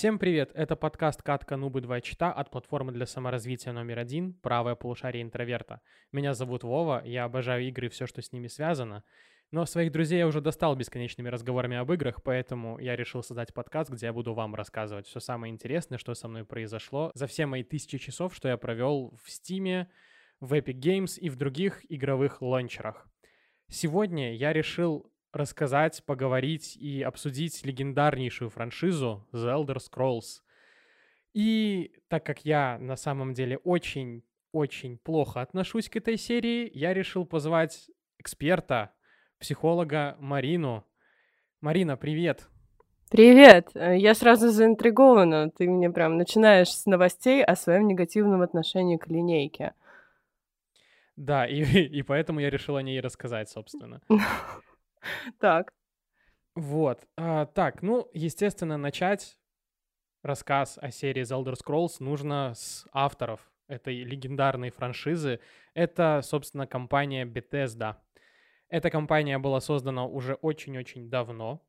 Всем 0.00 0.18
привет! 0.18 0.50
Это 0.54 0.76
подкаст 0.76 1.20
«Катка 1.22 1.58
Нубы 1.58 1.82
2 1.82 2.00
чита» 2.00 2.32
от 2.32 2.50
платформы 2.50 2.90
для 2.90 3.04
саморазвития 3.04 3.70
номер 3.74 3.98
один 3.98 4.32
«Правое 4.32 4.74
полушарие 4.74 5.22
интроверта». 5.22 5.82
Меня 6.10 6.32
зовут 6.32 6.64
Вова, 6.64 7.02
я 7.04 7.24
обожаю 7.24 7.68
игры 7.68 7.88
и 7.88 7.90
все, 7.90 8.06
что 8.06 8.22
с 8.22 8.32
ними 8.32 8.46
связано. 8.46 9.04
Но 9.50 9.66
своих 9.66 9.92
друзей 9.92 10.20
я 10.20 10.26
уже 10.26 10.40
достал 10.40 10.74
бесконечными 10.74 11.28
разговорами 11.28 11.76
об 11.76 11.92
играх, 11.92 12.22
поэтому 12.22 12.78
я 12.78 12.96
решил 12.96 13.22
создать 13.22 13.52
подкаст, 13.52 13.90
где 13.90 14.06
я 14.06 14.14
буду 14.14 14.32
вам 14.32 14.54
рассказывать 14.54 15.06
все 15.06 15.20
самое 15.20 15.52
интересное, 15.52 15.98
что 15.98 16.14
со 16.14 16.28
мной 16.28 16.46
произошло 16.46 17.10
за 17.12 17.26
все 17.26 17.44
мои 17.44 17.62
тысячи 17.62 17.98
часов, 17.98 18.34
что 18.34 18.48
я 18.48 18.56
провел 18.56 19.14
в 19.22 19.28
Steam, 19.28 19.86
в 20.40 20.54
Epic 20.54 20.80
Games 20.80 21.18
и 21.20 21.28
в 21.28 21.36
других 21.36 21.82
игровых 21.90 22.40
лончерах. 22.40 23.06
Сегодня 23.68 24.34
я 24.34 24.54
решил 24.54 25.09
рассказать, 25.32 26.02
поговорить 26.04 26.76
и 26.76 27.02
обсудить 27.02 27.64
легендарнейшую 27.64 28.50
франшизу 28.50 29.26
The 29.32 29.54
Elder 29.54 29.78
Scrolls. 29.78 30.42
И 31.32 31.92
так 32.08 32.24
как 32.26 32.44
я 32.44 32.78
на 32.78 32.96
самом 32.96 33.34
деле 33.34 33.58
очень-очень 33.58 34.98
плохо 34.98 35.40
отношусь 35.40 35.88
к 35.88 35.96
этой 35.96 36.16
серии, 36.16 36.70
я 36.74 36.92
решил 36.92 37.24
позвать 37.24 37.90
эксперта, 38.18 38.90
психолога 39.38 40.16
Марину. 40.18 40.84
Марина, 41.60 41.96
привет! 41.96 42.48
Привет! 43.10 43.70
Э, 43.74 43.96
я 43.96 44.14
сразу 44.14 44.50
заинтригована. 44.50 45.50
Ты 45.50 45.68
мне 45.68 45.90
прям 45.90 46.16
начинаешь 46.16 46.68
с 46.68 46.86
новостей 46.86 47.44
о 47.44 47.56
своем 47.56 47.88
негативном 47.88 48.40
отношении 48.42 48.96
к 48.96 49.08
линейке. 49.08 49.74
Да, 51.16 51.46
и, 51.46 51.62
и 51.98 52.02
поэтому 52.02 52.40
я 52.40 52.50
решил 52.50 52.76
о 52.76 52.82
ней 52.82 53.00
рассказать, 53.00 53.50
собственно. 53.50 54.00
Так. 55.38 55.72
Вот. 56.54 57.06
А, 57.16 57.46
так, 57.46 57.82
ну, 57.82 58.08
естественно, 58.12 58.76
начать 58.76 59.38
рассказ 60.22 60.78
о 60.80 60.90
серии 60.90 61.22
Elder 61.22 61.54
Scrolls 61.54 61.96
нужно 62.00 62.52
с 62.54 62.86
авторов 62.92 63.50
этой 63.68 64.02
легендарной 64.02 64.70
франшизы. 64.70 65.40
Это, 65.74 66.20
собственно, 66.22 66.66
компания 66.66 67.24
Bethesda. 67.24 67.96
Эта 68.68 68.90
компания 68.90 69.38
была 69.38 69.60
создана 69.60 70.04
уже 70.04 70.34
очень-очень 70.34 71.08
давно. 71.08 71.62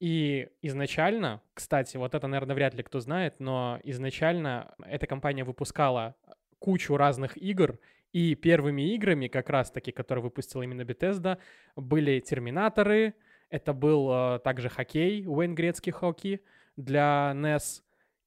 И 0.00 0.48
изначально, 0.62 1.42
кстати, 1.54 1.96
вот 1.96 2.14
это, 2.14 2.26
наверное, 2.28 2.54
вряд 2.54 2.74
ли 2.74 2.82
кто 2.82 3.00
знает, 3.00 3.40
но 3.40 3.80
изначально 3.82 4.74
эта 4.84 5.06
компания 5.06 5.42
выпускала 5.44 6.14
кучу 6.60 6.96
разных 6.96 7.36
игр, 7.36 7.78
и 8.12 8.34
первыми 8.34 8.94
играми, 8.94 9.28
как 9.28 9.50
раз-таки, 9.50 9.92
которые 9.92 10.22
выпустила 10.22 10.62
именно 10.62 10.82
Bethesda, 10.82 11.38
были 11.76 12.20
Терминаторы, 12.20 13.14
это 13.50 13.72
был 13.72 14.10
э, 14.10 14.38
также 14.40 14.68
хоккей, 14.68 15.26
Уэйн 15.26 15.54
Грецкий 15.54 15.92
хоккей 15.92 16.40
для 16.76 17.32
NES, 17.34 17.82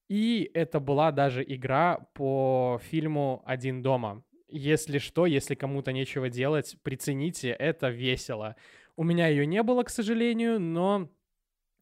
и 0.10 0.52
это 0.54 0.80
была 0.80 1.12
даже 1.12 1.44
игра 1.44 2.06
по 2.14 2.80
фильму 2.84 3.44
«Один 3.46 3.82
дома». 3.82 4.24
Если 4.50 4.98
что, 4.98 5.26
если 5.26 5.56
кому-то 5.56 5.94
нечего 5.94 6.30
делать, 6.30 6.76
прицените, 6.84 7.52
это 7.52 7.90
весело. 7.90 8.58
У 8.98 9.06
меня 9.06 9.28
ее 9.28 9.46
не 9.46 9.64
было, 9.64 9.84
к 9.84 9.90
сожалению, 9.90 10.60
но 10.60 11.10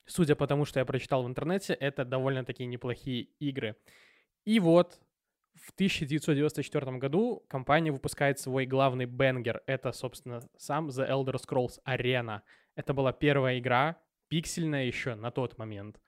судя 0.05 0.35
по 0.35 0.45
тому, 0.45 0.65
что 0.65 0.79
я 0.79 0.85
прочитал 0.85 1.23
в 1.23 1.27
интернете, 1.27 1.73
это 1.73 2.05
довольно-таки 2.05 2.65
неплохие 2.67 3.29
игры. 3.39 3.75
И 4.45 4.59
вот 4.59 4.99
в 5.69 5.73
1994 5.73 6.97
году 6.97 7.45
компания 7.47 7.91
выпускает 7.91 8.39
свой 8.39 8.65
главный 8.65 9.05
бенгер. 9.05 9.61
Это, 9.67 9.91
собственно, 9.91 10.41
сам 10.57 10.87
The 10.87 11.07
Elder 11.07 11.35
Scrolls 11.35 11.77
Arena. 11.87 12.41
Это 12.75 12.95
была 12.95 13.13
первая 13.13 13.59
игра, 13.59 13.97
пиксельная 14.29 14.85
еще 14.85 15.13
на 15.13 15.29
тот 15.29 15.59
момент, 15.59 16.01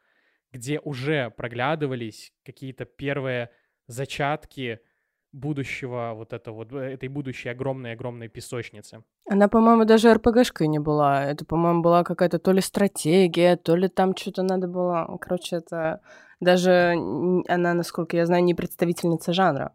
где 0.51 0.79
уже 0.79 1.29
проглядывались 1.29 2.33
какие-то 2.43 2.85
первые 2.85 3.51
зачатки 3.85 4.79
будущего, 5.31 6.13
вот 6.15 6.33
это 6.33 6.51
вот, 6.51 6.73
э, 6.73 6.93
этой 6.93 7.07
будущей 7.07 7.49
огромной-огромной 7.49 8.29
писочницы. 8.29 9.03
Она, 9.29 9.47
по-моему, 9.47 9.85
даже 9.85 10.11
РПГшкой 10.11 10.67
не 10.67 10.79
была. 10.79 11.23
Это, 11.23 11.45
по-моему, 11.45 11.81
была 11.81 12.03
какая-то 12.03 12.39
то 12.39 12.51
ли 12.51 12.61
стратегия, 12.61 13.57
то 13.57 13.75
ли 13.75 13.87
там 13.87 14.15
что-то 14.15 14.41
надо 14.43 14.67
было. 14.67 15.17
Короче, 15.21 15.57
это 15.57 16.01
даже 16.41 16.95
она, 17.47 17.73
насколько 17.73 18.17
я 18.17 18.25
знаю, 18.25 18.43
не 18.43 18.53
представительница 18.53 19.31
жанра. 19.31 19.73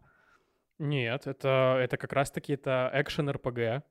Нет, 0.77 1.25
это, 1.25 1.79
это 1.81 1.97
как 1.97 2.13
раз-таки 2.13 2.53
это 2.53 2.91
экшен-РПГ. 2.93 3.81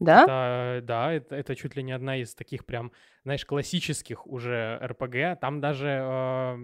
Да? 0.00 0.22
Это, 0.22 0.86
да, 0.86 1.12
это, 1.12 1.34
это 1.34 1.56
чуть 1.56 1.74
ли 1.76 1.82
не 1.82 1.92
одна 1.92 2.16
из 2.16 2.34
таких 2.34 2.64
прям, 2.64 2.92
знаешь, 3.24 3.44
классических 3.44 4.26
уже 4.26 4.78
РПГ. 4.82 5.40
Там 5.40 5.60
даже, 5.60 5.88
э, 5.88 6.56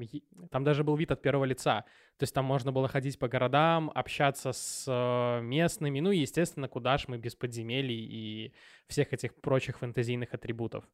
там 0.51 0.63
даже 0.63 0.85
был 0.85 0.97
вид 0.97 1.11
от 1.11 1.21
первого 1.21 1.45
лица. 1.45 1.85
То 2.17 2.23
есть 2.23 2.33
там 2.33 2.45
можно 2.45 2.71
было 2.71 2.87
ходить 2.87 3.19
по 3.19 3.27
городам, 3.27 3.91
общаться 3.93 4.53
с 4.53 4.85
э, 4.87 5.43
местными, 5.43 5.99
ну 5.99 6.13
и, 6.13 6.19
естественно, 6.19 6.69
куда 6.69 6.97
ж 6.97 7.07
мы 7.09 7.19
без 7.19 7.35
подземелий 7.35 7.97
и 7.97 8.55
всех 8.87 9.13
этих 9.13 9.35
прочих 9.41 9.79
фэнтезийных 9.79 10.33
атрибутов. 10.33 10.85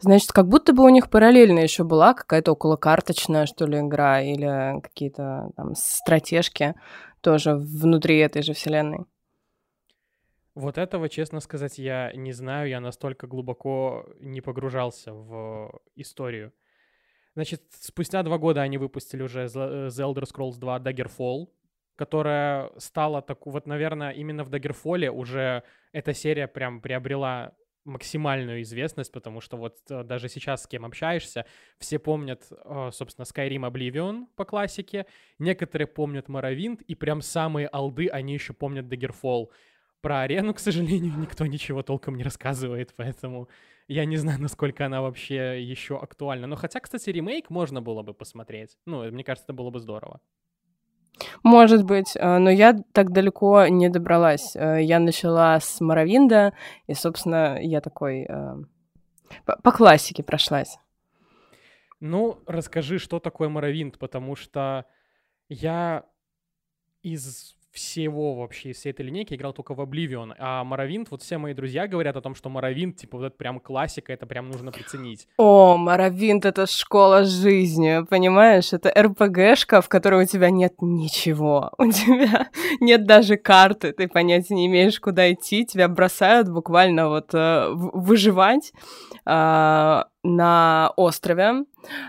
Значит, 0.00 0.32
как 0.32 0.48
будто 0.48 0.74
бы 0.74 0.84
у 0.84 0.88
них 0.90 1.08
параллельно 1.08 1.60
еще 1.60 1.84
была 1.84 2.12
какая-то 2.12 2.52
околокарточная, 2.52 3.46
что 3.46 3.64
ли, 3.64 3.78
игра 3.78 4.20
или 4.20 4.80
какие-то 4.82 5.50
там 5.56 5.74
стратежки 5.74 6.74
тоже 7.22 7.54
внутри 7.54 8.18
этой 8.18 8.42
же 8.42 8.52
вселенной. 8.52 9.06
Вот 10.56 10.78
этого, 10.78 11.10
честно 11.10 11.40
сказать, 11.40 11.76
я 11.76 12.10
не 12.14 12.32
знаю, 12.32 12.70
я 12.70 12.80
настолько 12.80 13.26
глубоко 13.26 14.06
не 14.20 14.40
погружался 14.40 15.12
в 15.12 15.82
историю. 15.96 16.50
Значит, 17.34 17.62
спустя 17.68 18.22
два 18.22 18.38
года 18.38 18.62
они 18.62 18.78
выпустили 18.78 19.22
уже 19.22 19.44
The 19.44 19.88
Elder 19.88 20.24
Scrolls 20.24 20.58
2 20.58 20.78
Daggerfall, 20.78 21.48
которая 21.94 22.70
стала 22.78 23.20
так, 23.20 23.44
вот, 23.44 23.66
наверное, 23.66 24.12
именно 24.12 24.44
в 24.44 24.50
Daggerfall 24.50 25.08
уже 25.08 25.62
эта 25.92 26.14
серия 26.14 26.48
прям 26.48 26.80
приобрела 26.80 27.52
максимальную 27.84 28.62
известность, 28.62 29.12
потому 29.12 29.42
что 29.42 29.58
вот 29.58 29.76
э, 29.90 30.04
даже 30.04 30.30
сейчас 30.30 30.62
с 30.62 30.66
кем 30.66 30.86
общаешься, 30.86 31.44
все 31.78 31.98
помнят, 31.98 32.46
э, 32.50 32.90
собственно, 32.94 33.26
Skyrim 33.26 33.70
Oblivion 33.70 34.26
по 34.36 34.46
классике, 34.46 35.04
некоторые 35.38 35.86
помнят 35.86 36.28
Morrowind, 36.28 36.82
и 36.82 36.94
прям 36.94 37.20
самые 37.20 37.68
алды, 37.68 38.08
они 38.08 38.32
еще 38.32 38.54
помнят 38.54 38.86
Daggerfall. 38.86 39.50
Про 40.00 40.20
арену, 40.22 40.54
к 40.54 40.58
сожалению, 40.58 41.18
никто 41.18 41.46
ничего 41.46 41.82
толком 41.82 42.16
не 42.16 42.22
рассказывает, 42.22 42.94
поэтому 42.96 43.48
я 43.88 44.04
не 44.04 44.16
знаю, 44.16 44.40
насколько 44.40 44.86
она 44.86 45.00
вообще 45.00 45.62
еще 45.62 45.98
актуальна. 45.98 46.46
Но 46.46 46.56
хотя, 46.56 46.80
кстати, 46.80 47.10
ремейк 47.10 47.50
можно 47.50 47.80
было 47.80 48.02
бы 48.02 48.14
посмотреть. 48.14 48.76
Ну, 48.86 49.10
мне 49.10 49.24
кажется, 49.24 49.46
это 49.46 49.52
было 49.52 49.70
бы 49.70 49.80
здорово. 49.80 50.20
Может 51.42 51.84
быть, 51.84 52.14
э, 52.14 52.38
но 52.38 52.50
я 52.50 52.76
так 52.92 53.10
далеко 53.10 53.66
не 53.68 53.88
добралась. 53.88 54.54
Э, 54.54 54.82
я 54.82 54.98
начала 54.98 55.58
с 55.58 55.80
Моровинда, 55.80 56.52
и, 56.86 56.94
собственно, 56.94 57.58
я 57.60 57.80
такой 57.80 58.26
э, 58.28 58.56
по, 59.44 59.56
по 59.62 59.72
классике 59.72 60.22
прошлась. 60.22 60.78
Ну, 62.00 62.38
расскажи, 62.46 62.98
что 62.98 63.18
такое 63.18 63.48
Моровинд, 63.48 63.98
потому 63.98 64.36
что 64.36 64.84
я 65.48 66.04
из 67.02 67.55
всего 67.76 68.34
вообще, 68.34 68.72
всей 68.72 68.90
этой 68.90 69.04
линейки 69.04 69.34
играл 69.34 69.52
только 69.52 69.74
в 69.74 69.80
Oblivion, 69.80 70.34
а 70.38 70.64
Моровинт, 70.64 71.10
вот 71.10 71.22
все 71.22 71.38
мои 71.38 71.54
друзья 71.54 71.86
говорят 71.86 72.16
о 72.16 72.20
том, 72.20 72.34
что 72.34 72.48
Моровинт, 72.48 72.96
типа, 72.96 73.18
вот 73.18 73.26
это 73.26 73.36
прям 73.36 73.60
классика, 73.60 74.12
это 74.12 74.26
прям 74.26 74.50
нужно 74.50 74.72
приценить. 74.72 75.28
О, 75.36 75.76
Моровинт— 75.76 76.44
это 76.46 76.66
школа 76.66 77.24
жизни, 77.24 78.04
понимаешь? 78.08 78.72
Это 78.72 78.90
РПГшка, 78.90 79.82
в 79.82 79.88
которой 79.88 80.24
у 80.24 80.26
тебя 80.26 80.50
нет 80.50 80.74
ничего. 80.80 81.72
У 81.78 81.90
тебя 81.90 82.48
нет 82.80 83.06
даже 83.06 83.36
карты, 83.36 83.92
ты 83.92 84.08
понятия 84.08 84.54
не 84.54 84.66
имеешь, 84.66 84.98
куда 84.98 85.32
идти, 85.32 85.64
тебя 85.66 85.88
бросают 85.88 86.48
буквально 86.48 87.08
вот 87.08 87.34
э, 87.34 87.68
выживать. 87.72 88.72
На 90.28 90.92
острове, 90.96 91.64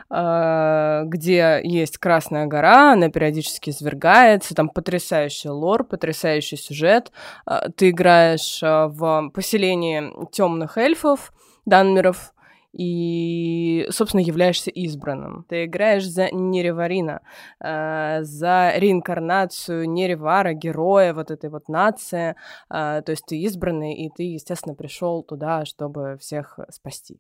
э, 0.10 1.04
где 1.06 1.62
есть 1.64 2.00
Красная 2.00 2.48
гора, 2.48 2.94
она 2.94 3.10
периодически 3.10 3.70
извергается, 3.70 4.56
там 4.56 4.70
потрясающий 4.70 5.50
лор, 5.50 5.84
потрясающий 5.84 6.58
сюжет. 6.58 7.12
Э, 7.46 7.70
ты 7.76 7.92
играешь 7.92 8.64
э, 8.64 8.88
в 8.88 9.30
поселении 9.36 10.12
темных 10.32 10.80
эльфов, 10.80 11.32
данмеров, 11.68 12.34
и, 12.74 13.88
собственно, 13.92 14.22
являешься 14.22 14.72
избранным. 14.72 15.46
Ты 15.48 15.66
играешь 15.66 16.08
за 16.08 16.30
Нереварина, 16.32 17.22
э, 17.60 18.24
за 18.24 18.74
реинкарнацию 18.76 19.88
Неревара, 19.90 20.54
героя 20.54 21.14
вот 21.14 21.30
этой 21.30 21.52
вот 21.52 21.70
нации. 21.70 22.36
Э, 22.70 23.02
то 23.06 23.12
есть 23.12 23.26
ты 23.28 23.38
избранный, 23.42 23.94
и 23.94 24.10
ты, 24.10 24.24
естественно, 24.24 24.74
пришел 24.74 25.22
туда, 25.24 25.66
чтобы 25.66 26.18
всех 26.20 26.60
спасти. 26.70 27.20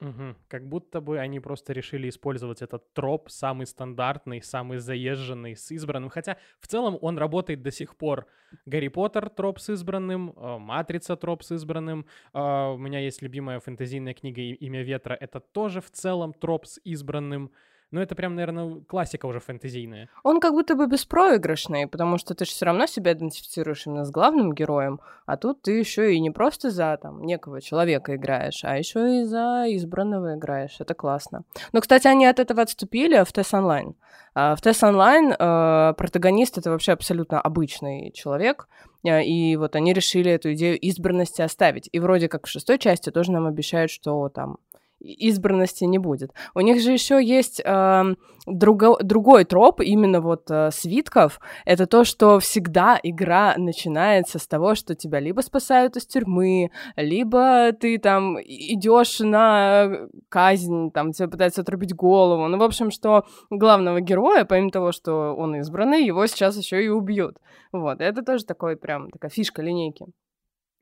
Угу. 0.00 0.36
Как 0.48 0.68
будто 0.68 1.00
бы 1.00 1.18
они 1.18 1.40
просто 1.40 1.72
решили 1.72 2.08
использовать 2.08 2.60
этот 2.60 2.92
троп, 2.92 3.30
самый 3.30 3.66
стандартный, 3.66 4.42
самый 4.42 4.78
заезженный, 4.78 5.56
с 5.56 5.70
избранным. 5.70 6.10
Хотя 6.10 6.36
в 6.60 6.66
целом 6.66 6.98
он 7.00 7.16
работает 7.16 7.62
до 7.62 7.70
сих 7.70 7.96
пор. 7.96 8.26
Гарри 8.66 8.88
Поттер 8.88 9.30
троп 9.30 9.58
с 9.58 9.70
избранным, 9.70 10.34
э, 10.36 10.58
Матрица 10.58 11.16
троп 11.16 11.42
с 11.42 11.52
избранным. 11.52 12.06
Э, 12.34 12.74
у 12.74 12.78
меня 12.78 13.00
есть 13.00 13.22
любимая 13.22 13.58
фэнтезийная 13.58 14.12
книга 14.12 14.42
«Имя 14.42 14.82
ветра». 14.82 15.14
Это 15.14 15.40
тоже 15.40 15.80
в 15.80 15.90
целом 15.90 16.34
троп 16.34 16.66
с 16.66 16.78
избранным. 16.84 17.50
Но 17.92 18.02
это 18.02 18.14
прям, 18.14 18.34
наверное, 18.34 18.80
классика 18.88 19.26
уже 19.26 19.38
фэнтезийная. 19.38 20.08
Он 20.24 20.40
как 20.40 20.52
будто 20.52 20.74
бы 20.74 20.86
беспроигрышный, 20.86 21.86
потому 21.86 22.18
что 22.18 22.34
ты 22.34 22.44
же 22.44 22.50
все 22.50 22.66
равно 22.66 22.86
себя 22.86 23.12
идентифицируешь 23.12 23.86
именно 23.86 24.04
с 24.04 24.10
главным 24.10 24.52
героем, 24.52 25.00
а 25.24 25.36
тут 25.36 25.62
ты 25.62 25.78
еще 25.78 26.14
и 26.14 26.20
не 26.20 26.30
просто 26.30 26.70
за 26.70 26.98
там 27.00 27.22
некого 27.22 27.60
человека 27.60 28.16
играешь, 28.16 28.64
а 28.64 28.76
еще 28.76 29.20
и 29.20 29.24
за 29.24 29.64
избранного 29.68 30.34
играешь. 30.34 30.76
Это 30.80 30.94
классно. 30.94 31.44
Но, 31.72 31.80
кстати, 31.80 32.08
они 32.08 32.26
от 32.26 32.40
этого 32.40 32.62
отступили 32.62 33.22
в 33.22 33.32
TES 33.32 33.52
Online. 33.52 33.94
А 34.34 34.54
в 34.54 34.60
TES 34.60 34.82
Online 34.82 35.34
э, 35.38 35.94
протагонист 35.94 36.58
это 36.58 36.70
вообще 36.70 36.92
абсолютно 36.92 37.40
обычный 37.40 38.10
человек, 38.12 38.68
и 39.04 39.56
вот 39.56 39.76
они 39.76 39.92
решили 39.92 40.30
эту 40.30 40.52
идею 40.54 40.78
избранности 40.78 41.40
оставить. 41.40 41.88
И 41.92 41.98
вроде 42.00 42.28
как 42.28 42.46
в 42.46 42.50
шестой 42.50 42.78
части 42.78 43.10
тоже 43.10 43.30
нам 43.30 43.46
обещают, 43.46 43.90
что 43.90 44.28
там 44.28 44.58
избранности 45.00 45.84
не 45.84 45.98
будет. 45.98 46.32
У 46.54 46.60
них 46.60 46.80
же 46.80 46.92
еще 46.92 47.22
есть 47.22 47.60
э, 47.64 48.14
друго, 48.46 48.96
другой 49.02 49.44
троп, 49.44 49.80
именно 49.80 50.20
вот 50.20 50.50
э, 50.50 50.70
свитков. 50.70 51.40
Это 51.64 51.86
то, 51.86 52.04
что 52.04 52.38
всегда 52.38 52.98
игра 53.02 53.54
начинается 53.56 54.38
с 54.38 54.46
того, 54.46 54.74
что 54.74 54.94
тебя 54.94 55.20
либо 55.20 55.40
спасают 55.40 55.96
из 55.96 56.06
тюрьмы, 56.06 56.70
либо 56.96 57.72
ты 57.72 57.98
там 57.98 58.38
идешь 58.40 59.20
на 59.20 60.08
казнь, 60.28 60.90
там 60.92 61.12
тебе 61.12 61.28
пытаются 61.28 61.62
отрубить 61.62 61.94
голову. 61.94 62.46
Ну, 62.48 62.58
в 62.58 62.62
общем, 62.62 62.90
что 62.90 63.24
главного 63.50 64.00
героя, 64.00 64.44
помимо 64.44 64.70
того, 64.70 64.92
что 64.92 65.34
он 65.36 65.56
избранный, 65.56 66.04
его 66.04 66.26
сейчас 66.26 66.56
еще 66.56 66.84
и 66.84 66.88
убьют. 66.88 67.36
Вот, 67.72 68.00
это 68.00 68.22
тоже 68.22 68.44
такой 68.44 68.76
прям 68.76 69.10
такая 69.10 69.30
фишка 69.30 69.62
линейки. 69.62 70.06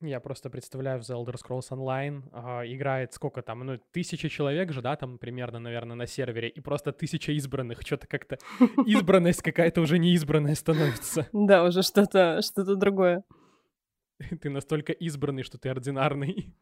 Я 0.04 0.20
просто 0.20 0.50
представляю, 0.50 1.00
в 1.00 1.02
The 1.02 1.14
Elder 1.14 1.34
Scrolls 1.34 1.70
Online 1.70 2.22
а, 2.32 2.62
играет 2.66 3.12
сколько 3.12 3.42
там, 3.42 3.60
ну, 3.60 3.78
тысяча 3.92 4.28
человек 4.28 4.72
же, 4.72 4.82
да, 4.82 4.96
там 4.96 5.18
примерно, 5.18 5.58
наверное, 5.58 5.96
на 5.96 6.06
сервере, 6.06 6.48
и 6.48 6.60
просто 6.60 6.92
тысяча 6.92 7.32
избранных. 7.32 7.80
Что-то 7.82 8.06
как-то 8.06 8.38
избранность 8.86 9.42
какая-то 9.42 9.80
уже 9.80 9.98
неизбранная 9.98 10.54
становится. 10.54 11.28
Да, 11.32 11.64
уже 11.64 11.82
что-то 11.82 12.40
что 12.42 12.64
другое. 12.76 13.24
Ты 14.40 14.50
настолько 14.50 14.92
избранный, 14.92 15.42
что 15.42 15.58
ты 15.58 15.68
ординарный. 15.68 16.54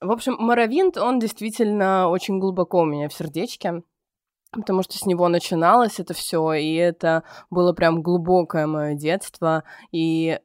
В 0.00 0.10
общем, 0.10 0.36
Моровинт, 0.38 0.96
он 0.96 1.18
действительно 1.18 2.08
очень 2.08 2.38
глубоко 2.38 2.80
у 2.80 2.84
меня 2.86 3.08
в 3.08 3.12
сердечке, 3.12 3.82
потому 4.50 4.82
что 4.82 4.96
с 4.96 5.04
него 5.04 5.28
начиналось 5.28 6.00
это 6.00 6.14
все, 6.14 6.54
и 6.54 6.74
это 6.74 7.22
было 7.50 7.74
прям 7.74 8.02
глубокое 8.02 8.66
мое 8.66 8.94
детство, 8.94 9.64
и 9.92 10.40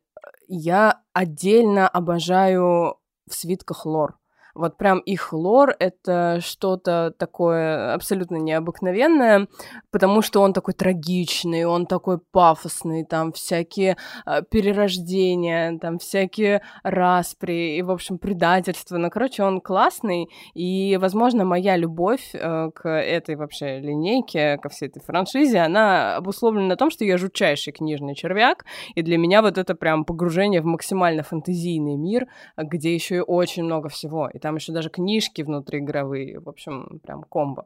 я 0.47 1.01
отдельно 1.13 1.87
обожаю 1.87 2.97
в 3.27 3.33
свитках 3.33 3.85
лор. 3.85 4.17
Вот 4.55 4.77
прям 4.77 4.99
их 4.99 5.33
лор— 5.33 5.75
это 5.79 6.39
что-то 6.41 7.13
такое 7.17 7.93
абсолютно 7.93 8.37
необыкновенное, 8.37 9.47
потому 9.91 10.21
что 10.21 10.41
он 10.41 10.53
такой 10.53 10.73
трагичный, 10.73 11.65
он 11.65 11.85
такой 11.85 12.19
пафосный, 12.19 13.03
там 13.03 13.33
всякие 13.33 13.97
э, 14.25 14.41
перерождения, 14.49 15.77
там 15.77 15.99
всякие 15.99 16.61
распри 16.83 17.75
и, 17.77 17.81
в 17.81 17.91
общем, 17.91 18.17
предательства. 18.17 18.97
Ну, 18.97 19.09
короче, 19.09 19.43
он 19.43 19.59
классный, 19.59 20.29
и, 20.53 20.97
возможно, 21.01 21.43
моя 21.43 21.75
любовь 21.75 22.29
э, 22.33 22.71
к 22.73 22.89
этой 22.89 23.35
вообще 23.35 23.79
линейке, 23.79 24.57
ко 24.57 24.69
всей 24.69 24.87
этой 24.87 25.01
франшизе, 25.01 25.59
она 25.59 26.15
обусловлена 26.15 26.67
на 26.67 26.75
том, 26.77 26.89
что 26.89 27.03
я 27.03 27.17
жутчайший 27.17 27.73
книжный 27.73 28.15
червяк, 28.15 28.63
и 28.95 29.01
для 29.01 29.17
меня 29.17 29.41
вот 29.41 29.57
это 29.57 29.75
прям 29.75 30.05
погружение 30.05 30.61
в 30.61 30.65
максимально 30.65 31.23
фантазийный 31.23 31.97
мир, 31.97 32.27
где 32.57 32.93
еще 32.93 33.17
и 33.17 33.19
очень 33.19 33.63
много 33.63 33.89
всего. 33.89 34.29
И 34.29 34.39
там 34.45 34.57
еще 34.57 34.71
даже 34.71 34.91
книжки 34.91 35.41
внутриигровые, 35.41 36.39
в 36.39 36.47
общем, 36.47 36.99
прям 36.99 37.23
комбо. 37.23 37.65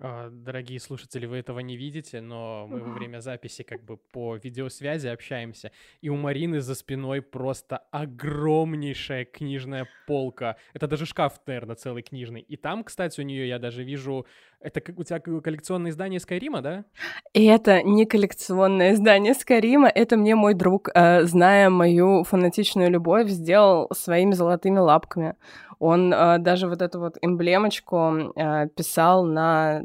А, 0.00 0.30
дорогие 0.30 0.80
слушатели, 0.80 1.26
вы 1.26 1.36
этого 1.36 1.60
не 1.60 1.76
видите, 1.76 2.20
но 2.20 2.66
мы 2.68 2.80
во 2.80 2.92
время 2.92 3.20
записи 3.20 3.62
как 3.62 3.84
бы 3.84 3.96
по 3.96 4.34
видеосвязи 4.34 5.06
общаемся, 5.06 5.70
и 6.00 6.08
у 6.08 6.16
Марины 6.16 6.60
за 6.60 6.74
спиной 6.74 7.22
просто 7.22 7.76
огромнейшая 7.92 9.26
книжная 9.26 9.86
полка. 10.08 10.56
Это 10.74 10.88
даже 10.88 11.06
шкаф, 11.06 11.40
наверное, 11.46 11.76
целый 11.76 12.02
книжный. 12.02 12.40
И 12.40 12.56
там, 12.56 12.82
кстати, 12.82 13.20
у 13.20 13.22
нее 13.22 13.46
я 13.46 13.60
даже 13.60 13.84
вижу... 13.84 14.26
Это 14.66 14.80
как 14.80 14.98
у 14.98 15.04
тебя 15.04 15.20
коллекционное 15.20 15.92
издание 15.92 16.18
Скайрима, 16.18 16.60
да? 16.60 16.84
Это 17.32 17.84
не 17.84 18.04
коллекционное 18.04 18.94
издание 18.94 19.32
Скайрима, 19.32 19.86
это 19.86 20.16
мне 20.16 20.34
мой 20.34 20.54
друг, 20.54 20.88
э, 20.92 21.22
зная 21.22 21.70
мою 21.70 22.24
фанатичную 22.24 22.90
любовь, 22.90 23.28
сделал 23.28 23.88
своими 23.92 24.32
золотыми 24.32 24.78
лапками. 24.78 25.36
Он 25.78 26.12
э, 26.12 26.38
даже 26.38 26.66
вот 26.66 26.82
эту 26.82 26.98
вот 26.98 27.16
эмблемочку 27.22 28.32
э, 28.34 28.66
писал 28.74 29.24
на 29.24 29.84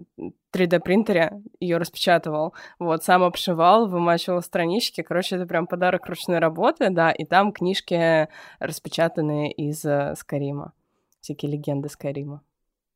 3D-принтере, 0.52 1.44
ее 1.60 1.78
распечатывал, 1.78 2.56
вот, 2.80 3.04
сам 3.04 3.22
обшивал, 3.22 3.88
вымачивал 3.88 4.42
странички, 4.42 5.04
короче, 5.04 5.36
это 5.36 5.46
прям 5.46 5.68
подарок 5.68 6.08
ручной 6.08 6.40
работы, 6.40 6.90
да, 6.90 7.12
и 7.12 7.24
там 7.24 7.52
книжки 7.52 8.30
распечатанные 8.58 9.52
из 9.52 9.86
э, 9.86 10.16
Скарима, 10.18 10.74
всякие 11.20 11.52
легенды 11.52 11.88
Скарима. 11.88 12.42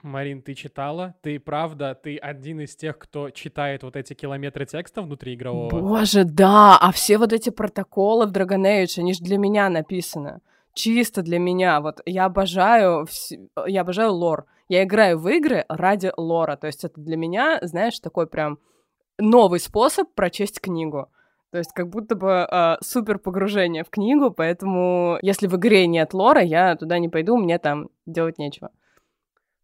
Марин, 0.02 0.42
ты 0.42 0.54
читала? 0.54 1.16
Ты 1.22 1.40
правда, 1.40 1.96
ты 1.96 2.18
один 2.18 2.62
из 2.62 2.76
тех, 2.76 2.98
кто 2.98 3.30
читает 3.32 3.84
вот 3.84 3.96
эти 3.96 4.14
километры 4.14 4.66
текста 4.66 5.02
внутри 5.02 5.34
игрового? 5.34 5.70
Боже, 5.70 6.24
да! 6.26 6.78
А 6.80 6.92
все 6.92 7.18
вот 7.18 7.34
эти 7.34 7.50
протоколы 7.50 8.28
в 8.28 8.32
Dragon 8.32 8.64
Age, 8.64 9.00
они 9.00 9.14
же 9.14 9.22
для 9.22 9.38
меня 9.38 9.70
написаны 9.70 10.42
чисто 10.76 11.24
для 11.24 11.40
меня. 11.40 11.82
Вот 11.82 12.02
я 12.06 12.26
обожаю, 12.26 13.08
я 13.66 13.82
обожаю 13.82 14.14
лор. 14.14 14.46
Я 14.68 14.84
играю 14.84 15.18
в 15.18 15.28
игры 15.28 15.66
ради 15.70 16.12
лора. 16.16 16.56
То 16.58 16.68
есть 16.68 16.84
это 16.84 17.00
для 17.02 17.18
меня, 17.18 17.60
знаешь, 17.64 18.00
такой 18.00 18.28
прям 18.28 18.60
новый 19.18 19.60
способ 19.60 20.14
прочесть 20.14 20.60
книгу. 20.60 21.10
То 21.52 21.60
есть 21.60 21.72
как 21.72 21.90
будто 21.90 22.16
бы 22.16 22.48
э, 22.50 22.76
супер 22.82 23.18
погружение 23.18 23.84
в 23.84 23.90
книгу, 23.90 24.30
поэтому 24.30 25.18
если 25.22 25.48
в 25.48 25.56
игре 25.56 25.88
нет 25.88 26.14
лора, 26.14 26.42
я 26.42 26.76
туда 26.76 27.00
не 27.00 27.08
пойду, 27.08 27.38
мне 27.38 27.58
там 27.60 27.90
делать 28.06 28.38
нечего. 28.38 28.72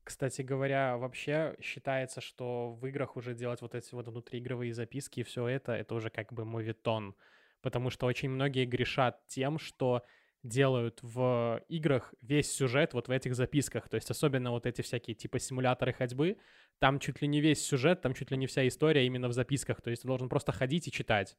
Кстати 0.03 0.42
говоря, 0.42 0.98
вообще 0.98 1.55
считается, 1.62 2.22
что 2.22 2.74
в 2.74 2.86
играх 2.88 3.17
уже 3.17 3.34
делать 3.34 3.62
вот 3.62 3.75
эти 3.75 3.93
вот 3.93 4.08
внутриигровые 4.08 4.74
записки 4.74 5.20
и 5.20 5.24
все 5.24 5.48
это, 5.48 5.74
это 5.74 5.93
уже 5.93 6.10
как 6.10 6.34
бы 6.34 6.43
мовитон. 6.43 7.15
Потому 7.62 7.91
что 7.91 8.08
очень 8.08 8.29
многие 8.29 8.65
грешат 8.65 9.22
тем, 9.27 9.60
что 9.60 10.03
делают 10.43 11.00
в 11.03 11.63
играх 11.67 12.13
весь 12.22 12.51
сюжет 12.51 12.93
вот 12.93 13.08
в 13.08 13.12
этих 13.12 13.36
записках. 13.36 13.89
То 13.89 13.96
есть 13.96 14.10
особенно 14.10 14.51
вот 14.51 14.65
эти 14.65 14.81
всякие 14.81 15.15
типа 15.15 15.39
симуляторы 15.39 15.93
ходьбы, 15.93 16.38
там 16.79 17.00
чуть 17.00 17.22
ли 17.22 17.27
не 17.27 17.41
весь 17.41 17.63
сюжет, 17.63 18.01
там 18.01 18.15
чуть 18.15 18.31
ли 18.31 18.38
не 18.38 18.48
вся 18.48 18.67
история 18.67 19.05
именно 19.05 19.27
в 19.27 19.34
записках. 19.34 19.81
То 19.81 19.91
есть 19.91 20.01
ты 20.01 20.08
должен 20.08 20.29
просто 20.29 20.51
ходить 20.51 20.88
и 20.88 20.91
читать. 20.91 21.38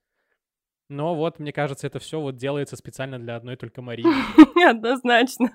Но 0.88 1.14
вот, 1.14 1.38
мне 1.38 1.52
кажется, 1.52 1.86
это 1.86 1.98
все 1.98 2.20
вот 2.20 2.36
делается 2.36 2.76
специально 2.76 3.18
для 3.18 3.36
одной 3.36 3.56
только 3.56 3.82
Марии. 3.82 4.04
Однозначно. 4.68 5.50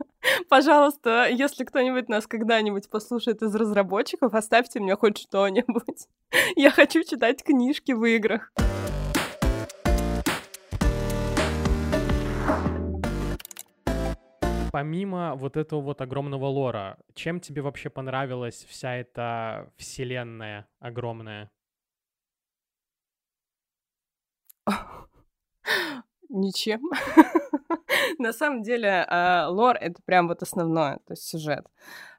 Пожалуйста, 0.50 1.28
если 1.30 1.64
кто-нибудь 1.64 2.10
нас 2.10 2.28
когда-нибудь 2.28 2.90
послушает 2.90 3.42
из 3.42 3.54
разработчиков, 3.54 4.34
оставьте 4.34 4.80
мне 4.80 4.96
хоть 4.96 5.18
что-нибудь. 5.18 6.08
Я 6.56 6.72
хочу 6.72 7.04
читать 7.04 7.44
книжки 7.44 7.92
в 7.92 8.04
играх. 8.06 8.52
помимо 14.78 15.34
вот 15.34 15.58
этого 15.58 15.82
вот 15.82 16.02
огромного 16.02 16.46
лора, 16.46 17.00
чем 17.16 17.40
тебе 17.40 17.64
вообще 17.64 17.90
понравилась 17.90 18.64
вся 18.70 18.94
эта 18.96 19.74
вселенная 19.76 20.68
огромная? 20.80 21.50
Ничем. 26.30 26.82
На 28.20 28.34
самом 28.34 28.64
деле, 28.64 29.06
а, 29.08 29.48
лор— 29.50 29.78
это 29.80 30.02
прям 30.04 30.28
вот 30.28 30.42
основное, 30.42 30.98
то 31.08 31.14
есть 31.14 31.24
сюжет. 31.24 31.66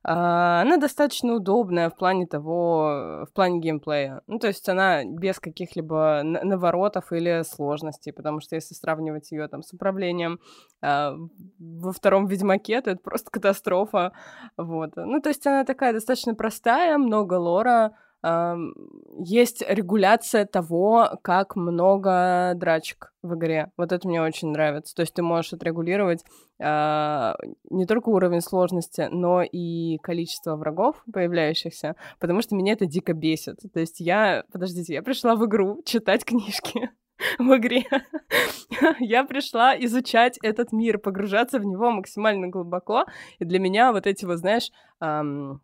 А, 0.05 0.63
она 0.63 0.77
достаточно 0.77 1.35
удобная 1.35 1.91
в 1.91 1.97
плане 1.97 2.27
того, 2.27 3.27
в 3.29 3.33
плане 3.35 3.59
геймплея. 3.59 4.23
Ну, 4.27 4.39
то 4.39 4.47
есть 4.47 4.69
она 4.69 5.05
без 5.05 5.41
каких-либо 5.41 6.23
наворотов 6.25 7.13
или 7.13 7.43
сложностей, 7.43 8.13
потому 8.13 8.41
что 8.41 8.55
если 8.55 8.75
сравнивать 8.75 9.31
ее 9.33 9.49
там 9.49 9.63
с 9.63 9.73
управлением 9.73 10.41
а, 10.81 11.15
во 11.59 11.93
втором 11.93 12.27
Ведьмаке, 12.27 12.81
то 12.81 12.91
это 12.91 13.01
просто 13.01 13.31
катастрофа. 13.31 14.13
Вот. 14.57 14.93
Ну, 14.97 15.21
то 15.21 15.29
есть 15.29 15.47
она 15.47 15.65
такая 15.65 15.93
достаточно 15.93 16.35
простая, 16.35 16.97
много 16.97 17.35
лора, 17.35 17.93
есть 18.23 19.63
регуляция 19.69 20.45
того, 20.45 21.19
как 21.23 21.55
много 21.55 22.53
драчек 22.57 23.13
в 23.23 23.35
игре. 23.35 23.71
Вот 23.77 23.93
это 23.93 24.09
мне 24.09 24.21
очень 24.21 24.49
нравится. 24.49 24.95
То 24.95 25.03
есть 25.03 25.15
ты 25.15 25.23
можешь 25.23 25.53
отрегулировать 25.53 26.25
э, 26.59 27.33
не 27.71 27.87
только 27.87 28.09
уровень 28.09 28.41
сложности, 28.41 29.09
но 29.11 29.43
и 29.43 29.99
количество 29.99 30.57
врагов 30.57 31.03
появляющихся, 31.13 31.95
потому 32.19 32.43
что 32.43 32.57
меня 32.57 32.73
это 32.73 32.87
дико 32.87 33.13
бесит. 33.13 33.61
То 33.73 33.81
есть 33.81 34.01
я, 34.01 34.45
подождите, 34.53 34.95
я 34.95 35.03
пришла 35.03 35.37
в 35.37 35.45
игру 35.47 35.83
читать 35.85 36.25
книжки 36.25 36.91
в 37.39 37.57
игре. 37.57 37.85
я 39.01 39.25
пришла 39.25 39.77
изучать 39.79 40.39
этот 40.43 40.73
мир, 40.73 40.99
погружаться 40.99 41.59
в 41.59 41.65
него 41.65 41.91
максимально 41.91 42.49
глубоко. 42.49 43.07
И 43.39 43.45
для 43.45 43.59
меня 43.59 43.93
вот 43.93 44.07
эти 44.07 44.25
вот, 44.25 44.39
знаешь, 44.39 44.71
эм, 45.01 45.61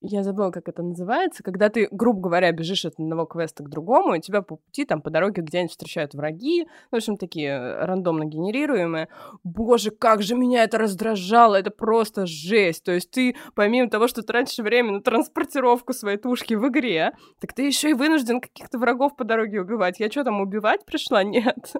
я 0.00 0.22
забыла, 0.22 0.50
как 0.50 0.68
это 0.68 0.82
называется, 0.82 1.42
когда 1.42 1.68
ты, 1.68 1.88
грубо 1.90 2.20
говоря, 2.20 2.52
бежишь 2.52 2.84
от 2.84 2.94
одного 2.94 3.26
квеста 3.26 3.62
к 3.62 3.68
другому, 3.68 4.14
и 4.14 4.20
тебя 4.20 4.42
по 4.42 4.56
пути 4.56 4.84
там 4.84 5.02
по 5.02 5.10
дороге 5.10 5.42
где-нибудь 5.42 5.70
встречают 5.70 6.14
враги, 6.14 6.66
в 6.90 6.96
общем, 6.96 7.16
такие 7.16 7.50
э, 7.50 7.84
рандомно 7.84 8.24
генерируемые. 8.24 9.08
Боже, 9.44 9.90
как 9.90 10.22
же 10.22 10.34
меня 10.34 10.64
это 10.64 10.78
раздражало, 10.78 11.56
это 11.56 11.70
просто 11.70 12.26
жесть. 12.26 12.84
То 12.84 12.92
есть 12.92 13.10
ты, 13.10 13.36
помимо 13.54 13.90
того, 13.90 14.08
что 14.08 14.22
тратишь 14.22 14.58
время 14.58 14.92
на 14.92 15.00
транспортировку 15.02 15.92
своей 15.92 16.18
тушки 16.18 16.54
в 16.54 16.66
игре, 16.68 17.12
так 17.40 17.52
ты 17.52 17.62
еще 17.62 17.90
и 17.90 17.94
вынужден 17.94 18.40
каких-то 18.40 18.78
врагов 18.78 19.16
по 19.16 19.24
дороге 19.24 19.60
убивать. 19.60 20.00
Я 20.00 20.10
что 20.10 20.24
там, 20.24 20.40
убивать 20.40 20.84
пришла? 20.84 21.22
Нет. 21.24 21.74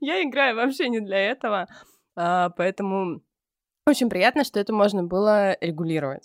Я 0.00 0.22
играю 0.22 0.56
вообще 0.56 0.88
не 0.88 1.00
для 1.00 1.18
этого. 1.18 1.66
А, 2.16 2.50
поэтому 2.50 3.22
очень 3.86 4.08
приятно, 4.08 4.44
что 4.44 4.60
это 4.60 4.72
можно 4.72 5.02
было 5.02 5.56
регулировать. 5.60 6.24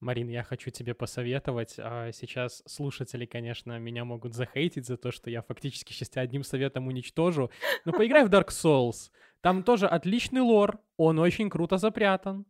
Марин, 0.00 0.28
я 0.28 0.42
хочу 0.42 0.70
тебе 0.70 0.94
посоветовать. 0.94 1.74
А, 1.78 2.10
сейчас 2.12 2.62
слушатели, 2.66 3.26
конечно, 3.26 3.78
меня 3.78 4.06
могут 4.06 4.34
захейтить 4.34 4.86
за 4.86 4.96
то, 4.96 5.12
что 5.12 5.28
я 5.28 5.42
фактически 5.42 5.92
сейчас 5.92 6.16
одним 6.16 6.42
советом 6.42 6.86
уничтожу. 6.86 7.50
Но 7.84 7.92
поиграй 7.92 8.24
в 8.24 8.30
Dark 8.30 8.48
Souls. 8.48 9.10
Там 9.42 9.62
тоже 9.62 9.86
отличный 9.86 10.40
лор, 10.40 10.80
он 10.96 11.18
очень 11.18 11.50
круто 11.50 11.76
запрятан. 11.76 12.46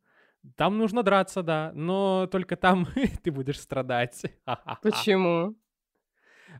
Там 0.56 0.78
нужно 0.78 1.02
драться, 1.02 1.42
да, 1.42 1.72
но 1.74 2.28
только 2.30 2.56
там 2.56 2.86
ты 3.22 3.32
будешь 3.32 3.60
страдать. 3.60 4.22
Почему? 4.82 5.56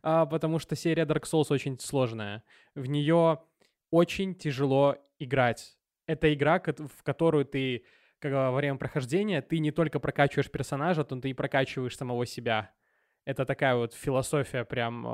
А, 0.02 0.26
потому 0.26 0.58
что 0.58 0.74
серия 0.74 1.04
Dark 1.04 1.22
Souls 1.22 1.52
очень 1.52 1.78
сложная. 1.78 2.42
В 2.74 2.86
нее 2.86 3.40
очень 3.90 4.34
тяжело 4.34 4.96
играть. 5.20 5.76
Это 6.06 6.32
игра, 6.34 6.60
в 6.60 7.02
которую 7.04 7.44
ты 7.44 7.84
как, 8.20 8.32
во 8.32 8.52
время 8.52 8.78
прохождения 8.78 9.42
ты 9.42 9.58
не 9.58 9.70
только 9.72 9.98
прокачиваешь 9.98 10.50
персонажа, 10.50 11.04
то 11.04 11.16
ты 11.20 11.30
и 11.30 11.34
прокачиваешь 11.34 11.96
самого 11.96 12.26
себя. 12.26 12.70
Это 13.24 13.44
такая 13.44 13.76
вот 13.76 13.94
философия 13.94 14.64
прям 14.64 15.06
э, 15.06 15.10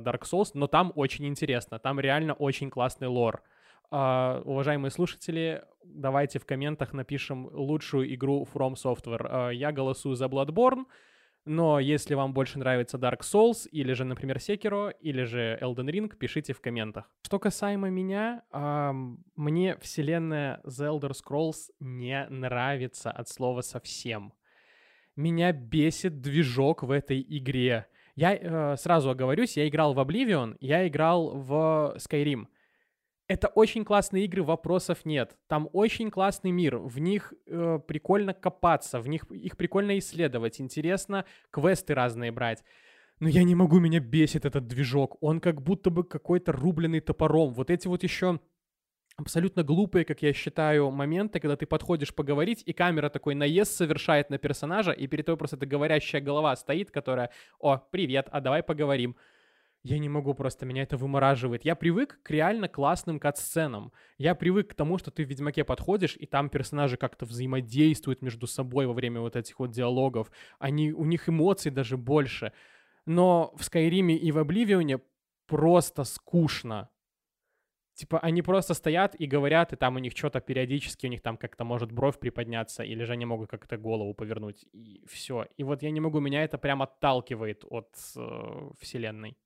Dark 0.00 0.22
Souls, 0.22 0.50
но 0.54 0.66
там 0.66 0.92
очень 0.94 1.26
интересно, 1.26 1.78
там 1.78 2.00
реально 2.00 2.34
очень 2.34 2.70
классный 2.70 3.08
лор. 3.08 3.42
Uh, 3.92 4.40
уважаемые 4.42 4.92
слушатели, 4.92 5.64
давайте 5.82 6.38
в 6.38 6.46
комментах 6.46 6.92
напишем 6.92 7.48
лучшую 7.52 8.14
игру 8.14 8.46
From 8.54 8.74
Software. 8.74 9.50
Uh, 9.50 9.52
я 9.52 9.72
голосую 9.72 10.14
за 10.14 10.26
Bloodborne, 10.26 10.84
но 11.44 11.80
если 11.80 12.14
вам 12.14 12.32
больше 12.32 12.58
нравится 12.58 12.98
Dark 12.98 13.20
Souls, 13.20 13.68
или 13.70 13.92
же, 13.92 14.04
например, 14.04 14.36
Sekiro, 14.36 14.92
или 15.00 15.24
же 15.24 15.58
Elden 15.60 15.90
Ring, 15.90 16.14
пишите 16.16 16.52
в 16.52 16.60
комментах. 16.60 17.10
Что 17.22 17.38
касаемо 17.38 17.88
меня, 17.88 18.42
эм, 18.52 19.24
мне 19.36 19.76
вселенная 19.78 20.60
The 20.64 20.88
Elder 20.88 21.12
Scrolls 21.12 21.70
не 21.80 22.26
нравится 22.28 23.10
от 23.10 23.28
слова 23.28 23.62
совсем. 23.62 24.32
Меня 25.16 25.52
бесит 25.52 26.20
движок 26.20 26.82
в 26.82 26.90
этой 26.90 27.24
игре. 27.28 27.86
Я 28.16 28.34
э, 28.34 28.76
сразу 28.76 29.10
оговорюсь, 29.10 29.56
я 29.56 29.66
играл 29.66 29.94
в 29.94 29.98
Oblivion, 29.98 30.56
я 30.60 30.86
играл 30.86 31.30
в 31.36 31.96
Skyrim— 31.98 32.46
это 33.30 33.46
очень 33.46 33.84
классные 33.84 34.24
игры, 34.24 34.42
вопросов 34.42 35.04
нет. 35.04 35.36
Там 35.46 35.68
очень 35.72 36.10
классный 36.10 36.50
мир, 36.50 36.78
в 36.78 36.98
них 36.98 37.32
э, 37.46 37.78
прикольно 37.86 38.34
копаться, 38.34 39.00
в 39.00 39.06
них 39.06 39.30
их 39.30 39.56
прикольно 39.56 39.96
исследовать, 40.00 40.60
интересно 40.60 41.24
квесты 41.52 41.94
разные 41.94 42.32
брать. 42.32 42.64
Но 43.20 43.28
я 43.28 43.44
не 43.44 43.54
могу, 43.54 43.78
меня 43.78 44.00
бесит 44.00 44.46
этот 44.46 44.66
движок. 44.66 45.16
Он 45.20 45.38
как 45.38 45.62
будто 45.62 45.90
бы 45.90 46.02
какой-то 46.02 46.50
рубленый 46.50 46.98
топором. 46.98 47.54
Вот 47.54 47.70
эти 47.70 47.86
вот 47.86 48.02
еще 48.02 48.40
абсолютно 49.16 49.62
глупые, 49.62 50.04
как 50.04 50.22
я 50.22 50.32
считаю, 50.32 50.90
моменты, 50.90 51.38
когда 51.38 51.56
ты 51.56 51.66
подходишь 51.66 52.12
поговорить, 52.12 52.64
и 52.66 52.72
камера 52.72 53.10
такой 53.10 53.36
наезд 53.36 53.70
совершает 53.70 54.30
на 54.30 54.38
персонажа, 54.38 54.90
и 54.90 55.06
перед 55.06 55.26
тобой 55.26 55.38
просто 55.38 55.54
эта 55.54 55.66
говорящая 55.66 56.20
голова 56.20 56.56
стоит, 56.56 56.90
которая 56.90 57.30
«О, 57.60 57.76
привет, 57.76 58.26
а 58.32 58.40
давай 58.40 58.64
поговорим». 58.64 59.14
Я 59.82 59.98
не 59.98 60.10
могу 60.10 60.34
просто, 60.34 60.66
меня 60.66 60.82
это 60.82 60.98
вымораживает. 60.98 61.64
Я 61.64 61.74
привык 61.74 62.20
к 62.22 62.30
реально 62.30 62.68
классным 62.68 63.18
кат-сценам. 63.18 63.92
Я 64.18 64.34
привык 64.34 64.70
к 64.70 64.74
тому, 64.74 64.98
что 64.98 65.10
ты 65.10 65.24
в 65.24 65.28
Ведьмаке 65.28 65.64
подходишь, 65.64 66.16
и 66.18 66.26
там 66.26 66.50
персонажи 66.50 66.98
как-то 66.98 67.24
взаимодействуют 67.24 68.20
между 68.20 68.46
собой 68.46 68.86
во 68.86 68.92
время 68.92 69.20
вот 69.20 69.36
этих 69.36 69.58
вот 69.58 69.70
диалогов. 69.70 70.30
Они, 70.58 70.92
у 70.92 71.04
них 71.06 71.30
эмоций 71.30 71.70
даже 71.70 71.96
больше. 71.96 72.52
Но 73.06 73.54
в 73.56 73.64
Скайриме 73.64 74.16
и 74.16 74.30
в 74.32 74.38
Обливионе 74.38 75.00
просто 75.46 76.04
скучно. 76.04 76.90
Типа 77.94 78.18
они 78.18 78.42
просто 78.42 78.74
стоят 78.74 79.14
и 79.18 79.26
говорят, 79.26 79.72
и 79.72 79.76
там 79.76 79.96
у 79.96 79.98
них 79.98 80.16
что-то 80.16 80.40
периодически, 80.40 81.06
у 81.06 81.10
них 81.10 81.22
там 81.22 81.36
как-то 81.36 81.64
может 81.64 81.90
бровь 81.90 82.18
приподняться, 82.18 82.82
или 82.82 83.04
же 83.04 83.12
они 83.12 83.26
могут 83.26 83.50
как-то 83.50 83.76
голову 83.78 84.14
повернуть, 84.14 84.66
и 84.72 85.04
все. 85.06 85.46
И 85.56 85.64
вот 85.64 85.82
я 85.82 85.90
не 85.90 86.00
могу, 86.00 86.20
меня 86.20 86.44
это 86.44 86.56
прям 86.56 86.82
отталкивает 86.82 87.64
от 87.68 87.94
э, 88.16 88.70
вселенной. 88.78 89.36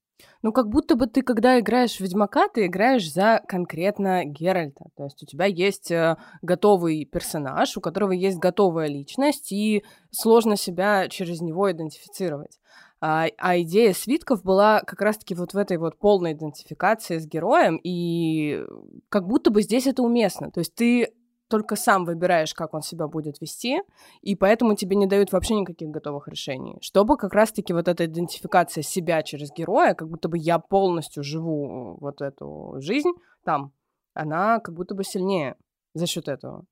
Ну, 0.43 0.53
как 0.53 0.69
будто 0.69 0.95
бы 0.95 1.07
ты, 1.07 1.23
когда 1.23 1.59
играешь 1.59 1.97
в 1.97 2.01
Ведьмака, 2.01 2.49
ты 2.49 2.67
играешь 2.67 3.11
за 3.11 3.43
конкретно 3.49 4.25
Геральта. 4.25 4.87
То 4.97 5.05
есть 5.05 5.23
у 5.23 5.27
тебя 5.27 5.47
есть 5.47 5.91
э, 5.91 6.17
готовый 6.43 7.05
персонаж, 7.05 7.77
у 7.77 7.81
которого 7.81 8.13
есть 8.13 8.39
готовая 8.39 8.89
личность, 8.89 9.53
и 9.53 9.85
сложно 10.11 10.57
себя 10.57 11.09
через 11.09 11.41
него 11.41 11.71
идентифицировать. 11.73 12.61
А, 13.01 13.27
а 13.39 13.59
идея 13.61 13.93
свитков 13.93 14.43
была 14.43 14.81
как 14.81 15.01
раз-таки 15.01 15.35
вот 15.35 15.53
в 15.53 15.59
этой 15.59 15.79
вот 15.79 15.99
полной 15.99 16.33
идентификации 16.33 17.19
с 17.19 17.27
героем, 17.27 17.81
и 17.83 18.65
как 19.09 19.27
будто 19.27 19.51
бы 19.51 19.63
здесь 19.63 19.87
это 19.87 20.03
уместно. 20.03 20.51
То 20.51 20.61
есть 20.61 20.75
ты 20.75 21.13
только 21.49 21.77
сам 21.77 22.05
выбираешь, 22.05 22.55
как 22.55 22.75
он 22.75 22.83
себя 22.83 23.07
будет 23.07 23.41
вести, 23.41 23.83
и 24.23 24.35
поэтому 24.35 24.75
тебе 24.77 24.97
не 24.97 25.07
дают 25.07 25.33
вообще 25.33 25.55
никаких 25.55 25.89
готовых 25.89 26.29
решений. 26.29 26.79
Чтобы 26.81 27.17
как 27.17 27.35
раз-таки 27.35 27.73
вот 27.73 27.89
эта 27.89 28.07
идентификация 28.07 28.83
себя 28.83 29.23
через 29.23 29.53
героя, 29.53 29.95
как 29.95 30.09
будто 30.09 30.29
бы 30.29 30.39
я 30.39 30.59
полностью 30.59 31.23
живу 31.23 31.97
вот 32.01 32.21
эту 32.23 32.77
жизнь 32.79 33.13
там, 33.45 33.73
она 34.15 34.61
как 34.61 34.75
будто 34.75 34.95
бы 34.95 35.05
сильнее 35.05 35.57
за 35.95 36.07
счет 36.07 36.29
этого. 36.29 36.65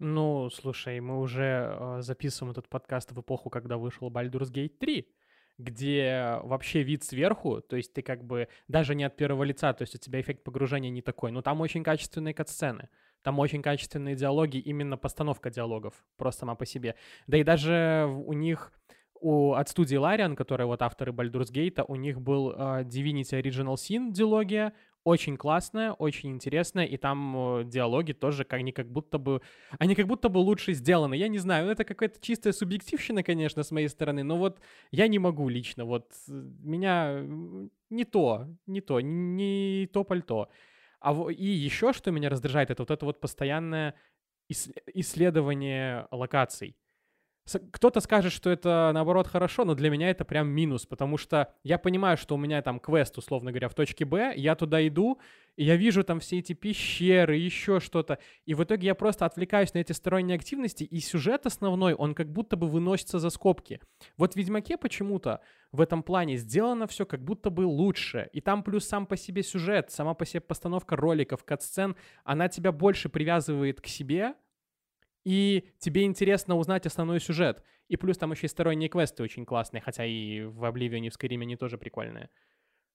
Ну, 0.00 0.50
слушай, 0.50 1.00
мы 1.00 1.20
уже 1.20 1.76
э, 1.78 2.02
записываем 2.02 2.50
этот 2.50 2.68
подкаст 2.68 3.12
в 3.12 3.20
эпоху, 3.20 3.48
когда 3.48 3.78
вышел 3.78 4.10
Baldur's 4.10 4.52
Gate 4.52 4.76
3 4.78 5.06
где 5.58 6.40
вообще 6.42 6.82
вид 6.82 7.04
сверху, 7.04 7.60
то 7.60 7.76
есть 7.76 7.92
ты 7.92 8.02
как 8.02 8.24
бы 8.24 8.48
даже 8.68 8.94
не 8.94 9.04
от 9.04 9.16
первого 9.16 9.44
лица, 9.44 9.72
то 9.72 9.82
есть 9.82 9.94
у 9.94 9.98
тебя 9.98 10.20
эффект 10.20 10.42
погружения 10.42 10.90
не 10.90 11.02
такой, 11.02 11.30
но 11.30 11.42
там 11.42 11.60
очень 11.60 11.84
качественные 11.84 12.34
катсцены. 12.34 12.88
Там 13.24 13.38
очень 13.38 13.62
качественные 13.62 14.16
диалоги, 14.16 14.58
именно 14.58 14.98
постановка 14.98 15.50
диалогов, 15.50 15.94
просто 16.18 16.40
сама 16.40 16.54
по 16.54 16.66
себе. 16.66 16.94
Да 17.26 17.38
и 17.38 17.42
даже 17.42 18.06
у 18.06 18.34
них, 18.34 18.70
у, 19.18 19.54
от 19.54 19.70
студии 19.70 19.96
Larian, 19.96 20.36
которые 20.36 20.66
вот 20.66 20.82
авторы 20.82 21.10
Baldur's 21.10 21.50
Gate, 21.50 21.82
у 21.88 21.96
них 21.96 22.20
был 22.20 22.52
uh, 22.52 22.84
Divinity 22.84 23.40
Original 23.40 23.76
Sin 23.76 24.12
диалогия, 24.12 24.74
очень 25.04 25.38
классная, 25.38 25.92
очень 25.92 26.32
интересная, 26.32 26.84
и 26.84 26.98
там 26.98 27.36
uh, 27.36 27.64
диалоги 27.64 28.12
тоже 28.12 28.44
как, 28.44 28.60
они 28.60 28.72
как 28.72 28.92
будто 28.92 29.16
бы, 29.16 29.40
они 29.78 29.94
как 29.94 30.06
будто 30.06 30.28
бы 30.28 30.36
лучше 30.36 30.74
сделаны. 30.74 31.14
Я 31.14 31.28
не 31.28 31.38
знаю, 31.38 31.70
это 31.70 31.84
какая-то 31.84 32.20
чистая 32.20 32.52
субъективщина, 32.52 33.22
конечно, 33.22 33.62
с 33.62 33.70
моей 33.70 33.88
стороны, 33.88 34.22
но 34.22 34.36
вот 34.36 34.60
я 34.90 35.08
не 35.08 35.18
могу 35.18 35.48
лично, 35.48 35.86
вот 35.86 36.12
меня 36.28 37.22
не 37.88 38.04
то, 38.04 38.48
не 38.66 38.82
то, 38.82 39.00
не 39.00 39.88
то 39.90 40.04
пальто. 40.04 40.50
А 41.04 41.12
и 41.30 41.44
еще 41.44 41.92
что 41.92 42.10
меня 42.10 42.30
раздражает, 42.30 42.70
это 42.70 42.80
вот 42.82 42.90
это 42.90 43.04
вот 43.04 43.20
постоянное 43.20 43.94
исследование 44.48 46.08
локаций 46.10 46.76
кто-то 47.72 48.00
скажет, 48.00 48.32
что 48.32 48.50
это 48.50 48.90
наоборот 48.94 49.26
хорошо, 49.26 49.64
но 49.64 49.74
для 49.74 49.90
меня 49.90 50.08
это 50.08 50.24
прям 50.24 50.48
минус, 50.48 50.86
потому 50.86 51.18
что 51.18 51.52
я 51.62 51.78
понимаю, 51.78 52.16
что 52.16 52.34
у 52.34 52.38
меня 52.38 52.62
там 52.62 52.80
квест, 52.80 53.18
условно 53.18 53.50
говоря, 53.50 53.68
в 53.68 53.74
точке 53.74 54.04
Б, 54.04 54.32
я 54.34 54.54
туда 54.54 54.86
иду, 54.86 55.20
и 55.56 55.64
я 55.64 55.76
вижу 55.76 56.04
там 56.04 56.20
все 56.20 56.38
эти 56.38 56.54
пещеры, 56.54 57.36
еще 57.36 57.80
что-то, 57.80 58.18
и 58.46 58.54
в 58.54 58.64
итоге 58.64 58.86
я 58.86 58.94
просто 58.94 59.26
отвлекаюсь 59.26 59.74
на 59.74 59.78
эти 59.78 59.92
сторонние 59.92 60.36
активности, 60.36 60.84
и 60.84 61.00
сюжет 61.00 61.44
основной, 61.44 61.94
он 61.94 62.14
как 62.14 62.32
будто 62.32 62.56
бы 62.56 62.66
выносится 62.66 63.18
за 63.18 63.28
скобки. 63.30 63.80
Вот 64.16 64.32
в 64.32 64.36
Ведьмаке 64.36 64.78
почему-то 64.78 65.40
в 65.70 65.80
этом 65.80 66.02
плане 66.02 66.36
сделано 66.36 66.86
все 66.86 67.04
как 67.04 67.22
будто 67.22 67.50
бы 67.50 67.62
лучше, 67.62 68.30
и 68.32 68.40
там 68.40 68.62
плюс 68.62 68.86
сам 68.86 69.06
по 69.06 69.16
себе 69.16 69.42
сюжет, 69.42 69.90
сама 69.90 70.14
по 70.14 70.24
себе 70.24 70.40
постановка 70.40 70.96
роликов, 70.96 71.44
кат-сцен, 71.44 71.94
она 72.24 72.48
тебя 72.48 72.72
больше 72.72 73.08
привязывает 73.08 73.80
к 73.80 73.86
себе, 73.86 74.34
и 75.24 75.68
тебе 75.78 76.04
интересно 76.04 76.56
узнать 76.56 76.86
основной 76.86 77.20
сюжет. 77.20 77.62
И 77.88 77.96
плюс 77.96 78.16
там 78.16 78.32
еще 78.32 78.46
и 78.46 78.50
сторонние 78.50 78.88
квесты 78.88 79.22
очень 79.22 79.44
классные, 79.44 79.80
хотя 79.80 80.04
и 80.04 80.42
в 80.42 80.64
Обливионе, 80.64 81.08
и 81.08 81.10
в 81.10 81.14
Скайриме 81.14 81.44
они 81.44 81.56
тоже 81.56 81.76
прикольные. 81.76 82.30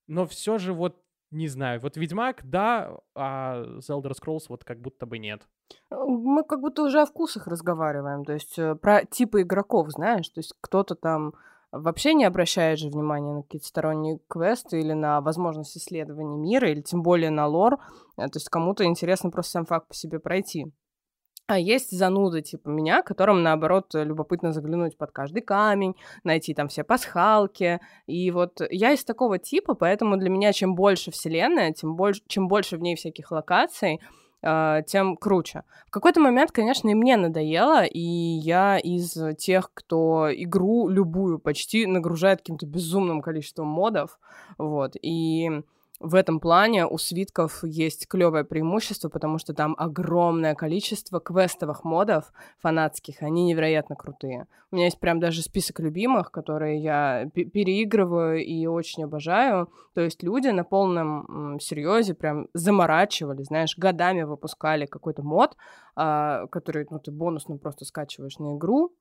Но 0.08 0.26
все 0.26 0.58
же 0.58 0.74
вот 0.74 1.04
не 1.32 1.48
знаю, 1.48 1.80
вот 1.80 1.96
Ведьмак, 1.96 2.42
да, 2.44 2.98
а 3.14 3.62
The 3.62 3.90
Elder 3.90 4.14
Scrolls 4.14 4.46
вот 4.50 4.64
как 4.64 4.82
будто 4.82 5.06
бы 5.06 5.20
нет. 5.20 5.48
Мы 5.92 6.44
как 6.44 6.60
будто 6.60 6.84
уже 6.84 7.02
о 7.02 7.06
вкусах 7.06 7.48
разговариваем, 7.48 8.26
то 8.26 8.34
есть 8.34 8.58
э, 8.58 8.76
про 8.76 9.06
типы 9.06 9.44
игроков, 9.44 9.90
знаешь, 9.92 10.28
то 10.30 10.40
есть 10.40 10.54
кто-то 10.60 10.96
там 10.96 11.34
вообще 11.72 12.16
не 12.16 12.26
обращает 12.26 12.80
же 12.80 12.90
внимания 12.90 13.34
на 13.34 13.44
какие-то 13.44 13.68
сторонние 13.68 14.20
квесты 14.28 14.80
или 14.80 14.94
на 14.94 15.22
возможность 15.22 15.78
исследования 15.78 16.38
мира, 16.38 16.72
или 16.72 16.82
тем 16.82 17.04
более 17.04 17.30
на 17.30 17.46
лор, 17.46 17.76
э, 18.18 18.26
то 18.28 18.38
есть 18.38 18.50
кому-то 18.50 18.84
интересно 18.86 19.30
просто 19.30 19.52
сам 19.52 19.66
факт 19.68 19.88
по 19.88 19.94
себе 19.94 20.20
пройти. 20.20 20.74
А 21.50 21.58
есть 21.58 21.90
зануды 21.98 22.44
типа 22.44 22.70
меня, 22.70 23.02
которым, 23.02 23.42
наоборот, 23.42 23.88
любопытно 23.96 24.54
заглянуть 24.54 24.96
под 24.96 25.12
каждый 25.12 25.42
камень, 25.42 25.96
найти 26.24 26.54
там 26.54 26.68
все 26.68 26.84
пасхалки. 26.84 27.80
И 28.06 28.30
вот 28.30 28.62
я 28.70 28.94
из 28.94 29.04
такого 29.04 29.40
типа, 29.40 29.74
поэтому 29.74 30.16
для 30.18 30.30
меня 30.30 30.54
чем 30.54 30.76
больше 30.76 31.10
вселенная, 31.10 31.74
тем 31.74 31.96
больше, 31.96 32.22
чем 32.28 32.48
больше 32.48 32.78
в 32.78 32.82
ней 32.82 32.96
всяких 32.96 33.32
локаций, 33.32 34.00
э, 34.44 34.82
тем 34.86 35.18
круче. 35.18 35.64
В 35.88 35.90
какой-то 35.90 36.20
момент, 36.20 36.52
конечно, 36.52 36.88
и 36.88 36.94
мне 36.94 37.18
надоело, 37.18 37.84
и 37.84 38.00
я 38.00 38.78
из 38.78 39.18
тех, 39.40 39.72
кто 39.74 40.30
игру 40.32 40.88
любую 40.88 41.40
почти 41.40 41.88
нагружает 41.88 42.42
каким-то 42.42 42.68
безумным 42.68 43.24
количеством 43.24 43.66
модов, 43.66 44.20
вот, 44.60 44.96
и 45.02 45.64
в 46.00 46.16
этом 46.16 46.40
плане 46.40 46.86
у 46.86 46.98
свитков 46.98 47.64
есть 47.64 48.08
клевое 48.08 48.46
преимущество, 48.46 49.10
потому 49.10 49.38
что 49.38 49.54
там 49.54 49.76
огромное 49.78 50.56
количество 50.56 51.20
квестовых 51.20 51.84
модов 51.84 52.32
фанатских, 52.60 53.22
они 53.22 53.46
невероятно 53.46 53.96
крутые. 53.96 54.48
У 54.72 54.76
меня 54.76 54.86
есть 54.86 55.00
прям 55.00 55.20
даже 55.20 55.42
список 55.42 55.82
любимых, 55.82 56.32
которые 56.32 56.82
я 56.82 57.30
переигрываю 57.34 58.46
и 58.46 58.66
очень 58.66 59.04
обожаю. 59.04 59.70
То 59.94 60.02
есть 60.02 60.24
люди 60.24 60.48
на 60.48 60.64
полном 60.64 61.60
серьезе 61.60 62.14
прям 62.14 62.48
заморачивали, 62.54 63.44
знаешь, 63.44 63.78
годами 63.78 64.24
выпускали 64.24 64.86
какой-то 64.86 65.22
мод, 65.22 65.58
а, 65.96 66.48
который 66.48 66.88
ну, 66.90 67.00
ты 67.00 67.12
бонусно 67.12 67.58
просто 67.58 67.84
скачиваешь 67.84 68.38
на 68.38 68.56
игру, 68.56 68.94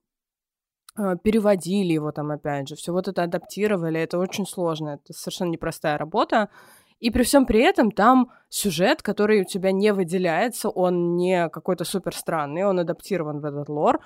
а, 0.95 1.15
переводили 1.15 1.93
его 1.93 2.11
там 2.11 2.31
опять 2.31 2.67
же, 2.67 2.75
все 2.75 2.91
вот 2.91 3.07
это 3.07 3.23
адаптировали, 3.23 3.99
это 3.99 4.17
очень 4.17 4.45
сложно, 4.45 4.99
это 5.01 5.13
совершенно 5.13 5.51
непростая 5.51 5.97
работа, 5.97 6.49
и 6.99 7.11
при 7.11 7.23
всем 7.23 7.45
при 7.45 7.61
этом 7.61 7.91
там 7.91 8.31
сюжет, 8.49 9.01
который 9.01 9.41
у 9.41 9.45
тебя 9.45 9.71
не 9.71 9.93
выделяется, 9.93 10.69
он 10.69 11.15
не 11.15 11.49
какой-то 11.49 11.85
супер 11.85 12.13
странный, 12.15 12.65
он 12.65 12.79
адаптирован 12.79 13.39
в 13.39 13.45
этот 13.45 13.69
лор, 13.69 13.99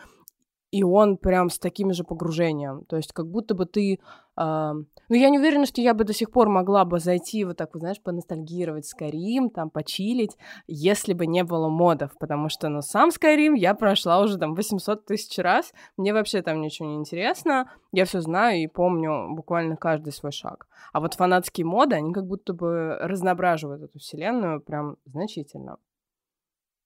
и 0.74 0.82
он 0.82 1.18
прям 1.18 1.52
с 1.52 1.60
таким 1.60 1.94
же 1.94 2.04
погружением. 2.04 2.84
То 2.86 2.98
есть 2.98 3.14
как 3.14 3.28
будто 3.28 3.54
бы 3.54 3.68
ты... 3.68 4.00
Э, 4.36 4.72
ну, 4.74 5.16
я 5.16 5.30
не 5.30 5.38
уверена, 5.38 5.68
что 5.68 5.82
я 5.82 5.94
бы 5.94 6.04
до 6.04 6.14
сих 6.14 6.32
пор 6.32 6.50
могла 6.50 6.84
бы 6.84 6.98
зайти 6.98 7.46
вот 7.46 7.58
так, 7.58 7.76
вот, 7.76 7.82
знаешь, 7.82 8.02
поностальгировать 8.02 8.92
Skyrim, 8.92 9.50
там, 9.50 9.70
почилить, 9.70 10.36
если 10.66 11.14
бы 11.14 11.28
не 11.28 11.44
было 11.44 11.70
модов, 11.70 12.18
потому 12.20 12.50
что, 12.50 12.70
ну, 12.70 12.82
сам 12.82 13.10
Skyrim 13.10 13.56
я 13.56 13.76
прошла 13.76 14.20
уже 14.20 14.40
там 14.40 14.56
800 14.56 15.06
тысяч 15.06 15.38
раз, 15.38 15.74
мне 15.96 16.12
вообще 16.12 16.42
там 16.42 16.60
ничего 16.60 16.90
не 16.90 16.96
интересно, 16.96 17.70
я 17.92 18.06
все 18.06 18.22
знаю 18.22 18.64
и 18.64 18.66
помню 18.66 19.28
буквально 19.36 19.78
каждый 19.78 20.12
свой 20.12 20.32
шаг. 20.32 20.68
А 20.92 21.02
вот 21.02 21.14
фанатские 21.14 21.68
моды, 21.68 21.98
они 21.98 22.14
как 22.14 22.26
будто 22.26 22.54
бы 22.54 22.98
разноображивают 23.00 23.84
эту 23.84 24.00
вселенную 24.00 24.60
прям 24.60 24.98
значительно. 25.06 25.78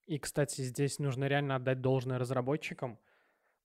И, 0.07 0.19
кстати, 0.19 0.61
здесь 0.61 0.99
нужно 0.99 1.25
реально 1.25 1.55
отдать 1.55 1.79
должное 1.79 2.19
разработчикам, 2.19 2.97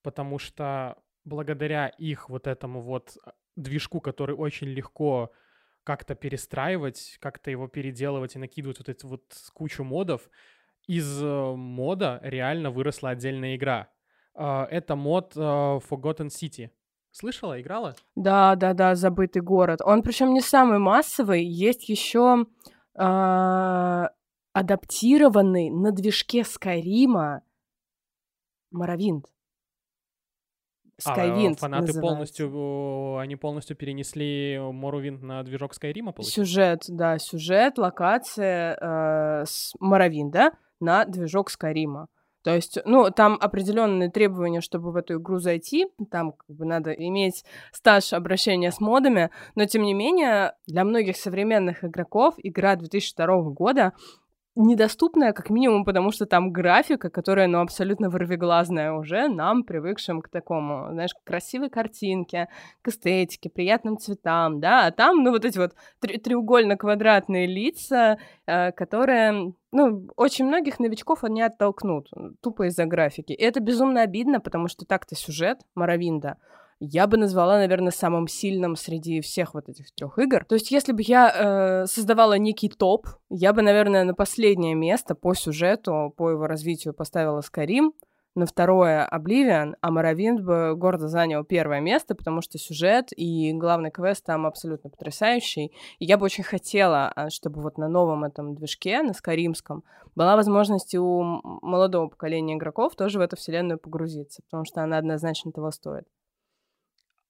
потому 0.02 0.38
что 0.38 0.96
благодаря 1.24 1.88
их 1.88 2.28
вот 2.28 2.46
этому 2.46 2.80
вот 2.80 3.16
а, 3.24 3.32
движку, 3.56 4.00
который 4.00 4.34
очень 4.34 4.68
легко 4.68 5.32
как-то 5.84 6.14
перестраивать, 6.14 7.18
как-то 7.20 7.50
его 7.50 7.68
переделывать 7.68 8.36
и 8.36 8.38
накидывать 8.38 8.78
вот 8.78 8.88
эти 8.88 9.04
вот 9.04 9.22
кучу 9.52 9.84
модов, 9.84 10.28
из 10.86 11.22
э, 11.22 11.54
мода 11.54 12.20
реально 12.22 12.70
выросла 12.70 13.10
отдельная 13.10 13.56
игра. 13.56 13.88
А, 14.34 14.66
это 14.70 14.96
мод 14.96 15.32
э, 15.36 15.40
Forgotten 15.40 16.28
City. 16.28 16.70
Слышала, 17.10 17.60
играла? 17.60 17.94
Да, 18.16 18.54
да, 18.56 18.72
да, 18.72 18.94
забытый 18.94 19.42
город. 19.42 19.80
Он 19.84 20.02
причем 20.02 20.32
не 20.32 20.40
самый 20.40 20.78
массовый, 20.78 21.44
есть 21.44 21.88
еще 21.88 22.46
а, 22.94 24.10
адаптированный 24.52 25.70
на 25.70 25.92
движке 25.92 26.44
Скайрима 26.44 27.42
Моровинт. 28.70 29.26
Skywind 31.00 31.54
а 31.54 31.56
фанаты 31.56 31.86
называется. 31.86 32.00
полностью, 32.00 33.18
они 33.18 33.36
полностью 33.36 33.76
перенесли 33.76 34.56
Morrowind 34.56 35.24
на 35.24 35.42
движок 35.42 35.72
Skyrim, 35.72 36.12
получается? 36.12 36.32
Сюжет, 36.32 36.82
да, 36.88 37.18
сюжет, 37.18 37.78
локация 37.78 38.76
э, 38.80 39.44
с 39.46 39.74
Morrowind, 39.80 40.52
на 40.80 41.04
движок 41.04 41.50
Skyrim. 41.50 42.06
То 42.42 42.54
есть, 42.54 42.78
ну, 42.84 43.10
там 43.10 43.38
определенные 43.40 44.10
требования, 44.10 44.60
чтобы 44.60 44.90
в 44.90 44.96
эту 44.96 45.20
игру 45.20 45.38
зайти. 45.38 45.86
Там 46.10 46.32
как 46.32 46.56
бы 46.56 46.64
надо 46.64 46.90
иметь 46.90 47.44
стаж 47.72 48.12
обращения 48.12 48.72
с 48.72 48.80
модами. 48.80 49.30
Но, 49.54 49.64
тем 49.66 49.82
не 49.82 49.94
менее, 49.94 50.54
для 50.66 50.84
многих 50.84 51.16
современных 51.16 51.84
игроков 51.84 52.34
игра 52.38 52.74
2002 52.74 53.26
года 53.50 53.92
недоступная, 54.54 55.32
как 55.32 55.50
минимум, 55.50 55.84
потому 55.84 56.10
что 56.10 56.26
там 56.26 56.52
графика, 56.52 57.08
которая, 57.10 57.46
ну, 57.46 57.60
абсолютно 57.60 58.10
вырвиглазная 58.10 58.92
уже, 58.92 59.28
нам, 59.28 59.64
привыкшим 59.64 60.20
к 60.20 60.28
такому, 60.28 60.88
знаешь, 60.92 61.14
к 61.14 61.26
красивой 61.26 61.70
картинке, 61.70 62.48
к 62.82 62.88
эстетике, 62.88 63.48
приятным 63.48 63.96
цветам, 63.98 64.60
да, 64.60 64.86
а 64.86 64.90
там, 64.90 65.22
ну, 65.22 65.30
вот 65.30 65.44
эти 65.44 65.58
вот 65.58 65.72
три- 66.00 66.18
треугольно-квадратные 66.18 67.46
лица, 67.46 68.18
э, 68.46 68.72
которые, 68.72 69.54
ну, 69.72 70.08
очень 70.16 70.44
многих 70.44 70.78
новичков 70.80 71.24
они 71.24 71.42
оттолкнут, 71.42 72.08
тупо 72.42 72.66
из-за 72.66 72.84
графики. 72.84 73.32
И 73.32 73.42
это 73.42 73.60
безумно 73.60 74.02
обидно, 74.02 74.40
потому 74.40 74.68
что 74.68 74.84
так-то 74.84 75.14
сюжет 75.14 75.60
Маравинда, 75.74 76.36
я 76.84 77.06
бы 77.06 77.16
назвала, 77.16 77.58
наверное, 77.58 77.92
самым 77.92 78.26
сильным 78.26 78.74
среди 78.74 79.20
всех 79.20 79.54
вот 79.54 79.68
этих 79.68 79.92
трех 79.94 80.18
игр. 80.18 80.44
То 80.44 80.56
есть, 80.56 80.72
если 80.72 80.92
бы 80.92 81.02
я 81.02 81.32
э, 81.32 81.86
создавала 81.86 82.36
некий 82.38 82.68
топ, 82.68 83.06
я 83.30 83.52
бы, 83.52 83.62
наверное, 83.62 84.02
на 84.02 84.14
последнее 84.14 84.74
место 84.74 85.14
по 85.14 85.32
сюжету, 85.34 86.12
по 86.16 86.30
его 86.30 86.48
развитию 86.48 86.92
поставила 86.92 87.40
Skyrim, 87.40 87.92
на 88.34 88.46
второе 88.46 89.08
Oblivion, 89.12 89.74
а 89.80 89.90
Morrowind 89.90 90.40
бы 90.40 90.74
гордо 90.74 91.06
занял 91.06 91.44
первое 91.44 91.80
место, 91.80 92.14
потому 92.14 92.40
что 92.40 92.58
сюжет 92.58 93.10
и 93.14 93.52
главный 93.52 93.90
квест 93.90 94.24
там 94.24 94.46
абсолютно 94.46 94.90
потрясающий. 94.90 95.66
И 95.98 96.06
я 96.06 96.16
бы 96.16 96.24
очень 96.24 96.42
хотела, 96.42 97.12
а, 97.14 97.30
чтобы 97.30 97.60
вот 97.60 97.78
на 97.78 97.88
новом 97.88 98.24
этом 98.24 98.54
движке, 98.54 99.02
на 99.02 99.12
Скаримском, 99.12 99.84
была 100.16 100.34
возможность 100.34 100.94
у 100.94 101.22
молодого 101.62 102.08
поколения 102.08 102.54
игроков 102.54 102.96
тоже 102.96 103.18
в 103.18 103.22
эту 103.22 103.36
вселенную 103.36 103.78
погрузиться, 103.78 104.42
потому 104.42 104.64
что 104.64 104.82
она 104.82 104.98
однозначно 104.98 105.52
того 105.52 105.70
стоит. 105.70 106.06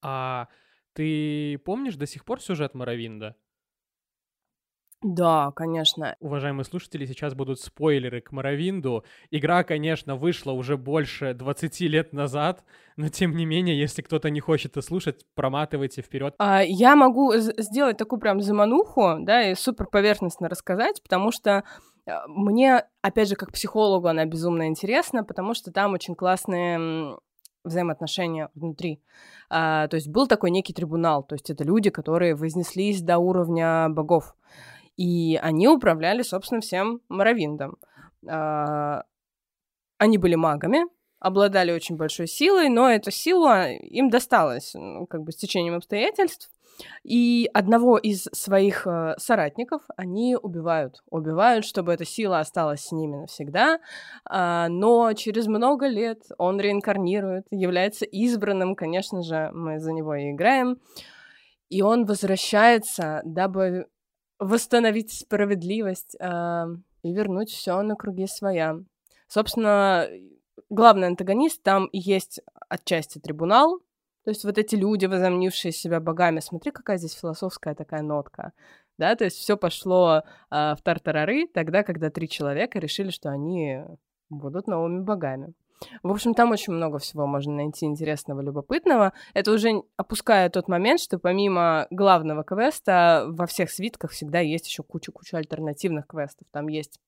А 0.03 0.49
ты 0.95 1.59
помнишь 1.65 1.97
до 1.97 2.07
сих 2.07 2.25
пор 2.25 2.41
сюжет 2.41 2.75
Моровинда? 2.75 3.37
Да, 5.03 5.51
конечно. 5.57 6.15
Уважаемые 6.21 6.65
слушатели, 6.65 7.07
сейчас 7.07 7.35
будут 7.35 7.61
спойлеры 7.61 8.21
к 8.21 8.31
Моровинду. 8.31 9.05
Игра, 9.33 9.65
конечно, 9.65 10.15
вышла 10.15 10.53
уже 10.53 10.77
больше 10.77 11.35
20 11.35 11.81
лет 11.81 12.13
назад, 12.13 12.63
но 12.97 13.09
тем 13.09 13.35
не 13.35 13.45
менее, 13.45 13.77
если 13.77 14.03
кто-то 14.03 14.31
не 14.31 14.39
хочет 14.39 14.73
это 14.73 14.83
слушать, 14.83 15.27
проматывайте 15.35 16.03
вперед. 16.03 16.35
А, 16.39 16.63
я 16.63 16.95
могу 16.95 17.33
сделать 17.35 17.97
такую 17.97 18.21
прям 18.21 18.41
замануху, 18.41 19.17
да, 19.21 19.51
и 19.51 19.57
супер 19.57 19.87
поверхностно 19.87 20.49
рассказать, 20.49 21.03
потому 21.03 21.33
что 21.33 21.65
а, 22.07 22.29
мне, 22.29 22.85
опять 23.03 23.29
же, 23.29 23.35
как 23.35 23.51
психологу 23.51 24.07
она 24.07 24.25
безумно 24.25 24.69
интересна, 24.69 25.25
потому 25.25 25.55
что 25.55 25.73
там 25.73 25.95
очень 25.95 26.15
классные 26.15 27.17
взаимоотношения 27.65 28.51
внутри. 28.55 29.01
А, 29.49 29.89
то 29.89 29.97
есть 29.97 30.09
был 30.09 30.27
такой 30.27 30.51
некий 30.51 30.73
трибунал, 30.73 31.23
то 31.23 31.35
есть 31.35 31.51
это 31.51 31.65
люди, 31.65 31.91
которые 31.91 32.35
вознеслись 32.35 33.03
до 33.03 33.19
уровня 33.19 33.89
богов. 33.89 34.35
И 34.97 35.39
они 35.43 35.69
управляли, 35.69 36.23
собственно, 36.23 36.61
всем 36.61 37.01
Моровиндом. 37.09 37.79
А, 38.29 39.05
они 39.99 40.19
были 40.19 40.35
магами, 40.35 40.83
обладали 41.19 41.73
очень 41.73 41.97
большой 41.97 42.27
силой, 42.27 42.69
но 42.69 42.91
эта 42.91 43.11
сила 43.11 43.71
им 43.71 44.11
досталась 44.11 44.75
ну, 44.75 45.07
как 45.07 45.23
бы 45.23 45.33
с 45.33 45.37
течением 45.37 45.75
обстоятельств. 45.75 46.51
И 47.05 47.49
одного 47.53 47.99
из 47.99 48.25
своих 48.33 48.87
э, 48.87 49.15
соратников 49.19 49.83
они 49.97 50.37
убивают. 50.41 51.03
Убивают, 51.11 51.65
чтобы 51.65 51.93
эта 51.93 52.05
сила 52.05 52.41
осталась 52.41 52.85
с 52.85 52.93
ними 52.93 53.17
навсегда. 53.17 53.81
А, 54.25 54.69
но 54.69 55.13
через 55.15 55.47
много 55.47 55.87
лет 55.87 56.23
он 56.39 56.61
реинкарнирует, 56.61 57.47
является 57.51 58.05
избранным, 58.05 58.75
конечно 58.75 59.23
же, 59.23 59.51
мы 59.53 59.79
за 59.81 59.93
него 59.93 60.15
и 60.15 60.31
играем. 60.31 60.79
И 61.69 61.83
он 61.83 62.05
возвращается, 62.05 63.23
дабы 63.25 63.87
восстановить 64.39 65.13
справедливость 65.13 66.17
э, 66.21 66.65
и 67.03 67.13
вернуть 67.13 67.51
все 67.51 67.81
на 67.83 67.97
круги 67.97 68.27
своя. 68.27 68.77
Собственно, 69.29 70.09
главный 70.69 71.09
антагонист 71.09 71.63
там 71.63 71.89
есть 71.93 72.41
отчасти 72.69 73.19
трибунал, 73.19 73.81
то 74.25 74.31
есть 74.31 74.45
вот 74.45 74.59
эти 74.59 74.77
люди, 74.77 75.07
возомнившие 75.07 75.73
себя 75.73 76.01
богами, 76.01 76.41
смотри, 76.41 76.71
какая 76.71 76.99
здесь 76.99 77.15
философская 77.15 77.75
такая 77.75 78.03
нотка. 78.03 78.53
Да, 78.99 79.17
то 79.17 79.25
есть 79.25 79.39
все 79.39 79.57
пошло 79.57 80.19
э, 80.19 80.21
в 80.51 80.79
тартарары 80.83 81.47
тогда, 81.53 81.83
когда 81.83 82.11
три 82.11 82.29
человека 82.29 82.79
решили, 82.79 83.11
что 83.11 83.31
они 83.31 83.81
будут 84.29 84.67
новыми 84.67 85.01
богами. 85.01 85.55
В 86.03 86.11
общем, 86.11 86.35
там 86.35 86.53
очень 86.53 86.73
много 86.73 86.99
всего 86.99 87.27
можно 87.27 87.55
найти 87.55 87.87
интересного, 87.87 88.41
любопытного. 88.41 89.13
Это 89.35 89.51
уже 89.53 89.83
опуская 89.97 90.49
тот 90.51 90.69
момент, 90.69 91.01
что 91.01 91.19
помимо 91.19 91.87
главного 91.91 92.45
квеста 92.45 93.25
во 93.29 93.47
всех 93.47 93.71
свитках 93.71 94.13
всегда 94.13 94.39
есть 94.41 94.67
еще 94.67 94.83
куча-куча 94.83 95.37
альтернативных 95.39 96.07
квестов. 96.07 96.47
Там 96.53 96.69
есть 96.69 97.01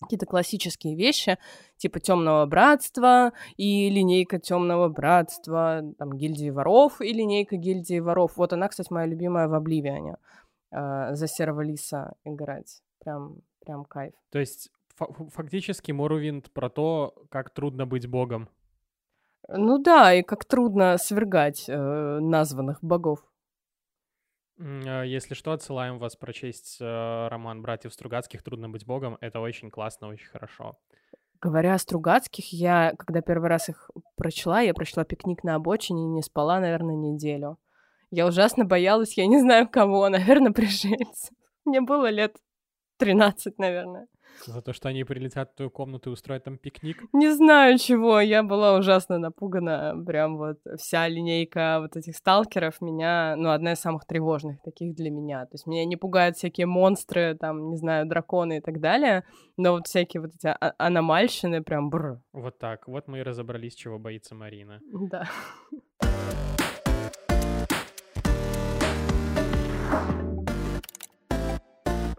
какие-то 0.00 0.26
классические 0.26 0.94
вещи, 0.94 1.38
типа 1.76 2.00
темного 2.00 2.46
братства 2.46 3.32
и 3.56 3.90
линейка 3.90 4.38
темного 4.38 4.88
братства, 4.88 5.82
там 5.98 6.16
гильдии 6.16 6.50
воров 6.50 7.00
и 7.00 7.12
линейка 7.12 7.56
гильдии 7.56 7.98
воров. 7.98 8.36
Вот 8.36 8.52
она, 8.52 8.68
кстати, 8.68 8.92
моя 8.92 9.06
любимая 9.06 9.48
в 9.48 9.54
Обливиане. 9.54 10.16
Э, 10.70 11.14
за 11.14 11.26
серого 11.26 11.62
лиса 11.62 12.14
играть. 12.24 12.82
Прям, 13.00 13.36
прям 13.64 13.84
кайф. 13.84 14.14
То 14.30 14.38
есть 14.38 14.70
фактически 15.32 15.92
Морувинд 15.92 16.50
про 16.50 16.68
то, 16.68 17.14
как 17.30 17.50
трудно 17.50 17.86
быть 17.86 18.08
богом. 18.08 18.48
Ну 19.48 19.78
да, 19.78 20.12
и 20.12 20.22
как 20.22 20.44
трудно 20.44 20.98
свергать 20.98 21.64
э, 21.68 22.18
названных 22.20 22.78
богов. 22.82 23.20
А, 24.58 25.02
если 25.02 25.34
что, 25.34 25.52
отсылаем 25.52 25.98
вас 25.98 26.16
прочесть 26.16 26.78
э, 26.80 27.28
роман 27.28 27.62
«Братьев 27.62 27.92
Стругацких. 27.92 28.42
Трудно 28.42 28.68
быть 28.68 28.86
богом». 28.86 29.16
Это 29.20 29.40
очень 29.40 29.70
классно, 29.70 30.08
очень 30.08 30.26
хорошо. 30.26 30.78
Говоря 31.40 31.74
о 31.74 31.78
Стругацких, 31.78 32.52
я, 32.52 32.94
когда 32.98 33.20
первый 33.20 33.48
раз 33.48 33.68
их 33.68 33.90
прочла, 34.16 34.60
я 34.60 34.74
прочла 34.74 35.04
«Пикник 35.04 35.44
на 35.44 35.54
обочине» 35.54 36.04
и 36.04 36.08
не 36.08 36.22
спала, 36.22 36.58
наверное, 36.60 36.96
неделю. 36.96 37.58
Я 38.10 38.26
ужасно 38.26 38.64
боялась, 38.64 39.16
я 39.16 39.26
не 39.26 39.38
знаю 39.38 39.68
кого, 39.68 40.08
наверное, 40.08 40.52
пришельцев. 40.52 41.30
Мне 41.64 41.80
было 41.80 42.10
лет 42.10 42.36
13, 42.98 43.58
наверное. 43.58 44.06
За 44.46 44.62
то, 44.62 44.72
что 44.72 44.88
они 44.88 45.04
прилетят 45.04 45.50
в 45.50 45.54
твою 45.56 45.70
комнату 45.70 46.10
и 46.10 46.12
устроят 46.12 46.44
там 46.44 46.58
пикник? 46.58 47.02
Не 47.12 47.32
знаю 47.34 47.78
чего, 47.78 48.20
я 48.20 48.42
была 48.42 48.76
ужасно 48.76 49.18
напугана. 49.18 49.94
Прям 50.06 50.36
вот 50.36 50.58
вся 50.76 51.08
линейка 51.08 51.78
вот 51.80 51.96
этих 51.96 52.16
сталкеров 52.16 52.80
меня, 52.80 53.34
ну, 53.36 53.50
одна 53.50 53.72
из 53.72 53.80
самых 53.80 54.04
тревожных 54.06 54.62
таких 54.62 54.94
для 54.94 55.10
меня. 55.10 55.44
То 55.46 55.54
есть 55.54 55.66
меня 55.66 55.84
не 55.84 55.96
пугают 55.96 56.36
всякие 56.36 56.66
монстры, 56.66 57.36
там, 57.38 57.70
не 57.70 57.76
знаю, 57.76 58.06
драконы 58.06 58.58
и 58.58 58.60
так 58.60 58.80
далее, 58.80 59.24
но 59.56 59.72
вот 59.72 59.86
всякие 59.86 60.20
вот 60.20 60.34
эти 60.34 60.46
а- 60.46 60.74
аномальщины 60.78 61.62
прям 61.62 61.90
бр. 61.90 62.20
Вот 62.32 62.58
так, 62.58 62.86
вот 62.86 63.08
мы 63.08 63.18
и 63.18 63.22
разобрались, 63.22 63.74
чего 63.74 63.98
боится 63.98 64.34
Марина. 64.34 64.80
Да. 64.92 65.28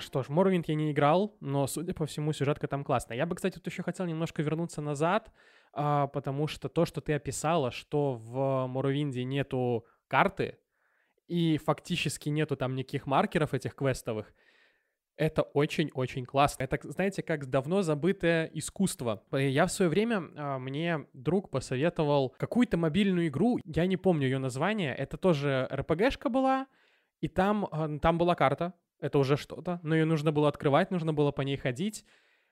Что 0.09 0.23
ж, 0.23 0.29
Морвинд 0.29 0.67
я 0.67 0.73
не 0.73 0.91
играл, 0.91 1.37
но, 1.39 1.67
судя 1.67 1.93
по 1.93 2.07
всему, 2.07 2.33
сюжетка 2.33 2.67
там 2.67 2.83
классная. 2.83 3.15
Я 3.15 3.27
бы, 3.27 3.35
кстати, 3.35 3.55
тут 3.55 3.67
еще 3.67 3.83
хотел 3.83 4.07
немножко 4.07 4.41
вернуться 4.41 4.81
назад, 4.81 5.31
а, 5.71 6.07
потому 6.07 6.47
что 6.47 6.67
то, 6.67 6.85
что 6.85 6.99
ты 6.99 7.13
описала, 7.13 7.69
что 7.69 8.15
в 8.15 8.65
Морвинде 8.65 9.23
нету 9.23 9.85
карты, 10.07 10.57
и 11.27 11.59
фактически 11.59 12.29
нету 12.29 12.55
там 12.57 12.73
никаких 12.73 13.05
маркеров 13.05 13.53
этих 13.53 13.75
квестовых, 13.75 14.33
это 15.15 15.43
очень-очень 15.43 16.25
классно. 16.25 16.63
Это, 16.63 16.79
знаете, 16.89 17.21
как 17.21 17.47
давно 17.47 17.83
забытое 17.83 18.49
искусство. 18.51 19.21
Я 19.31 19.67
в 19.67 19.71
свое 19.71 19.89
время, 19.89 20.23
а, 20.35 20.57
мне 20.57 21.05
друг 21.13 21.51
посоветовал 21.51 22.33
какую-то 22.39 22.77
мобильную 22.77 23.27
игру, 23.27 23.59
я 23.63 23.85
не 23.85 23.97
помню 23.97 24.23
ее 24.23 24.39
название, 24.39 24.95
это 24.95 25.17
тоже 25.17 25.69
РПГшка 25.71 26.29
была, 26.29 26.65
и 27.21 27.27
там, 27.27 27.67
а, 27.71 27.99
там 27.99 28.17
была 28.17 28.33
карта, 28.33 28.73
это 28.99 29.17
уже 29.19 29.37
что-то, 29.37 29.79
но 29.83 29.95
ее 29.95 30.05
нужно 30.05 30.31
было 30.31 30.47
открывать, 30.47 30.91
нужно 30.91 31.13
было 31.13 31.31
по 31.31 31.41
ней 31.41 31.57
ходить. 31.57 32.05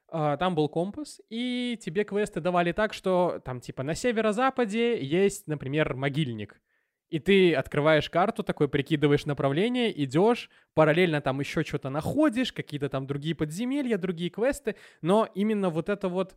А, 0.10 0.38
там 0.38 0.56
был 0.56 0.70
компас, 0.70 1.22
и 1.30 1.78
тебе 1.82 2.04
квесты 2.04 2.40
давали 2.40 2.72
так, 2.72 2.94
что 2.94 3.42
там 3.44 3.60
типа 3.60 3.84
на 3.84 3.94
северо-западе 3.94 5.04
есть, 5.04 5.48
например, 5.48 5.96
могильник. 5.96 6.62
И 7.10 7.20
ты 7.20 7.54
открываешь 7.54 8.10
карту, 8.10 8.44
такой 8.44 8.68
прикидываешь 8.68 9.26
направление, 9.26 10.04
идешь, 10.04 10.50
параллельно 10.74 11.22
там 11.22 11.40
еще 11.40 11.64
что-то 11.64 11.90
находишь, 11.90 12.52
какие-то 12.52 12.90
там 12.90 13.08
другие 13.08 13.36
подземелья, 13.36 13.98
другие 13.98 14.30
квесты, 14.30 14.76
но 15.02 15.28
именно 15.34 15.70
вот 15.70 15.90
эта 15.90 16.10
вот 16.10 16.36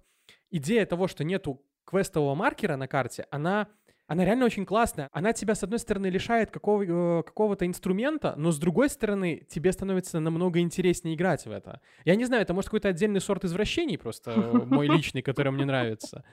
идея 0.51 0.87
того, 0.87 1.09
что 1.09 1.25
нету 1.25 1.65
квестового 1.85 2.37
маркера 2.37 2.77
на 2.77 2.87
карте, 2.87 3.27
она 3.31 3.69
она 4.11 4.25
реально 4.25 4.45
очень 4.45 4.67
классная. 4.67 5.09
Она 5.13 5.33
тебя, 5.33 5.55
с 5.55 5.63
одной 5.63 5.79
стороны, 5.79 6.09
лишает 6.09 6.51
какого- 6.51 6.83
э, 6.83 7.23
какого-то 7.23 7.65
инструмента, 7.65 8.35
но 8.37 8.51
с 8.51 8.59
другой 8.59 8.89
стороны, 8.89 9.47
тебе 9.49 9.71
становится 9.71 10.19
намного 10.19 10.59
интереснее 10.59 11.15
играть 11.15 11.47
в 11.47 11.51
это. 11.53 11.81
Я 12.05 12.17
не 12.17 12.25
знаю, 12.25 12.43
это 12.43 12.53
может 12.53 12.71
какой-то 12.71 12.89
отдельный 12.89 13.21
сорт 13.21 13.45
извращений 13.45 13.99
просто, 13.99 14.33
э, 14.33 14.35
мой 14.67 14.89
личный, 14.89 15.23
который 15.23 15.53
мне 15.53 15.65
нравится. 15.65 16.25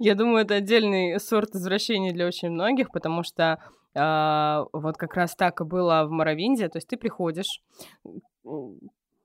Я 0.00 0.16
думаю, 0.16 0.44
это 0.44 0.56
отдельный 0.56 1.20
сорт 1.20 1.54
извращений 1.54 2.10
для 2.10 2.26
очень 2.26 2.50
многих, 2.50 2.90
потому 2.90 3.22
что 3.22 3.58
а, 3.94 4.64
вот 4.72 4.96
как 4.96 5.14
раз 5.14 5.36
так 5.36 5.60
и 5.60 5.64
было 5.64 6.04
в 6.06 6.10
Моровинде. 6.10 6.68
То 6.68 6.78
есть 6.78 6.88
ты 6.88 6.96
приходишь, 6.96 7.62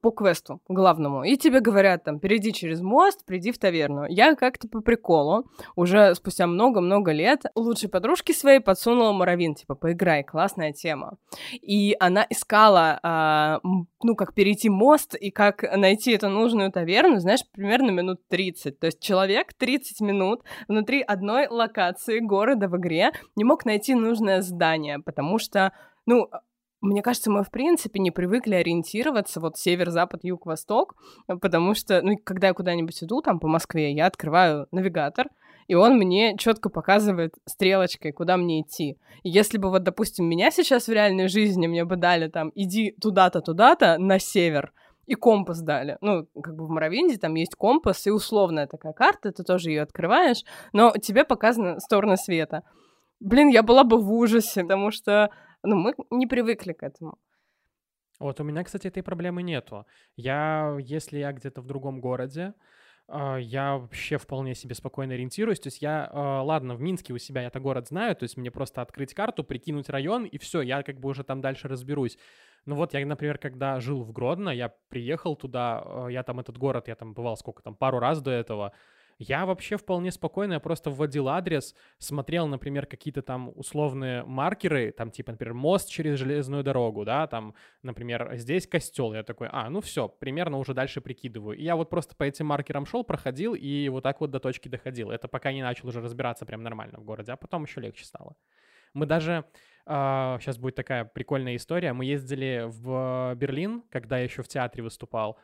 по 0.07 0.11
квесту 0.11 0.61
главному, 0.69 1.25
и 1.25 1.35
тебе 1.35 1.59
говорят 1.59 2.05
там, 2.05 2.19
перейди 2.19 2.53
через 2.53 2.79
мост, 2.79 3.25
приди 3.25 3.51
в 3.51 3.57
таверну. 3.57 4.05
Я 4.07 4.35
как-то 4.35 4.69
по 4.69 4.79
приколу, 4.79 5.43
уже 5.75 6.15
спустя 6.15 6.47
много-много 6.47 7.11
лет, 7.11 7.43
лучшей 7.55 7.89
подружке 7.89 8.33
своей 8.33 8.61
подсунула 8.61 9.11
Моровин, 9.11 9.53
типа, 9.53 9.75
поиграй, 9.75 10.23
классная 10.23 10.71
тема. 10.71 11.17
И 11.51 11.93
она 11.99 12.25
искала, 12.29 13.01
а, 13.03 13.59
ну, 14.01 14.15
как 14.15 14.33
перейти 14.33 14.69
мост 14.69 15.13
и 15.13 15.29
как 15.29 15.63
найти 15.75 16.13
эту 16.13 16.29
нужную 16.29 16.71
таверну, 16.71 17.19
знаешь, 17.19 17.41
примерно 17.51 17.91
минут 17.91 18.21
30. 18.29 18.79
То 18.79 18.85
есть 18.85 19.01
человек 19.01 19.53
30 19.55 19.99
минут 19.99 20.43
внутри 20.69 21.01
одной 21.01 21.47
локации 21.49 22.19
города 22.19 22.69
в 22.69 22.77
игре 22.77 23.11
не 23.35 23.43
мог 23.43 23.65
найти 23.65 23.93
нужное 23.93 24.41
здание, 24.41 24.99
потому 24.99 25.37
что 25.37 25.73
ну, 26.05 26.29
мне 26.81 27.01
кажется, 27.01 27.31
мы, 27.31 27.43
в 27.43 27.49
принципе, 27.49 27.99
не 27.99 28.11
привыкли 28.11 28.55
ориентироваться 28.55 29.39
вот 29.39 29.57
север, 29.57 29.89
запад, 29.89 30.23
юг, 30.23 30.45
восток, 30.45 30.95
потому 31.27 31.73
что, 31.73 32.01
ну, 32.01 32.17
когда 32.23 32.47
я 32.47 32.53
куда-нибудь 32.53 33.03
иду, 33.03 33.21
там, 33.21 33.39
по 33.39 33.47
Москве, 33.47 33.91
я 33.93 34.05
открываю 34.05 34.67
навигатор, 34.71 35.27
и 35.67 35.75
он 35.75 35.97
мне 35.97 36.37
четко 36.37 36.69
показывает 36.69 37.33
стрелочкой, 37.45 38.11
куда 38.11 38.37
мне 38.37 38.61
идти. 38.61 38.97
И 39.23 39.29
если 39.29 39.57
бы 39.57 39.69
вот, 39.69 39.83
допустим, 39.83 40.25
меня 40.25 40.51
сейчас 40.51 40.87
в 40.87 40.91
реальной 40.91 41.27
жизни 41.27 41.67
мне 41.67 41.83
бы 41.83 41.97
дали 41.97 42.29
там, 42.29 42.51
иди 42.55 42.95
туда-то, 43.01 43.41
туда-то, 43.41 43.97
на 43.97 44.19
север, 44.19 44.71
и 45.07 45.15
компас 45.15 45.61
дали. 45.61 45.97
Ну, 46.01 46.27
как 46.41 46.55
бы 46.55 46.67
в 46.67 46.69
Моровинде 46.69 47.17
там 47.17 47.33
есть 47.35 47.55
компас, 47.55 48.05
и 48.07 48.11
условная 48.11 48.67
такая 48.67 48.93
карта, 48.93 49.31
ты 49.31 49.43
тоже 49.43 49.69
ее 49.69 49.81
открываешь, 49.81 50.43
но 50.73 50.91
тебе 50.91 51.23
показана 51.23 51.79
сторона 51.79 52.17
света. 52.17 52.63
Блин, 53.19 53.47
я 53.47 53.63
была 53.63 53.83
бы 53.83 53.97
в 53.99 54.11
ужасе, 54.11 54.61
потому 54.61 54.91
что 54.91 55.31
ну, 55.63 55.75
мы 55.75 55.93
не 56.09 56.27
привыкли 56.27 56.73
к 56.73 56.83
этому. 56.83 57.17
Вот 58.19 58.39
у 58.39 58.43
меня, 58.43 58.63
кстати, 58.63 58.87
этой 58.87 59.03
проблемы 59.03 59.43
нету. 59.43 59.85
Я, 60.15 60.77
если 60.79 61.19
я 61.19 61.31
где-то 61.31 61.61
в 61.61 61.67
другом 61.67 62.01
городе, 62.01 62.53
а, 63.07 63.37
я 63.37 63.77
вообще 63.77 64.17
вполне 64.17 64.55
себе 64.55 64.75
спокойно 64.75 65.13
ориентируюсь. 65.13 65.59
То 65.59 65.67
есть 65.67 65.81
я, 65.81 66.09
а, 66.11 66.41
ладно, 66.41 66.75
в 66.75 66.81
Минске 66.81 67.13
у 67.13 67.17
себя 67.17 67.43
я-то 67.43 67.59
город 67.59 67.87
знаю, 67.87 68.15
то 68.15 68.23
есть 68.23 68.37
мне 68.37 68.51
просто 68.51 68.81
открыть 68.81 69.13
карту, 69.13 69.43
прикинуть 69.43 69.89
район, 69.89 70.25
и 70.25 70.37
все, 70.37 70.61
я 70.61 70.83
как 70.83 70.99
бы 70.99 71.09
уже 71.09 71.23
там 71.23 71.41
дальше 71.41 71.67
разберусь. 71.67 72.17
Ну 72.65 72.75
вот 72.75 72.93
я, 72.93 73.05
например, 73.05 73.37
когда 73.37 73.79
жил 73.79 74.03
в 74.03 74.11
Гродно, 74.11 74.49
я 74.49 74.73
приехал 74.89 75.35
туда, 75.35 75.81
а, 75.85 76.07
я 76.07 76.23
там 76.23 76.39
этот 76.39 76.57
город, 76.57 76.87
я 76.87 76.95
там 76.95 77.13
бывал 77.13 77.37
сколько 77.37 77.61
там, 77.61 77.75
пару 77.75 77.99
раз 77.99 78.21
до 78.21 78.31
этого, 78.31 78.73
я 79.19 79.45
вообще 79.45 79.77
вполне 79.77 80.11
спокойно, 80.11 80.53
я 80.53 80.59
просто 80.59 80.89
вводил 80.89 81.27
адрес, 81.27 81.75
смотрел, 81.97 82.47
например, 82.47 82.85
какие-то 82.85 83.21
там 83.21 83.51
условные 83.55 84.23
маркеры, 84.23 84.91
там 84.91 85.11
типа, 85.11 85.31
например, 85.31 85.53
мост 85.53 85.89
через 85.89 86.19
железную 86.19 86.63
дорогу, 86.63 87.03
да, 87.03 87.27
там, 87.27 87.55
например, 87.81 88.35
здесь 88.35 88.67
костел, 88.67 89.13
я 89.13 89.23
такой, 89.23 89.49
а, 89.51 89.69
ну 89.69 89.81
все, 89.81 90.07
примерно 90.07 90.57
уже 90.57 90.73
дальше 90.73 91.01
прикидываю. 91.01 91.57
И 91.57 91.63
я 91.63 91.75
вот 91.75 91.89
просто 91.89 92.15
по 92.15 92.23
этим 92.23 92.45
маркерам 92.47 92.85
шел, 92.85 93.03
проходил 93.03 93.55
и 93.55 93.89
вот 93.89 94.03
так 94.03 94.21
вот 94.21 94.31
до 94.31 94.39
точки 94.39 94.67
доходил. 94.67 95.11
Это 95.11 95.27
пока 95.27 95.51
не 95.51 95.63
начал 95.63 95.87
уже 95.87 96.01
разбираться 96.01 96.45
прям 96.45 96.61
нормально 96.61 96.99
в 96.99 97.03
городе, 97.03 97.31
а 97.31 97.37
потом 97.37 97.63
еще 97.63 97.81
легче 97.81 98.05
стало. 98.05 98.35
Мы 98.93 99.05
даже 99.05 99.45
Uh, 99.89 100.37
сейчас 100.41 100.57
будет 100.57 100.75
такая 100.75 101.05
прикольная 101.05 101.55
история. 101.55 101.93
Мы 101.93 102.03
ездили 102.03 102.65
в 102.67 103.33
Берлин, 103.35 103.83
когда 103.89 104.17
я 104.17 104.25
еще 104.25 104.43
в 104.43 104.47
театре 104.49 104.83
выступал. 104.83 105.39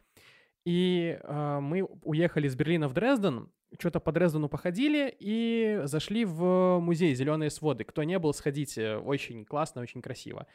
И 0.66 1.20
uh, 1.22 1.60
мы 1.60 1.84
уехали 2.04 2.48
из 2.48 2.56
Берлина 2.56 2.88
в 2.88 2.94
Дрезден, 2.94 3.52
что-то 3.80 4.00
по 4.00 4.12
Дрездену 4.12 4.50
походили 4.50 5.14
и 5.20 5.82
зашли 5.86 6.26
в 6.26 6.80
музей 6.80 7.16
«Зеленые 7.16 7.50
своды». 7.50 7.84
Кто 7.84 8.04
не 8.04 8.20
был, 8.20 8.34
сходите. 8.34 8.98
Очень 8.98 9.46
классно, 9.46 9.82
очень 9.82 10.02
красиво. 10.02 10.48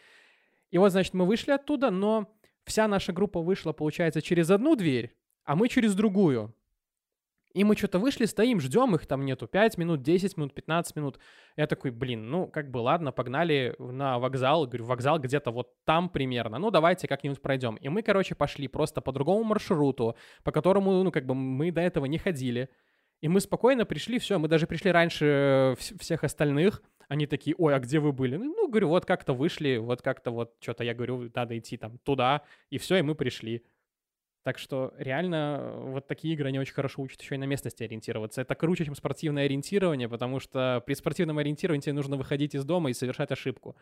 И 0.70 0.78
вот, 0.78 0.92
значит, 0.92 1.14
мы 1.14 1.26
вышли 1.26 1.52
оттуда, 1.52 1.90
но 1.90 2.32
вся 2.64 2.86
наша 2.88 3.12
группа 3.12 3.40
вышла, 3.40 3.72
получается, 3.72 4.22
через 4.22 4.50
одну 4.50 4.76
дверь, 4.76 5.16
а 5.44 5.56
мы 5.56 5.68
через 5.68 5.94
другую. 5.94 6.54
И 7.54 7.64
мы 7.64 7.76
что-то 7.76 7.98
вышли, 7.98 8.26
стоим, 8.26 8.60
ждем, 8.60 8.94
их 8.94 9.06
там 9.06 9.24
нету 9.24 9.46
5 9.46 9.78
минут, 9.78 10.02
10 10.02 10.36
минут, 10.36 10.54
15 10.54 10.96
минут. 10.96 11.18
Я 11.56 11.66
такой, 11.66 11.90
блин, 11.90 12.30
ну, 12.30 12.46
как 12.46 12.70
бы, 12.70 12.78
ладно, 12.78 13.10
погнали 13.10 13.74
на 13.78 14.18
вокзал. 14.18 14.66
Говорю, 14.66 14.84
вокзал 14.84 15.18
где-то 15.18 15.50
вот 15.50 15.72
там 15.84 16.10
примерно. 16.10 16.58
Ну, 16.58 16.70
давайте 16.70 17.08
как-нибудь 17.08 17.40
пройдем. 17.40 17.76
И 17.76 17.88
мы, 17.88 18.02
короче, 18.02 18.34
пошли 18.34 18.68
просто 18.68 19.00
по 19.00 19.12
другому 19.12 19.44
маршруту, 19.44 20.14
по 20.44 20.52
которому, 20.52 21.02
ну, 21.02 21.10
как 21.10 21.24
бы, 21.24 21.34
мы 21.34 21.72
до 21.72 21.80
этого 21.80 22.04
не 22.04 22.18
ходили. 22.18 22.68
И 23.20 23.28
мы 23.28 23.40
спокойно 23.40 23.84
пришли, 23.84 24.18
все, 24.18 24.38
мы 24.38 24.46
даже 24.46 24.66
пришли 24.66 24.92
раньше 24.92 25.24
э, 25.24 25.74
всех 25.98 26.24
остальных. 26.24 26.82
Они 27.08 27.26
такие, 27.26 27.56
ой, 27.58 27.74
а 27.74 27.80
где 27.80 27.98
вы 27.98 28.12
были? 28.12 28.36
Ну, 28.36 28.44
ну 28.44 28.68
говорю, 28.68 28.88
вот 28.88 29.06
как-то 29.06 29.32
вышли, 29.32 29.78
вот 29.78 30.02
как-то 30.02 30.30
вот 30.30 30.54
что-то, 30.60 30.84
я 30.84 30.94
говорю, 30.94 31.30
надо 31.34 31.58
идти 31.58 31.76
там 31.76 31.98
туда, 31.98 32.42
и 32.70 32.78
все, 32.78 32.96
и 32.96 33.02
мы 33.02 33.14
пришли. 33.14 33.64
Так 34.44 34.58
что 34.58 34.94
реально 34.96 35.58
э, 35.60 35.90
вот 35.90 36.06
такие 36.06 36.34
игры, 36.34 36.48
они 36.48 36.58
очень 36.58 36.74
хорошо 36.74 37.02
учат 37.02 37.20
еще 37.20 37.34
и 37.34 37.38
на 37.38 37.44
местности 37.44 37.82
ориентироваться. 37.82 38.40
Это 38.40 38.54
круче, 38.54 38.84
чем 38.84 38.94
спортивное 38.94 39.44
ориентирование, 39.44 40.08
потому 40.08 40.40
что 40.40 40.82
при 40.86 40.94
спортивном 40.94 41.38
ориентировании 41.38 41.82
тебе 41.82 41.92
нужно 41.92 42.16
выходить 42.16 42.54
из 42.54 42.64
дома 42.64 42.90
и 42.90 42.94
совершать 42.94 43.30
ошибку. 43.32 43.76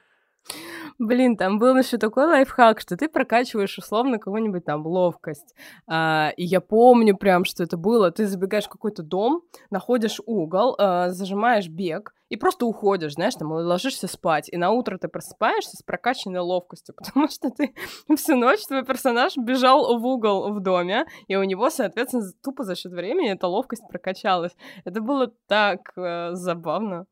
Блин, 0.99 1.37
там 1.37 1.59
был 1.59 1.77
еще 1.77 1.99
такой 1.99 2.25
лайфхак, 2.27 2.81
что 2.81 2.97
ты 2.97 3.09
прокачиваешь 3.09 3.77
условно 3.79 4.19
кого-нибудь 4.19 4.65
там 4.65 4.87
ловкость. 4.87 5.55
А, 5.87 6.33
и 6.37 6.45
я 6.45 6.61
помню 6.61 7.17
прям, 7.17 7.45
что 7.45 7.63
это 7.63 7.77
было. 7.77 8.11
Ты 8.11 8.27
забегаешь 8.27 8.65
в 8.65 8.71
какой-то 8.71 9.03
дом, 9.03 9.43
находишь 9.71 10.21
угол, 10.25 10.75
а, 10.79 11.11
зажимаешь 11.11 11.69
бег 11.69 12.15
и 12.29 12.37
просто 12.37 12.67
уходишь, 12.67 13.15
знаешь, 13.15 13.35
там 13.35 13.53
ложишься 13.53 14.09
спать. 14.09 14.49
И 14.51 14.57
на 14.57 14.71
утро 14.71 14.99
ты 14.99 15.09
просыпаешься 15.09 15.77
с 15.77 15.83
прокачанной 15.83 16.41
ловкостью, 16.41 16.95
потому 16.97 17.29
что 17.29 17.51
ты 17.51 17.75
всю 18.17 18.37
ночь 18.37 18.65
твой 18.67 18.85
персонаж 18.85 19.37
бежал 19.37 19.99
в 19.99 20.07
угол 20.07 20.53
в 20.53 20.61
доме, 20.61 21.07
и 21.29 21.37
у 21.37 21.45
него, 21.45 21.71
соответственно, 21.71 22.25
тупо 22.43 22.65
за 22.65 22.75
счет 22.75 22.93
времени 22.93 23.31
эта 23.31 23.47
ловкость 23.47 23.87
прокачалась. 23.89 24.57
Это 24.85 25.01
было 25.01 25.33
так 25.47 25.93
э, 25.97 26.31
забавно. 26.33 27.07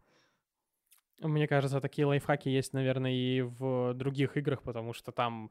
Мне 1.20 1.46
кажется, 1.46 1.80
такие 1.80 2.06
лайфхаки 2.06 2.48
есть, 2.48 2.72
наверное, 2.72 3.12
и 3.12 3.42
в 3.42 3.94
других 3.94 4.36
играх, 4.36 4.62
потому 4.62 4.92
что 4.92 5.12
там 5.12 5.50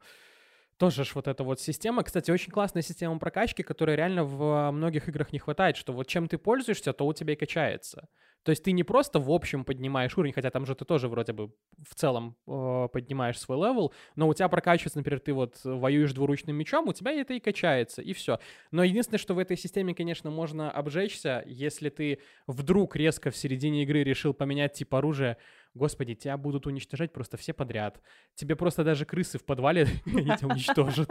тоже 0.76 1.04
ж 1.04 1.14
вот 1.14 1.28
эта 1.28 1.44
вот 1.44 1.60
система. 1.60 2.02
Кстати, 2.02 2.30
очень 2.30 2.50
классная 2.50 2.82
система 2.82 3.18
прокачки, 3.18 3.62
которая 3.62 3.96
реально 3.96 4.24
в 4.24 4.70
многих 4.72 5.08
играх 5.08 5.32
не 5.32 5.38
хватает, 5.38 5.76
что 5.76 5.92
вот 5.92 6.06
чем 6.06 6.28
ты 6.28 6.36
пользуешься, 6.36 6.92
то 6.92 7.06
у 7.06 7.12
тебя 7.12 7.32
и 7.32 7.36
качается. 7.36 8.08
То 8.44 8.50
есть 8.50 8.62
ты 8.62 8.72
не 8.72 8.84
просто 8.84 9.18
в 9.18 9.30
общем 9.30 9.64
поднимаешь 9.64 10.16
уровень, 10.18 10.34
хотя 10.34 10.50
там 10.50 10.66
же 10.66 10.74
ты 10.74 10.84
тоже 10.84 11.08
вроде 11.08 11.32
бы 11.32 11.50
в 11.82 11.94
целом 11.94 12.36
э, 12.46 12.88
поднимаешь 12.92 13.38
свой 13.38 13.56
level, 13.56 13.94
но 14.16 14.28
у 14.28 14.34
тебя 14.34 14.48
прокачивается, 14.48 14.98
например, 14.98 15.20
ты 15.20 15.32
вот 15.32 15.60
воюешь 15.64 16.12
двуручным 16.12 16.54
мечом, 16.54 16.86
у 16.86 16.92
тебя 16.92 17.12
это 17.12 17.32
и 17.32 17.40
качается, 17.40 18.02
и 18.02 18.12
все. 18.12 18.38
Но 18.70 18.84
единственное, 18.84 19.18
что 19.18 19.34
в 19.34 19.38
этой 19.38 19.56
системе, 19.56 19.94
конечно, 19.94 20.30
можно 20.30 20.70
обжечься, 20.70 21.42
если 21.46 21.88
ты 21.88 22.20
вдруг 22.46 22.96
резко 22.96 23.30
в 23.30 23.36
середине 23.36 23.82
игры 23.82 24.04
решил 24.04 24.34
поменять 24.34 24.74
тип 24.74 24.94
оружия, 24.94 25.38
господи, 25.72 26.14
тебя 26.14 26.36
будут 26.36 26.66
уничтожать 26.66 27.12
просто 27.12 27.38
все 27.38 27.54
подряд. 27.54 28.00
Тебе 28.34 28.56
просто 28.56 28.84
даже 28.84 29.06
крысы 29.06 29.38
в 29.38 29.44
подвале 29.44 29.86
уничтожат. 30.06 31.10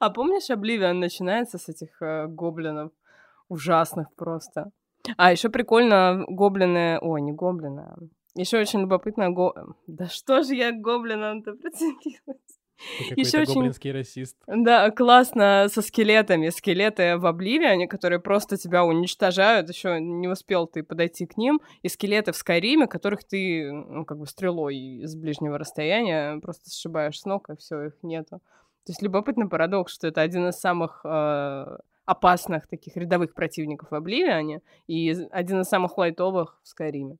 А 0.00 0.10
помнишь, 0.10 0.50
Обливион 0.50 0.98
начинается 0.98 1.58
с 1.58 1.68
этих 1.68 2.00
э, 2.02 2.26
гоблинов? 2.26 2.90
Ужасных 3.48 4.12
просто. 4.16 4.72
А 5.16 5.32
еще 5.32 5.48
прикольно 5.48 6.24
гоблины... 6.28 6.98
Ой, 7.00 7.20
не 7.20 7.32
гоблины. 7.32 7.82
А 7.82 7.96
еще 8.34 8.58
очень 8.58 8.80
любопытно... 8.80 9.30
Го... 9.30 9.54
Да 9.86 10.06
что 10.06 10.42
же 10.42 10.54
я 10.54 10.70
к 10.72 10.80
гоблинам-то 10.80 11.52
прицепилась? 11.54 12.38
Еще 13.16 13.40
очень... 13.40 13.54
гоблинский 13.54 13.92
расист. 13.92 14.36
Да, 14.46 14.90
классно 14.90 15.66
со 15.68 15.82
скелетами. 15.82 16.48
Скелеты 16.48 17.18
в 17.18 17.26
Обливиане, 17.26 17.86
которые 17.86 18.20
просто 18.20 18.56
тебя 18.56 18.84
уничтожают. 18.84 19.68
Еще 19.68 20.00
не 20.00 20.28
успел 20.28 20.66
ты 20.66 20.82
подойти 20.82 21.26
к 21.26 21.36
ним. 21.36 21.60
И 21.82 21.88
скелеты 21.88 22.32
в 22.32 22.36
Скайриме, 22.36 22.86
которых 22.86 23.24
ты, 23.24 23.70
ну, 23.70 24.04
как 24.04 24.18
бы 24.18 24.26
стрелой 24.26 25.02
с 25.04 25.14
ближнего 25.14 25.58
расстояния 25.58 26.38
просто 26.40 26.70
сшибаешь 26.70 27.20
с 27.20 27.24
ног, 27.24 27.50
и 27.50 27.56
все, 27.56 27.86
их 27.86 27.94
нету. 28.02 28.40
То 28.86 28.92
есть 28.92 29.02
любопытный 29.02 29.48
парадокс, 29.48 29.92
что 29.92 30.08
это 30.08 30.22
один 30.22 30.48
из 30.48 30.56
самых 30.56 31.02
э, 31.04 31.76
опасных 32.10 32.66
таких 32.66 32.96
рядовых 32.96 33.34
противников 33.34 33.90
в 33.90 33.94
Обливиане 33.94 34.62
и 34.88 35.10
один 35.30 35.60
из 35.60 35.68
самых 35.68 35.96
лайтовых 35.96 36.60
в 36.62 36.68
Скайриме. 36.68 37.18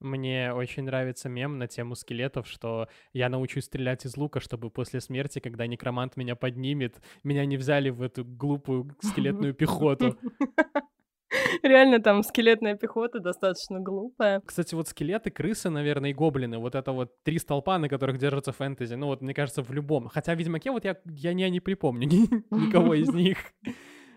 Мне 0.00 0.52
очень 0.52 0.84
нравится 0.84 1.28
мем 1.28 1.58
на 1.58 1.66
тему 1.66 1.96
скелетов, 1.96 2.46
что 2.46 2.86
я 3.12 3.28
научусь 3.28 3.64
стрелять 3.64 4.06
из 4.06 4.16
лука, 4.16 4.38
чтобы 4.38 4.70
после 4.70 5.00
смерти, 5.00 5.40
когда 5.40 5.66
некромант 5.66 6.16
меня 6.16 6.36
поднимет, 6.36 7.02
меня 7.24 7.44
не 7.44 7.56
взяли 7.56 7.90
в 7.90 8.00
эту 8.02 8.24
глупую 8.24 8.94
скелетную 9.02 9.54
пехоту. 9.54 10.16
Реально 11.62 12.00
там 12.00 12.22
скелетная 12.22 12.74
пехота 12.76 13.20
достаточно 13.20 13.80
глупая. 13.80 14.40
Кстати, 14.44 14.74
вот 14.74 14.88
скелеты, 14.88 15.30
крысы, 15.30 15.70
наверное, 15.70 16.10
и 16.10 16.14
гоблины. 16.14 16.58
Вот 16.58 16.74
это 16.74 16.92
вот 16.92 17.22
три 17.22 17.38
столпа, 17.38 17.78
на 17.78 17.88
которых 17.88 18.18
держится 18.18 18.52
фэнтези. 18.52 18.94
Ну 18.94 19.06
вот, 19.06 19.20
мне 19.20 19.34
кажется, 19.34 19.62
в 19.62 19.72
любом. 19.72 20.08
Хотя 20.08 20.34
в 20.34 20.38
Ведьмаке 20.38 20.70
вот 20.70 20.84
я, 20.84 20.96
я, 21.06 21.30
я 21.30 21.50
не 21.50 21.60
припомню 21.60 22.08
никого 22.50 22.94
из 22.94 23.08
них. 23.12 23.38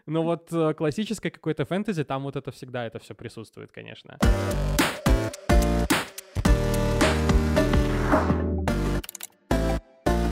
Но 0.06 0.24
вот 0.24 0.52
э, 0.52 0.74
классическое 0.74 1.32
какое-то 1.32 1.66
фэнтези, 1.66 2.04
там 2.04 2.24
вот 2.24 2.36
это 2.36 2.52
всегда 2.52 2.86
это 2.86 3.00
все 3.00 3.14
присутствует, 3.14 3.72
конечно. 3.72 4.18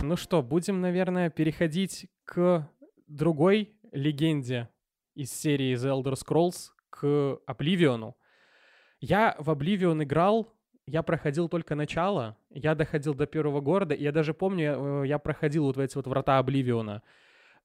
Ну 0.01 0.15
что, 0.17 0.41
будем, 0.41 0.81
наверное, 0.81 1.29
переходить 1.29 2.07
к 2.25 2.67
другой 3.07 3.75
легенде 3.91 4.69
из 5.13 5.31
серии 5.31 5.75
The 5.75 6.01
Elder 6.01 6.15
Scrolls, 6.15 6.71
Обливиону. 7.03 8.15
Я 9.01 9.35
в 9.39 9.49
Обливион 9.49 10.03
играл, 10.03 10.51
я 10.85 11.03
проходил 11.03 11.47
только 11.49 11.75
начало, 11.75 12.37
я 12.49 12.75
доходил 12.75 13.13
до 13.13 13.27
первого 13.27 13.61
города, 13.61 13.93
и 13.93 14.03
я 14.03 14.11
даже 14.11 14.33
помню, 14.33 15.03
я 15.03 15.15
э, 15.15 15.19
проходил 15.19 15.65
вот 15.65 15.77
эти 15.77 15.95
вот 15.95 16.07
врата 16.07 16.37
Обливиона. 16.37 17.03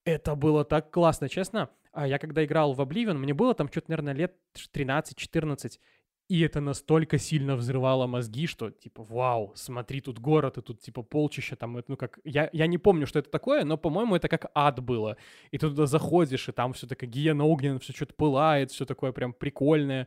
Это 0.05 0.35
было 0.35 0.65
так 0.65 0.91
классно, 0.91 1.29
честно. 1.29 1.71
А 1.93 2.07
я 2.07 2.19
когда 2.19 2.45
играл 2.45 2.73
в 2.75 2.81
Обливион, 2.81 3.19
мне 3.19 3.33
было 3.33 3.55
там 3.55 3.69
что-то, 3.69 3.91
наверное, 3.91 4.15
лет 4.15 4.35
13-14, 4.75 5.79
и 6.29 6.41
это 6.41 6.61
настолько 6.61 7.19
сильно 7.19 7.55
взрывало 7.55 8.07
мозги, 8.07 8.47
что, 8.47 8.71
типа, 8.71 9.03
вау, 9.03 9.53
смотри, 9.55 10.01
тут 10.01 10.19
город, 10.19 10.59
и 10.59 10.63
тут, 10.63 10.81
типа, 10.81 11.03
полчища, 11.03 11.55
там, 11.57 11.79
ну, 11.87 11.97
как... 11.97 12.19
Я, 12.25 12.49
я 12.53 12.67
не 12.67 12.79
помню, 12.79 13.07
что 13.07 13.19
это 13.19 13.31
такое, 13.31 13.65
но, 13.65 13.77
по-моему, 13.77 14.17
это 14.17 14.29
как 14.29 14.51
ад 14.55 14.81
было. 14.81 15.17
И 15.51 15.59
ты 15.59 15.69
туда 15.69 15.87
заходишь, 15.87 16.49
и 16.49 16.53
там 16.53 16.73
все 16.73 16.87
такое 16.87 17.11
гиена 17.11 17.45
огненная, 17.45 17.79
все 17.79 17.93
что-то 17.93 18.15
пылает, 18.15 18.71
все 18.71 18.87
такое 18.87 19.13
прям 19.13 19.35
прикольное. 19.35 20.07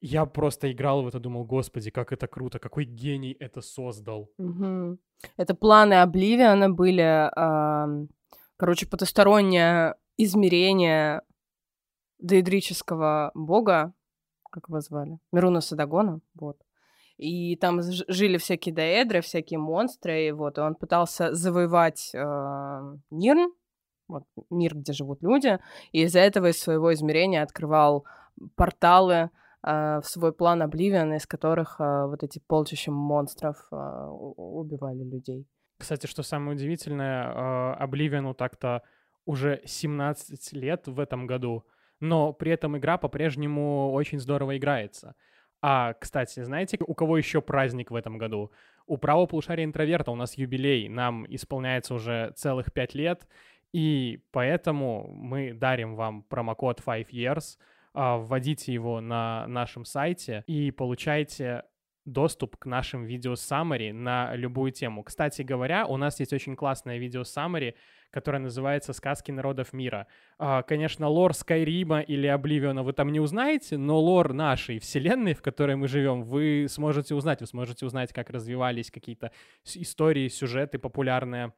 Я 0.00 0.24
просто 0.24 0.72
играл 0.72 1.02
в 1.02 1.08
это, 1.08 1.20
думал, 1.20 1.44
господи, 1.44 1.90
как 1.90 2.12
это 2.12 2.26
круто, 2.26 2.58
какой 2.58 2.84
гений 2.86 3.36
это 3.38 3.60
создал. 3.60 4.30
Угу. 4.38 4.98
Это 5.36 5.54
планы 5.54 6.00
Обливиана 6.00 6.70
были, 6.70 7.28
э, 7.28 8.06
короче, 8.56 8.86
потустороннее 8.86 9.96
измерение 10.16 11.22
дейдрического 12.18 13.32
бога, 13.34 13.92
как 14.52 14.68
его 14.68 14.80
звали? 14.80 15.18
Мируна 15.32 15.60
Садагона, 15.60 16.20
вот. 16.34 16.58
И 17.16 17.56
там 17.56 17.80
жили 17.82 18.36
всякие 18.36 18.74
даэдры, 18.74 19.20
всякие 19.20 19.58
монстры, 19.58 20.26
и 20.26 20.32
вот, 20.32 20.58
и 20.58 20.60
он 20.60 20.74
пытался 20.74 21.34
завоевать 21.34 22.10
э, 22.14 22.18
Нирн, 23.10 23.52
вот, 24.08 24.24
мир, 24.50 24.74
где 24.74 24.92
живут 24.92 25.22
люди, 25.22 25.58
и 25.92 26.02
из-за 26.02 26.20
этого 26.20 26.50
из 26.50 26.60
своего 26.60 26.92
измерения 26.92 27.42
открывал 27.42 28.04
порталы 28.56 29.30
э, 29.62 30.00
в 30.00 30.04
свой 30.04 30.32
план 30.32 30.62
Обливиана, 30.62 31.14
из 31.14 31.26
которых 31.26 31.80
э, 31.80 32.06
вот 32.06 32.22
эти 32.22 32.40
полчища 32.46 32.90
монстров 32.90 33.56
э, 33.70 33.76
убивали 33.76 35.04
людей. 35.04 35.46
Кстати, 35.78 36.06
что 36.06 36.22
самое 36.22 36.56
удивительное, 36.56 37.24
э, 37.24 37.74
Обливиану 37.74 38.34
так-то 38.34 38.82
уже 39.24 39.62
17 39.64 40.52
лет 40.52 40.86
в 40.86 40.98
этом 40.98 41.26
году, 41.26 41.64
но 42.02 42.32
при 42.32 42.50
этом 42.50 42.76
игра 42.76 42.98
по-прежнему 42.98 43.92
очень 43.92 44.18
здорово 44.18 44.58
играется. 44.58 45.14
А, 45.62 45.94
кстати, 45.94 46.42
знаете, 46.42 46.76
у 46.84 46.94
кого 46.94 47.16
еще 47.16 47.40
праздник 47.40 47.92
в 47.92 47.94
этом 47.94 48.18
году? 48.18 48.50
У 48.86 48.96
правополушария 48.96 49.64
интроверта 49.64 50.10
у 50.10 50.16
нас 50.16 50.36
юбилей, 50.36 50.88
нам 50.88 51.24
исполняется 51.32 51.94
уже 51.94 52.32
целых 52.34 52.72
пять 52.72 52.94
лет, 52.96 53.28
и 53.72 54.20
поэтому 54.32 55.12
мы 55.14 55.52
дарим 55.52 55.94
вам 55.94 56.24
промокод 56.24 56.82
5 56.84 57.12
years, 57.12 57.56
а, 57.94 58.16
вводите 58.16 58.72
его 58.72 59.00
на 59.00 59.46
нашем 59.46 59.84
сайте 59.84 60.42
и 60.48 60.72
получайте 60.72 61.62
доступ 62.04 62.56
к 62.56 62.66
нашим 62.66 63.04
видео 63.04 63.34
summary 63.34 63.92
на 63.92 64.34
любую 64.34 64.72
тему. 64.72 65.04
Кстати 65.04 65.42
говоря, 65.42 65.86
у 65.86 65.96
нас 65.96 66.18
есть 66.18 66.32
очень 66.32 66.56
классное 66.56 66.98
видео 66.98 67.20
summary, 67.22 67.74
которое 68.12 68.38
называется 68.38 68.92
«Сказки 68.92 69.32
народов 69.32 69.72
мира». 69.72 70.06
А, 70.38 70.62
конечно, 70.62 71.08
лор 71.08 71.34
Скайрима 71.34 72.00
или 72.00 72.26
Обливиона 72.26 72.82
вы 72.82 72.92
там 72.92 73.10
не 73.10 73.18
узнаете, 73.18 73.78
но 73.78 73.98
лор 73.98 74.32
нашей 74.32 74.78
вселенной, 74.78 75.34
в 75.34 75.42
которой 75.42 75.74
мы 75.74 75.88
живем, 75.88 76.22
вы 76.22 76.66
сможете 76.68 77.14
узнать. 77.14 77.40
Вы 77.40 77.46
сможете 77.46 77.86
узнать, 77.86 78.12
как 78.12 78.30
развивались 78.30 78.90
какие-то 78.90 79.32
истории, 79.64 80.28
сюжеты 80.28 80.78
популярные 80.78 81.52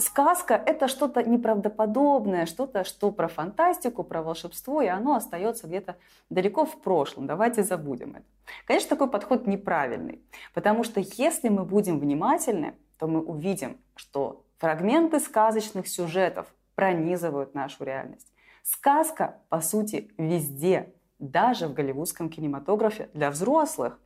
сказка— 0.00 0.54
это 0.66 0.88
что-то 0.88 1.22
неправдоподобное, 1.22 2.46
что-то, 2.46 2.84
что 2.84 3.10
про 3.10 3.28
фантастику, 3.28 4.02
про 4.02 4.22
волшебство, 4.22 4.82
и 4.82 4.86
оно 4.86 5.14
остается 5.14 5.66
где-то 5.66 5.96
далеко 6.30 6.64
в 6.64 6.80
прошлом. 6.80 7.26
Давайте 7.26 7.62
забудем 7.62 8.16
это. 8.16 8.24
Конечно, 8.66 8.88
такой 8.90 9.08
подход 9.10 9.46
неправильный, 9.46 10.22
потому 10.54 10.84
что 10.84 11.00
если 11.00 11.48
мы 11.48 11.64
будем 11.64 12.00
внимательны, 12.00 12.74
то 13.00 13.08
мы 13.08 13.20
увидим, 13.20 13.78
что 13.96 14.44
фрагменты 14.58 15.18
сказочных 15.20 15.88
сюжетов 15.88 16.46
пронизывают 16.74 17.54
нашу 17.54 17.82
реальность. 17.84 18.30
Сказка, 18.62 19.40
по 19.48 19.62
сути, 19.62 20.12
везде, 20.18 20.94
даже 21.18 21.66
в 21.66 21.72
голливудском 21.72 22.28
кинематографе 22.28 23.08
для 23.14 23.30
взрослых. 23.30 23.98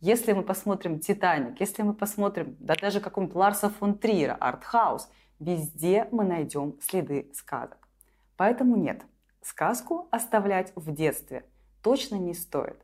Если 0.00 0.32
мы 0.32 0.42
посмотрим 0.42 1.00
«Титаник», 1.00 1.60
если 1.60 1.82
мы 1.82 1.94
посмотрим, 1.94 2.56
да 2.60 2.74
даже 2.80 3.00
какой-нибудь 3.00 3.34
Ларса 3.34 3.70
фон 3.70 3.96
Триера, 3.98 4.36
«Артхаус», 4.38 5.08
Везде 5.38 6.06
мы 6.12 6.22
найдем 6.22 6.78
следы 6.80 7.28
сказок. 7.34 7.88
Поэтому 8.36 8.76
нет, 8.76 9.02
сказку 9.40 10.06
оставлять 10.12 10.72
в 10.76 10.94
детстве 10.94 11.44
точно 11.82 12.14
не 12.14 12.32
стоит. 12.32 12.76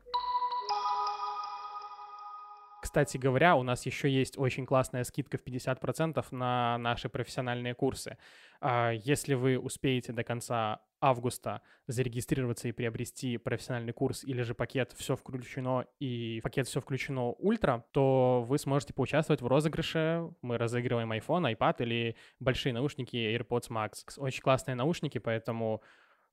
Кстати 2.89 3.17
говоря, 3.17 3.55
у 3.55 3.61
нас 3.61 3.85
еще 3.85 4.09
есть 4.09 4.35
очень 4.39 4.65
классная 4.65 5.03
скидка 5.03 5.37
в 5.37 5.43
50% 5.45 6.25
на 6.31 6.75
наши 6.79 7.07
профессиональные 7.07 7.75
курсы. 7.75 8.17
А, 8.61 8.89
если 8.89 9.35
вы 9.35 9.59
успеете 9.59 10.11
до 10.11 10.23
конца 10.23 10.81
августа 10.99 11.61
зарегистрироваться 11.85 12.67
и 12.67 12.71
приобрести 12.71 13.37
профессиональный 13.37 13.93
курс 13.93 14.23
или 14.23 14.41
же 14.41 14.55
пакет 14.55 14.91
«Все 14.97 15.15
включено» 15.15 15.85
и 15.99 16.41
пакет 16.41 16.67
«Все 16.67 16.81
включено 16.81 17.29
ультра», 17.33 17.85
то 17.91 18.43
вы 18.47 18.57
сможете 18.57 18.95
поучаствовать 18.95 19.43
в 19.43 19.45
розыгрыше. 19.45 20.27
Мы 20.41 20.57
разыгрываем 20.57 21.11
iPhone, 21.11 21.55
iPad 21.55 21.83
или 21.83 22.15
большие 22.39 22.73
наушники 22.73 23.15
AirPods 23.15 23.69
Max. 23.69 23.91
Очень 24.17 24.41
классные 24.41 24.73
наушники, 24.73 25.19
поэтому 25.19 25.83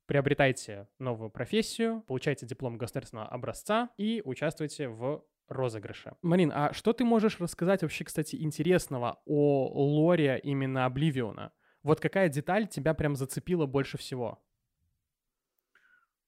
приобретайте 0.07 0.89
новую 0.99 1.29
профессию, 1.29 2.03
получайте 2.07 2.47
диплом 2.47 2.79
государственного 2.79 3.29
образца 3.29 3.91
и 3.99 4.23
участвуйте 4.25 4.89
в 4.89 5.23
розыгрыше. 5.49 6.17
Марин, 6.23 6.53
а 6.55 6.73
что 6.73 6.93
ты 6.93 7.05
можешь 7.05 7.41
рассказать 7.41 7.83
вообще, 7.83 8.05
кстати, 8.05 8.37
интересного 8.37 9.21
о 9.27 9.69
лоре 9.75 10.41
именно 10.43 10.87
Обливиона? 10.87 11.53
Вот 11.83 12.01
какая 12.01 12.29
деталь 12.29 12.67
тебя 12.67 12.95
прям 12.95 13.15
зацепила 13.17 13.67
больше 13.67 13.99
всего? 13.99 14.43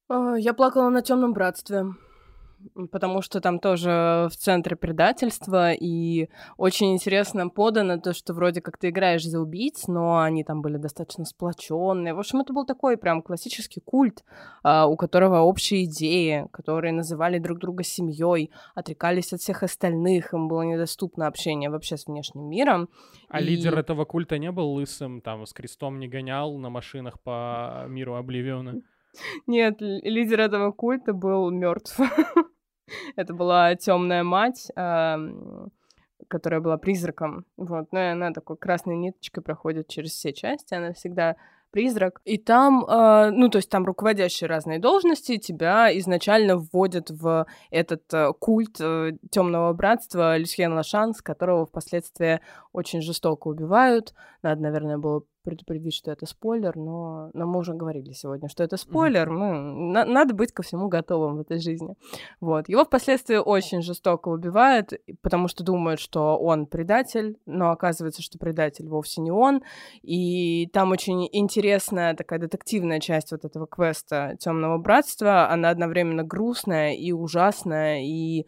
А, 0.09 0.37
я 0.37 0.55
плакала 0.55 0.89
на 0.89 1.03
темном 1.03 1.33
братстве 1.33 1.85
потому 2.91 3.23
что 3.23 3.41
там 3.41 3.59
тоже 3.59 4.29
в 4.31 4.37
центре 4.37 4.77
предательства, 4.77 5.73
и 5.73 6.29
очень 6.57 6.93
интересно 6.93 7.49
подано 7.49 7.99
то, 7.99 8.13
что 8.13 8.35
вроде 8.35 8.61
как 8.61 8.79
ты 8.79 8.91
играешь 8.91 9.25
за 9.25 9.41
убийц, 9.41 9.87
но 9.89 10.21
они 10.21 10.45
там 10.45 10.63
были 10.63 10.77
достаточно 10.77 11.25
сплоченные. 11.25 12.15
В 12.15 12.19
общем, 12.19 12.41
это 12.41 12.53
был 12.53 12.67
такой 12.67 12.97
прям 12.97 13.23
классический 13.23 13.81
культ, 13.81 14.25
а, 14.63 14.87
у 14.87 14.97
которого 14.97 15.41
общие 15.41 15.85
идеи, 15.85 16.49
которые 16.53 16.93
называли 16.93 17.39
друг 17.39 17.59
друга 17.59 17.83
семьей, 17.83 18.51
отрекались 18.75 19.33
от 19.33 19.41
всех 19.41 19.63
остальных, 19.63 20.33
им 20.33 20.49
было 20.49 20.63
недоступно 20.63 21.27
общение 21.27 21.71
вообще 21.71 21.97
с 21.97 22.07
внешним 22.07 22.49
миром. 22.49 22.89
А 23.29 23.41
и... 23.41 23.45
лидер 23.45 23.79
этого 23.79 24.05
культа 24.05 24.39
не 24.39 24.51
был 24.51 24.73
лысым, 24.73 25.21
там, 25.21 25.47
с 25.47 25.53
крестом 25.53 25.99
не 25.99 26.09
гонял 26.09 26.57
на 26.59 26.71
машинах 26.71 27.21
по 27.21 27.85
миру 27.89 28.15
Обливиона? 28.15 28.81
Нет, 29.47 29.81
лидер 29.81 30.41
этого 30.41 30.73
культа 30.73 31.13
был 31.13 31.51
мертв. 31.51 31.99
Это 33.17 33.35
была 33.35 33.75
темная 33.75 34.23
мать, 34.23 34.71
которая 36.29 36.61
была 36.61 36.77
призраком. 36.77 37.45
Вот, 37.57 37.93
но 37.93 38.11
она 38.13 38.33
такой 38.33 38.57
красной 38.57 38.97
ниточкой 38.97 39.43
проходит 39.43 39.89
через 39.89 40.13
все 40.13 40.33
части. 40.33 40.75
Она 40.75 40.93
всегда 40.93 41.37
призрак. 41.71 42.21
И 42.25 42.39
там, 42.39 42.85
э, 42.85 43.31
ну, 43.31 43.49
то 43.49 43.59
есть 43.59 43.71
там 43.71 43.85
руководящие 43.85 44.49
разные 44.49 44.79
должности, 44.79 45.37
тебя 45.37 45.97
изначально 45.99 46.57
вводят 46.57 47.11
в 47.11 47.47
этот 47.71 48.03
э, 48.13 48.33
культ 48.39 48.81
э, 48.81 49.13
темного 49.31 49.73
братства 49.73 50.37
Люсьен 50.37 50.73
Лашанс, 50.73 51.21
которого 51.21 51.67
впоследствии 51.67 52.41
очень 52.73 53.03
жестоко 53.03 53.49
убивают. 53.49 54.15
Надо, 54.43 54.63
наверное, 54.63 54.99
было 54.99 55.23
предупредить, 55.49 55.95
что 55.95 56.11
это 56.11 56.27
спойлер, 56.27 56.77
но, 56.77 57.31
мы 57.33 57.59
уже 57.59 57.73
говорили 57.73 58.13
сегодня, 58.13 58.51
что 58.51 58.63
это 58.63 58.77
спойлер. 58.77 59.31
Мы, 59.31 59.55
на, 59.93 60.05
надо 60.05 60.35
быть 60.35 60.53
ко 60.53 60.63
всему 60.63 60.89
готовым 60.89 61.39
в 61.39 61.41
этой 61.41 61.59
жизни. 61.59 61.95
Вот. 62.39 62.69
Его 62.69 62.85
впоследствии 62.85 63.37
очень 63.37 63.81
жестоко 63.81 64.29
убивают, 64.29 64.93
потому 65.23 65.49
что 65.49 65.65
думают, 65.65 66.01
что 66.01 66.37
он 66.37 66.67
предатель, 66.67 67.39
но 67.47 67.71
оказывается, 67.71 68.21
что 68.21 68.39
предатель 68.39 68.87
вовсе 68.89 69.23
не 69.23 69.31
он. 69.31 69.63
И 70.03 70.67
там 70.67 70.91
очень 70.91 71.27
интересная 71.33 72.15
такая 72.15 72.39
детективная 72.39 73.01
часть 73.01 73.33
вот 73.33 73.47
этого 73.47 73.67
квеста 73.67 74.37
Темного 74.39 74.77
братства. 74.77 75.49
Она 75.49 75.71
одновременно 75.71 76.25
грустная 76.25 76.93
и 76.93 77.13
ужасная, 77.13 78.03
и 78.03 78.47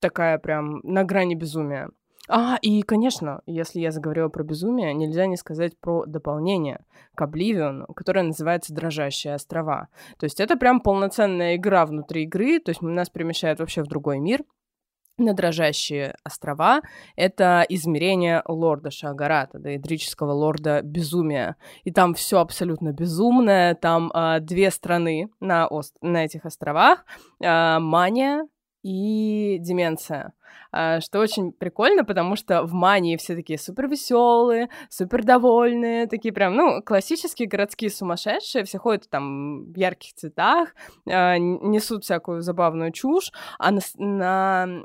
такая 0.00 0.38
прям 0.38 0.80
на 0.82 1.04
грани 1.04 1.36
безумия. 1.36 1.88
А, 2.28 2.56
и, 2.62 2.82
конечно, 2.82 3.42
если 3.46 3.80
я 3.80 3.90
заговорила 3.90 4.28
про 4.28 4.44
безумие, 4.44 4.94
нельзя 4.94 5.26
не 5.26 5.36
сказать 5.36 5.78
про 5.78 6.04
дополнение 6.06 6.84
к 7.16 7.22
Oblivion, 7.22 7.84
которое 7.94 8.22
называется 8.22 8.72
«Дрожащие 8.72 9.34
острова». 9.34 9.88
То 10.18 10.24
есть 10.24 10.38
это 10.38 10.56
прям 10.56 10.80
полноценная 10.80 11.56
игра 11.56 11.84
внутри 11.84 12.22
игры, 12.24 12.60
то 12.60 12.70
есть 12.70 12.80
нас 12.80 13.10
перемещают 13.10 13.58
вообще 13.58 13.82
в 13.82 13.88
другой 13.88 14.20
мир, 14.20 14.42
на 15.18 15.34
дрожащие 15.34 16.16
острова. 16.24 16.80
Это 17.16 17.64
измерение 17.68 18.42
лорда 18.46 18.90
Шагарата, 18.90 19.58
доидрического 19.58 20.32
лорда 20.32 20.80
безумия. 20.82 21.56
И 21.84 21.92
там 21.92 22.14
все 22.14 22.38
абсолютно 22.38 22.92
безумное. 22.92 23.74
Там 23.74 24.10
э, 24.12 24.40
две 24.40 24.70
страны 24.70 25.28
на, 25.40 25.66
ост- 25.66 25.96
на 26.00 26.24
этих 26.24 26.46
островах. 26.46 27.04
Э, 27.40 27.78
мания 27.78 28.46
и 28.82 29.58
деменция. 29.60 30.32
А, 30.70 31.00
что 31.00 31.20
очень 31.20 31.52
прикольно, 31.52 32.04
потому 32.04 32.36
что 32.36 32.62
в 32.62 32.72
Мании 32.72 33.16
все 33.16 33.34
такие 33.34 33.58
супер 33.58 33.88
веселые, 33.88 34.68
супер 34.88 35.22
довольные, 35.22 36.06
такие 36.06 36.32
прям, 36.32 36.56
ну, 36.56 36.82
классические 36.82 37.48
городские 37.48 37.90
сумасшедшие, 37.90 38.64
все 38.64 38.78
ходят 38.78 39.08
там 39.10 39.72
в 39.72 39.76
ярких 39.76 40.14
цветах, 40.14 40.74
а, 41.06 41.38
несут 41.38 42.04
всякую 42.04 42.42
забавную 42.42 42.92
чушь, 42.92 43.32
а 43.58 43.70
на, 43.70 43.80
на 43.96 44.84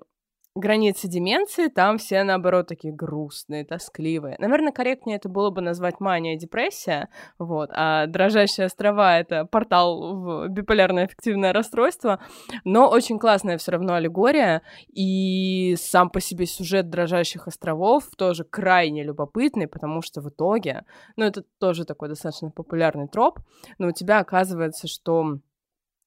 границы 0.58 1.08
деменции, 1.08 1.68
там 1.68 1.98
все, 1.98 2.24
наоборот, 2.24 2.68
такие 2.68 2.94
грустные, 2.94 3.66
тоскливые. 3.66 4.36
Наверное, 4.40 4.72
корректнее 4.72 5.18
это 5.18 5.30
было 5.30 5.50
бы 5.50 5.62
назвать 5.62 6.00
мания 6.00 6.36
и 6.36 6.38
депрессия, 6.38 7.10
вот, 7.38 7.70
а 7.74 8.08
дрожащие 8.08 8.66
острова— 8.66 9.20
это 9.20 9.46
портал 9.46 10.16
в 10.16 10.48
биполярное 10.50 11.06
эффективное 11.06 11.54
расстройство, 11.54 12.20
но 12.64 12.90
очень 12.90 13.20
классная 13.20 13.58
все 13.58 13.72
равно 13.72 13.94
аллегория, 13.96 14.62
и 14.88 15.76
сам 15.78 16.10
по 16.10 16.20
себе 16.20 16.46
сюжет 16.46 16.90
дрожащих 16.90 17.48
островов 17.48 18.06
тоже 18.18 18.44
крайне 18.44 19.04
любопытный, 19.04 19.68
потому 19.68 20.02
что 20.02 20.22
в 20.22 20.30
итоге, 20.30 20.86
ну, 21.16 21.26
это 21.26 21.44
тоже 21.60 21.86
такой 21.86 22.10
достаточно 22.10 22.50
популярный 22.50 23.08
троп, 23.08 23.40
но 23.78 23.88
у 23.88 23.92
тебя 23.92 24.20
оказывается, 24.20 24.88
что 24.88 25.40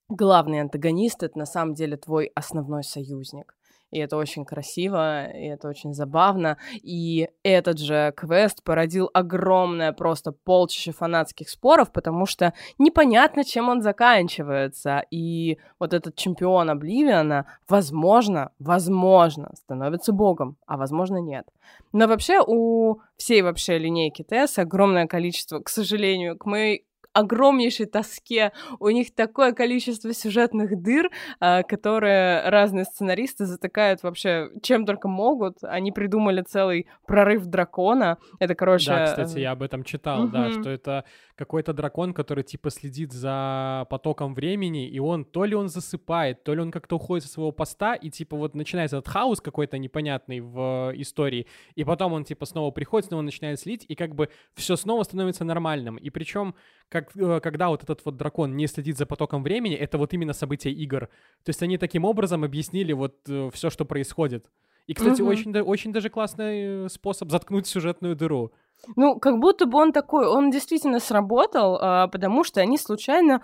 главный 0.09 0.61
антагонист— 0.61 1.23
это 1.25 1.39
на 1.39 1.47
самом 1.47 1.75
деле 1.75 1.97
твой 1.97 2.31
основной 2.35 2.83
союзник 2.83 3.55
и 3.90 3.98
это 3.98 4.16
очень 4.16 4.44
красиво, 4.44 5.26
и 5.31 5.46
это 5.46 5.68
очень 5.68 5.94
забавно. 5.94 6.59
И 6.74 7.29
этот 7.42 7.79
же 7.79 8.12
квест 8.16 8.62
породил 8.62 9.11
огромное 9.12 9.92
просто 9.92 10.33
полчище 10.33 10.92
фанатских 10.92 11.48
споров, 11.48 11.92
потому 11.92 12.26
что 12.26 12.55
непонятно, 12.79 13.44
чем 13.44 13.68
он 13.68 13.83
заканчивается. 13.83 15.05
И 15.11 15.59
вот 15.79 15.92
этот 15.92 16.14
чемпион 16.14 16.70
Обливиана, 16.70 17.46
возможно, 17.68 18.53
возможно, 18.59 19.50
становится 19.55 20.12
богом, 20.12 20.57
а 20.66 20.76
возможно, 20.76 21.18
нет. 21.18 21.46
Но 21.92 22.07
вообще 22.07 22.40
у 22.46 23.00
всей 23.16 23.42
вообще 23.42 23.79
линейки 23.79 24.22
ТС 24.22 24.59
огромное 24.59 25.07
количество, 25.07 25.61
к 25.61 25.68
сожалению, 25.68 26.37
к 26.38 26.46
моей 26.46 26.87
огромнейшей 27.12 27.87
тоске. 27.87 28.53
У 28.79 28.88
них 28.90 29.14
такое 29.14 29.53
количество 29.53 30.12
сюжетных 30.12 30.81
дыр, 30.81 31.11
а, 31.40 31.62
которые 31.62 32.49
разные 32.49 32.85
сценаристы 32.85 33.46
затыкают 33.46 34.03
вообще 34.03 34.51
чем 34.62 34.87
только 34.87 35.09
могут. 35.09 35.59
Они 35.62 35.92
придумали 35.92 36.42
целый 36.42 36.87
прорыв 37.07 37.46
дракона. 37.46 38.18
Это, 38.38 38.55
короче... 38.55 38.90
Да, 38.90 39.05
кстати, 39.07 39.38
я 39.38 39.53
об 39.53 39.62
этом 39.62 39.85
читал, 39.85 40.25
угу. 40.25 40.33
да, 40.33 40.51
что 40.51 40.70
это 40.70 41.05
какой-то 41.40 41.72
дракон, 41.72 42.12
который 42.12 42.44
типа 42.44 42.71
следит 42.71 43.12
за 43.12 43.87
потоком 43.88 44.35
времени, 44.35 44.87
и 44.87 44.98
он 44.98 45.25
то 45.25 45.46
ли 45.46 45.54
он 45.54 45.69
засыпает, 45.69 46.44
то 46.44 46.54
ли 46.54 46.60
он 46.60 46.71
как-то 46.71 46.96
уходит 46.96 47.25
со 47.25 47.33
своего 47.33 47.50
поста, 47.50 47.94
и 47.94 48.10
типа 48.10 48.37
вот 48.37 48.54
начинается 48.54 48.98
этот 48.98 49.10
хаос 49.10 49.40
какой-то 49.40 49.79
непонятный 49.79 50.40
в 50.40 50.92
истории, 50.96 51.46
и 51.75 51.85
потом 51.85 52.12
он 52.12 52.25
типа 52.25 52.44
снова 52.44 52.71
приходит, 52.71 53.08
снова 53.08 53.23
начинает 53.23 53.58
следить, 53.58 53.87
и 53.88 53.94
как 53.94 54.15
бы 54.15 54.29
все 54.54 54.77
снова 54.77 55.02
становится 55.02 55.44
нормальным. 55.44 55.96
И 55.96 56.10
причем 56.10 56.54
как, 56.90 57.17
э, 57.17 57.40
когда 57.40 57.71
вот 57.71 57.83
этот 57.83 58.04
вот 58.04 58.17
дракон 58.17 58.54
не 58.56 58.67
следит 58.67 58.98
за 58.98 59.06
потоком 59.06 59.42
времени, 59.42 59.75
это 59.75 59.96
вот 59.96 60.12
именно 60.12 60.35
события 60.35 60.71
игр. 60.71 61.08
То 61.44 61.48
есть 61.48 61.62
они 61.62 61.79
таким 61.79 62.04
образом 62.04 62.44
объяснили 62.44 62.92
вот 62.92 63.17
э, 63.29 63.50
все, 63.54 63.71
что 63.71 63.87
происходит. 63.87 64.50
И, 64.87 64.94
кстати, 64.94 65.23
угу. 65.23 65.31
очень, 65.31 65.56
очень 65.60 65.92
даже 65.92 66.10
классный 66.10 66.87
э, 66.87 66.88
способ 66.88 67.31
заткнуть 67.31 67.67
сюжетную 67.67 68.15
дыру. 68.17 68.52
Ну, 68.96 69.18
как 69.18 69.38
будто 69.38 69.66
бы 69.66 69.78
он 69.78 69.92
такой, 69.92 70.26
он 70.26 70.50
действительно 70.50 71.00
сработал, 71.00 71.78
а, 71.81 72.08
потому 72.08 72.44
что 72.44 72.60
они 72.60 72.78
случайно 72.78 73.42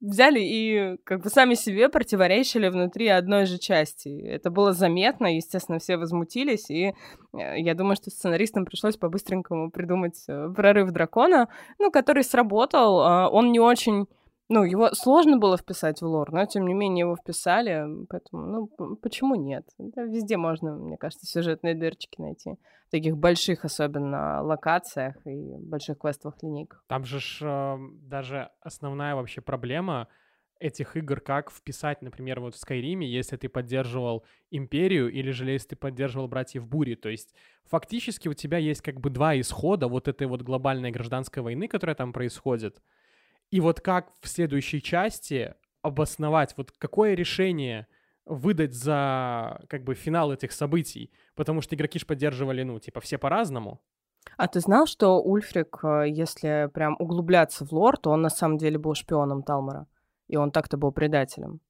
взяли 0.00 0.40
и 0.40 0.96
как 1.04 1.22
бы 1.22 1.30
сами 1.30 1.54
себе 1.54 1.88
противоречили 1.88 2.68
внутри 2.68 3.08
одной 3.08 3.46
же 3.46 3.58
части. 3.58 4.08
Это 4.26 4.50
было 4.50 4.72
заметно, 4.72 5.34
естественно, 5.34 5.78
все 5.78 5.96
возмутились, 5.96 6.70
и 6.70 6.94
э, 7.32 7.60
я 7.60 7.74
думаю, 7.74 7.96
что 7.96 8.10
сценаристам 8.10 8.66
пришлось 8.66 8.96
по-быстренькому 8.96 9.70
придумать 9.70 10.22
э, 10.28 10.50
прорыв 10.54 10.90
дракона, 10.90 11.48
ну, 11.78 11.90
который 11.90 12.22
сработал. 12.22 13.00
А, 13.00 13.28
он 13.30 13.50
не 13.50 13.60
очень 13.60 14.06
Ну, 14.50 14.62
его 14.62 14.90
сложно 14.92 15.38
было 15.38 15.56
вписать 15.56 16.02
в 16.02 16.06
лор, 16.06 16.30
но 16.30 16.44
тем 16.44 16.66
не 16.66 16.74
менее 16.74 17.00
его 17.06 17.16
вписали, 17.16 17.86
поэтому, 18.10 18.46
ну, 18.46 18.96
почему 18.96 19.36
нет? 19.36 19.66
Везде 19.78 20.36
можно, 20.36 20.74
мне 20.74 20.98
кажется, 20.98 21.26
сюжетные 21.26 21.74
дырочки 21.74 22.20
найти. 22.20 22.56
В 22.88 22.90
таких 22.90 23.16
больших, 23.16 23.64
особенно, 23.64 24.42
локациях 24.42 25.16
и 25.26 25.56
больших 25.56 25.98
квестовых 25.98 26.42
линейках. 26.42 26.84
Там 26.88 27.04
же 27.04 27.20
ж, 27.20 27.38
э, 27.42 27.78
даже 28.02 28.50
основная 28.60 29.14
вообще 29.14 29.40
проблема 29.40 30.08
этих 30.60 30.96
игр, 30.96 31.20
как 31.20 31.50
вписать, 31.50 32.02
например, 32.02 32.40
вот 32.40 32.54
в 32.54 32.58
Скайриме, 32.58 33.08
если 33.08 33.36
ты 33.36 33.48
поддерживал 33.48 34.24
Империю 34.50 35.10
или 35.10 35.30
же 35.30 35.50
если 35.50 35.68
ты 35.68 35.76
поддерживал 35.76 36.28
Братьев 36.28 36.66
Бури. 36.66 36.94
То 36.94 37.08
есть 37.08 37.34
фактически 37.64 38.28
у 38.28 38.34
тебя 38.34 38.58
есть 38.58 38.82
как 38.82 39.00
бы 39.00 39.10
два 39.10 39.38
исхода 39.40 39.88
вот 39.88 40.06
этой 40.06 40.26
вот 40.26 40.42
глобальной 40.42 40.90
гражданской 40.90 41.42
войны, 41.42 41.66
которая 41.66 41.96
там 41.96 42.12
происходит— 42.12 42.82
и 43.54 43.60
вот 43.60 43.80
как 43.80 44.10
в 44.20 44.26
следующей 44.26 44.82
части 44.82 45.54
обосновать, 45.80 46.54
вот 46.56 46.72
какое 46.76 47.14
решение 47.14 47.86
выдать 48.26 48.74
за 48.74 49.60
как 49.68 49.84
бы 49.84 49.94
финал 49.94 50.32
этих 50.32 50.50
событий, 50.50 51.12
потому 51.36 51.60
что 51.60 51.76
игроки 51.76 52.00
ж 52.00 52.04
поддерживали, 52.04 52.64
ну, 52.64 52.80
типа, 52.80 53.00
все 53.00 53.16
по-разному. 53.16 53.80
А 54.36 54.48
ты 54.48 54.58
знал, 54.58 54.86
что 54.86 55.22
Ульфрик, 55.22 55.84
э, 55.84 56.06
если 56.08 56.68
прям 56.74 56.96
углубляться 56.98 57.64
в 57.64 57.70
лор, 57.72 57.96
то 57.96 58.10
он 58.10 58.22
на 58.22 58.28
самом 58.28 58.58
деле 58.58 58.76
был 58.76 58.94
шпионом 58.94 59.44
Талмара, 59.44 59.86
и 60.26 60.36
он 60.36 60.50
так-то 60.50 60.76
был 60.76 60.90
предателем. 60.90 61.60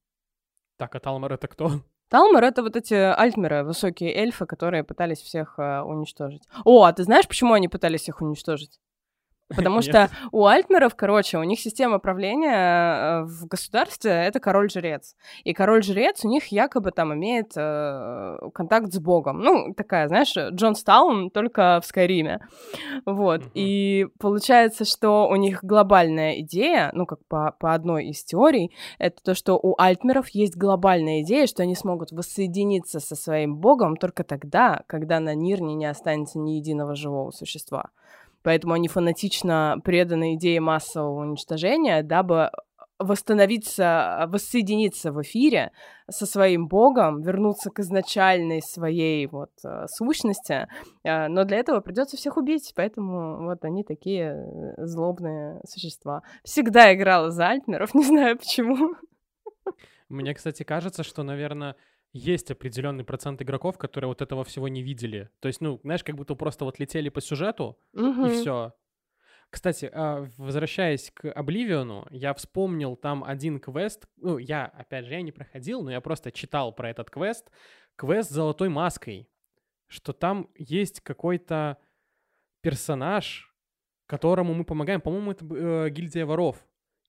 Так, 0.77 0.95
а 0.95 0.99
Талмар 0.99 1.33
это 1.33 1.47
кто? 1.47 1.69
Талмар— 2.09 2.43
это 2.45 2.63
вот 2.63 2.75
эти 2.75 2.95
альтмеры, 2.95 3.63
высокие 3.63 4.11
эльфы, 4.11 4.47
которые 4.47 4.83
пытались 4.83 5.21
всех 5.21 5.59
э, 5.59 5.81
уничтожить. 5.81 6.47
О, 6.63 6.83
а 6.85 6.93
ты 6.93 7.03
знаешь, 7.03 7.27
почему 7.27 7.53
они 7.53 7.67
пытались 7.67 8.01
всех 8.01 8.21
уничтожить? 8.21 8.79
Потому 9.55 9.81
что 9.81 10.09
у 10.31 10.45
альтмеров, 10.47 10.95
короче, 10.95 11.37
у 11.37 11.43
них 11.43 11.59
система 11.59 11.99
правления 11.99 12.55
э, 12.55 13.23
в 13.25 13.45
государстве— 13.45 14.11
это 14.27 14.39
король-жрец. 14.39 15.15
И 15.43 15.53
король-жрец 15.53 16.25
у 16.25 16.27
них 16.27 16.47
якобы 16.47 16.91
там 16.91 17.13
имеет 17.13 17.51
э, 17.55 18.37
контакт 18.55 18.91
с 18.91 18.99
богом. 18.99 19.41
Ну, 19.41 19.75
такая, 19.75 20.07
знаешь, 20.07 20.33
Джон 20.35 20.75
Стаун, 20.75 21.29
только 21.29 21.79
в 21.81 21.85
Скайриме. 21.85 22.39
Вот. 23.05 23.41
Mm-hmm. 23.41 23.51
И 23.53 24.07
получается, 24.19 24.83
что 24.83 25.27
у 25.27 25.35
них 25.35 25.63
глобальная 25.63 26.39
идея, 26.39 26.89
ну, 26.93 27.05
как 27.05 27.19
по, 27.27 27.55
по 27.59 27.75
одной 27.75 28.07
из 28.07 28.23
теорий, 28.23 28.71
это 28.97 29.21
то, 29.23 29.35
что 29.35 29.59
у 29.61 29.75
альтмеров 29.79 30.29
есть 30.29 30.57
глобальная 30.57 31.21
идея, 31.21 31.45
что 31.45 31.61
они 31.61 31.75
смогут 31.75 32.11
воссоединиться 32.11 32.99
со 32.99 33.15
своим 33.15 33.57
богом 33.57 33.95
только 33.95 34.23
тогда, 34.23 34.81
когда 34.87 35.19
на 35.19 35.35
Нирне 35.35 35.75
не 35.75 35.85
останется 35.85 36.39
ни 36.39 36.53
единого 36.53 36.95
живого 36.95 37.29
существа. 37.29 37.91
Поэтому 38.45 38.75
они 38.75 38.87
фанатично 38.87 39.77
преданы 39.83 40.35
идее 40.35 40.61
массового 40.61 41.21
уничтожения, 41.21 42.03
дабы 42.03 42.51
восстановиться, 42.99 44.27
воссоединиться 44.29 45.11
в 45.11 45.19
эфире 45.23 45.71
со 46.09 46.27
своим 46.27 46.67
богом, 46.67 47.23
вернуться 47.23 47.71
к 47.71 47.79
изначальной 47.79 48.61
своей 48.61 49.25
вот 49.25 49.49
э, 49.65 49.87
сущности, 49.87 50.67
э, 51.03 51.27
но 51.27 51.43
для 51.43 51.57
этого 51.57 51.79
придется 51.81 52.17
всех 52.17 52.37
убить, 52.37 52.71
поэтому 52.75 53.45
вот 53.45 53.65
они 53.65 53.83
такие 53.83 54.35
э, 54.77 54.85
злобные 54.85 55.59
существа. 55.67 56.21
Всегда 56.43 56.93
играла 56.93 57.31
за 57.31 57.47
Альтмеров, 57.47 57.93
не 57.95 58.03
знаю 58.03 58.37
почему. 58.37 58.93
Мне, 60.07 60.35
кстати, 60.35 60.61
кажется, 60.61 61.03
что, 61.03 61.23
наверное, 61.23 61.75
есть 62.15 62.49
определенный 62.49 63.03
процент 63.03 63.41
игроков, 63.41 63.77
которые 63.77 64.07
вот 64.07 64.21
этого 64.21 64.45
всего 64.45 64.69
не 64.69 64.81
видели. 64.81 65.29
То 65.41 65.49
есть, 65.49 65.59
ну, 65.59 65.81
знаешь, 65.83 66.01
как 66.01 66.15
будто 66.15 66.33
просто 66.35 66.63
вот 66.63 66.79
летели 66.79 67.09
по 67.09 67.19
сюжету, 67.19 67.77
угу. 67.91 68.27
и 68.27 68.29
все. 68.29 68.73
Кстати, 69.49 69.89
а, 69.93 70.29
возвращаясь 70.37 71.11
к 71.13 71.29
Обливиону, 71.29 72.07
я 72.11 72.33
вспомнил 72.33 72.95
там 72.95 73.21
один 73.21 73.59
квест. 73.59 74.07
Ну, 74.15 74.37
я, 74.37 74.65
опять 74.65 75.05
же, 75.05 75.13
я 75.13 75.21
не 75.21 75.33
проходил, 75.33 75.81
но 75.83 75.91
я 75.91 75.99
просто 75.99 76.31
читал 76.31 76.73
про 76.73 76.89
этот 76.89 77.09
квест. 77.09 77.51
Квест 77.97 78.29
с 78.29 78.33
золотой 78.33 78.69
маской. 78.69 79.29
Что 79.87 80.13
там 80.13 80.49
есть 80.57 81.01
какой-то 81.01 81.77
персонаж, 82.61 83.53
которому 84.07 84.53
мы 84.53 84.63
помогаем. 84.63 85.01
По-моему, 85.01 85.31
это 85.31 85.45
э, 85.53 85.89
гильдия 85.89 86.25
воров. 86.25 86.65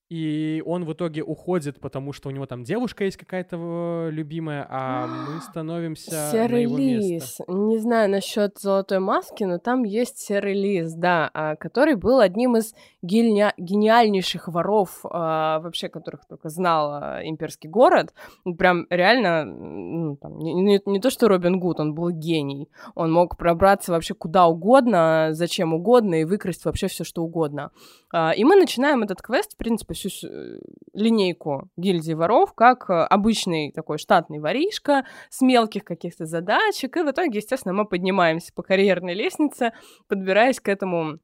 И 0.09 0.63
он 0.65 0.85
в 0.85 0.93
итоге 0.93 1.21
уходит, 1.21 1.81
потому 1.81 2.13
что 2.13 2.29
у 2.29 2.31
него 2.31 2.45
там 2.45 2.63
девушка 2.63 3.03
есть 3.03 3.17
какая-то 3.17 4.07
любимая, 4.09 4.65
а 4.69 5.05
мы 5.05 5.41
становимся 5.49 6.29
серый 6.31 6.65
на 6.65 6.69
его 6.69 6.77
лис. 6.77 7.09
место. 7.09 7.43
Не 7.49 7.77
знаю 7.77 8.09
насчет 8.09 8.57
золотой 8.57 8.99
маски, 8.99 9.43
но 9.43 9.57
там 9.57 9.83
есть 9.83 10.19
серый 10.19 10.53
лис, 10.53 10.93
да, 10.93 11.29
а, 11.33 11.57
который 11.57 11.95
был 11.95 12.19
одним 12.19 12.55
из 12.55 12.73
гени... 13.07 13.51
гениальнейших 13.57 14.47
воров, 14.47 14.99
а, 15.03 15.59
вообще, 15.59 15.89
которых 15.89 16.25
только 16.27 16.49
знал 16.49 16.91
а, 16.91 17.21
имперский 17.23 17.69
город. 17.69 18.13
Прям 18.57 18.85
реально, 18.89 19.45
ну, 19.45 20.17
там, 20.17 20.37
не, 20.37 20.53
не, 20.53 20.81
не 20.85 20.99
то 20.99 21.09
что 21.09 21.27
Робин 21.27 21.59
Гуд, 21.59 21.79
он 21.79 21.93
был 21.93 22.09
гений. 22.11 22.69
Он 22.95 23.11
мог 23.11 23.37
пробраться 23.37 23.91
вообще 23.91 24.13
куда 24.13 24.47
угодно, 24.47 25.29
зачем 25.31 25.73
угодно 25.73 26.21
и 26.21 26.25
выкрасть 26.25 26.65
вообще 26.65 26.87
все 26.87 27.03
что 27.03 27.23
угодно. 27.23 27.71
А, 28.13 28.31
и 28.31 28.43
мы 28.43 28.55
начинаем 28.55 29.03
этот 29.03 29.21
квест, 29.21 29.53
в 29.53 29.57
принципе, 29.57 29.93
всю 29.93 30.09
э, 30.27 30.59
линейку 30.93 31.69
гильдии 31.77 32.13
воров, 32.13 32.53
как 32.53 32.89
э, 32.89 32.93
обычный 32.93 33.71
такой 33.71 33.97
штатный 33.97 34.39
воришка 34.39 35.05
с 35.29 35.41
мелких 35.41 35.83
каких-то 35.83 36.25
задачек, 36.25 36.97
и 36.97 37.01
в 37.01 37.11
итоге, 37.11 37.39
естественно, 37.39 37.73
мы 37.73 37.85
поднимаемся 37.85 38.53
по 38.53 38.63
карьерной 38.63 39.13
лестнице, 39.13 39.73
подбираясь 40.07 40.59
к 40.59 40.69
этому 40.69 41.19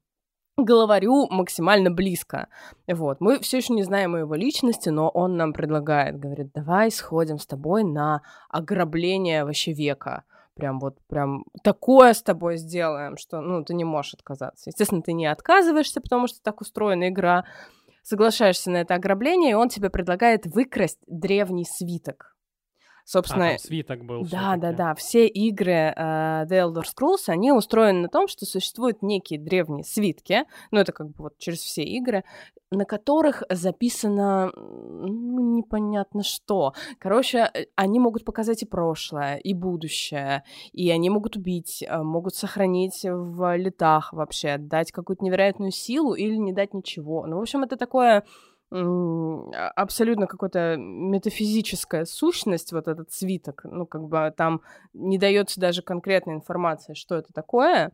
главарю 0.58 1.28
максимально 1.30 1.92
близко. 1.92 2.48
Вот. 2.88 3.22
Мы 3.22 3.40
все 3.40 3.58
еще 3.58 3.74
не 3.74 3.84
знаем 3.84 4.16
его 4.16 4.36
личности, 4.36 4.90
но 4.90 5.10
он 5.10 5.38
нам 5.38 5.54
предлагает, 5.54 6.20
говорит, 6.20 6.52
давай 6.54 6.92
сходим 6.92 7.40
с 7.40 7.46
тобой 7.46 7.84
на 7.84 8.22
ограбление 8.50 9.46
вообще 9.46 9.74
века 9.74 10.24
прям 10.56 10.80
вот 10.80 10.98
прям 11.08 11.46
такое 11.64 12.14
с 12.14 12.22
тобой 12.22 12.58
сделаем, 12.58 13.18
что, 13.18 13.42
ну, 13.42 13.64
ты 13.64 13.74
не 13.74 13.84
можешь 13.84 14.14
отказаться. 14.14 14.70
Естественно, 14.70 15.02
ты 15.02 15.14
не 15.14 15.26
отказываешься, 15.26 16.02
потому 16.02 16.28
что 16.28 16.42
так 16.42 16.62
устроена 16.62 17.10
игра. 17.10 17.46
Соглашаешься 18.04 18.70
на 18.70 18.78
это 18.78 18.96
ограбление, 18.96 19.52
и 19.52 19.56
он 19.56 19.70
тебе 19.70 19.90
предлагает 19.90 20.46
выкрасть 20.46 21.00
древний 21.08 21.66
свиток. 21.66 22.33
Собственно, 23.06 23.48
а, 23.48 23.50
там 23.50 23.58
свиток 23.60 24.06
был. 24.06 24.26
Да, 24.26 24.56
да, 24.56 24.72
да. 24.72 24.96
Все 24.96 25.28
игры 25.28 25.94
uh, 25.96 26.48
The 26.48 26.66
Elder 26.66 26.84
Scrolls, 26.84 27.28
они 27.28 27.52
устроены 27.52 28.04
на 28.04 28.08
том, 28.08 28.28
что 28.28 28.46
существуют 28.46 29.02
некие 29.02 29.40
древние 29.40 29.84
свитки, 29.84 30.46
ну, 30.72 30.80
это 30.80 30.94
как 30.94 31.08
бы 31.08 31.16
вот 31.18 31.38
через 31.38 31.60
все 31.60 31.84
игры, 31.84 32.24
на 32.72 32.86
которых 32.86 33.44
записано 33.50 34.52
ну, 34.56 35.56
непонятно 35.56 36.24
что. 36.24 36.74
Короче, 36.98 37.50
э, 37.54 37.66
они 37.76 38.00
могут 38.00 38.26
показать 38.26 38.64
и 38.64 38.66
прошлое, 38.66 39.36
и 39.36 39.54
будущее, 39.54 40.44
и 40.72 40.90
они 40.90 41.10
могут 41.10 41.36
убить, 41.36 41.84
э, 41.88 42.02
могут 42.02 42.36
сохранить 42.36 43.02
в 43.04 43.56
летах 43.58 44.14
вообще, 44.14 44.58
дать 44.58 44.92
какую-то 44.92 45.24
невероятную 45.24 45.72
силу 45.72 46.14
или 46.14 46.36
не 46.36 46.54
дать 46.54 46.74
ничего. 46.74 47.26
Ну, 47.28 47.38
в 47.38 47.42
общем, 47.42 47.64
это 47.64 47.76
такое 47.78 48.24
абсолютно 48.70 50.26
какая-то 50.26 50.78
метафизическая 50.78 52.06
сущность, 52.06 52.72
вот 52.74 52.88
этот 52.88 53.12
свиток, 53.12 53.62
ну, 53.66 53.86
как 53.86 54.04
бы 54.04 54.34
там 54.36 54.62
не 54.94 55.18
дается 55.20 55.60
даже 55.60 55.82
конкретная 55.82 56.36
информация, 56.36 56.96
что 56.96 57.16
это 57.16 57.32
такое, 57.34 57.92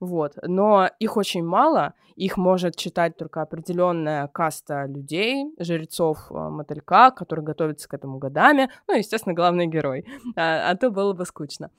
вот, 0.00 0.38
но 0.42 0.88
их 0.98 1.16
очень 1.16 1.44
мало, 1.44 1.94
их 2.16 2.36
может 2.36 2.76
читать 2.76 3.16
только 3.16 3.42
определенная 3.42 4.28
каста 4.28 4.86
людей, 4.86 5.46
жрецов 5.58 6.30
а, 6.30 6.50
мотылька, 6.50 7.10
которые 7.10 7.44
готовятся 7.44 7.88
к 7.88 7.94
этому 7.94 8.18
годами, 8.18 8.70
ну, 8.86 8.96
естественно, 8.96 9.34
главный 9.34 9.66
герой, 9.66 10.06
а, 10.36 10.70
а 10.70 10.76
то 10.76 10.90
было 10.90 11.12
бы 11.12 11.24
скучно. 11.24 11.70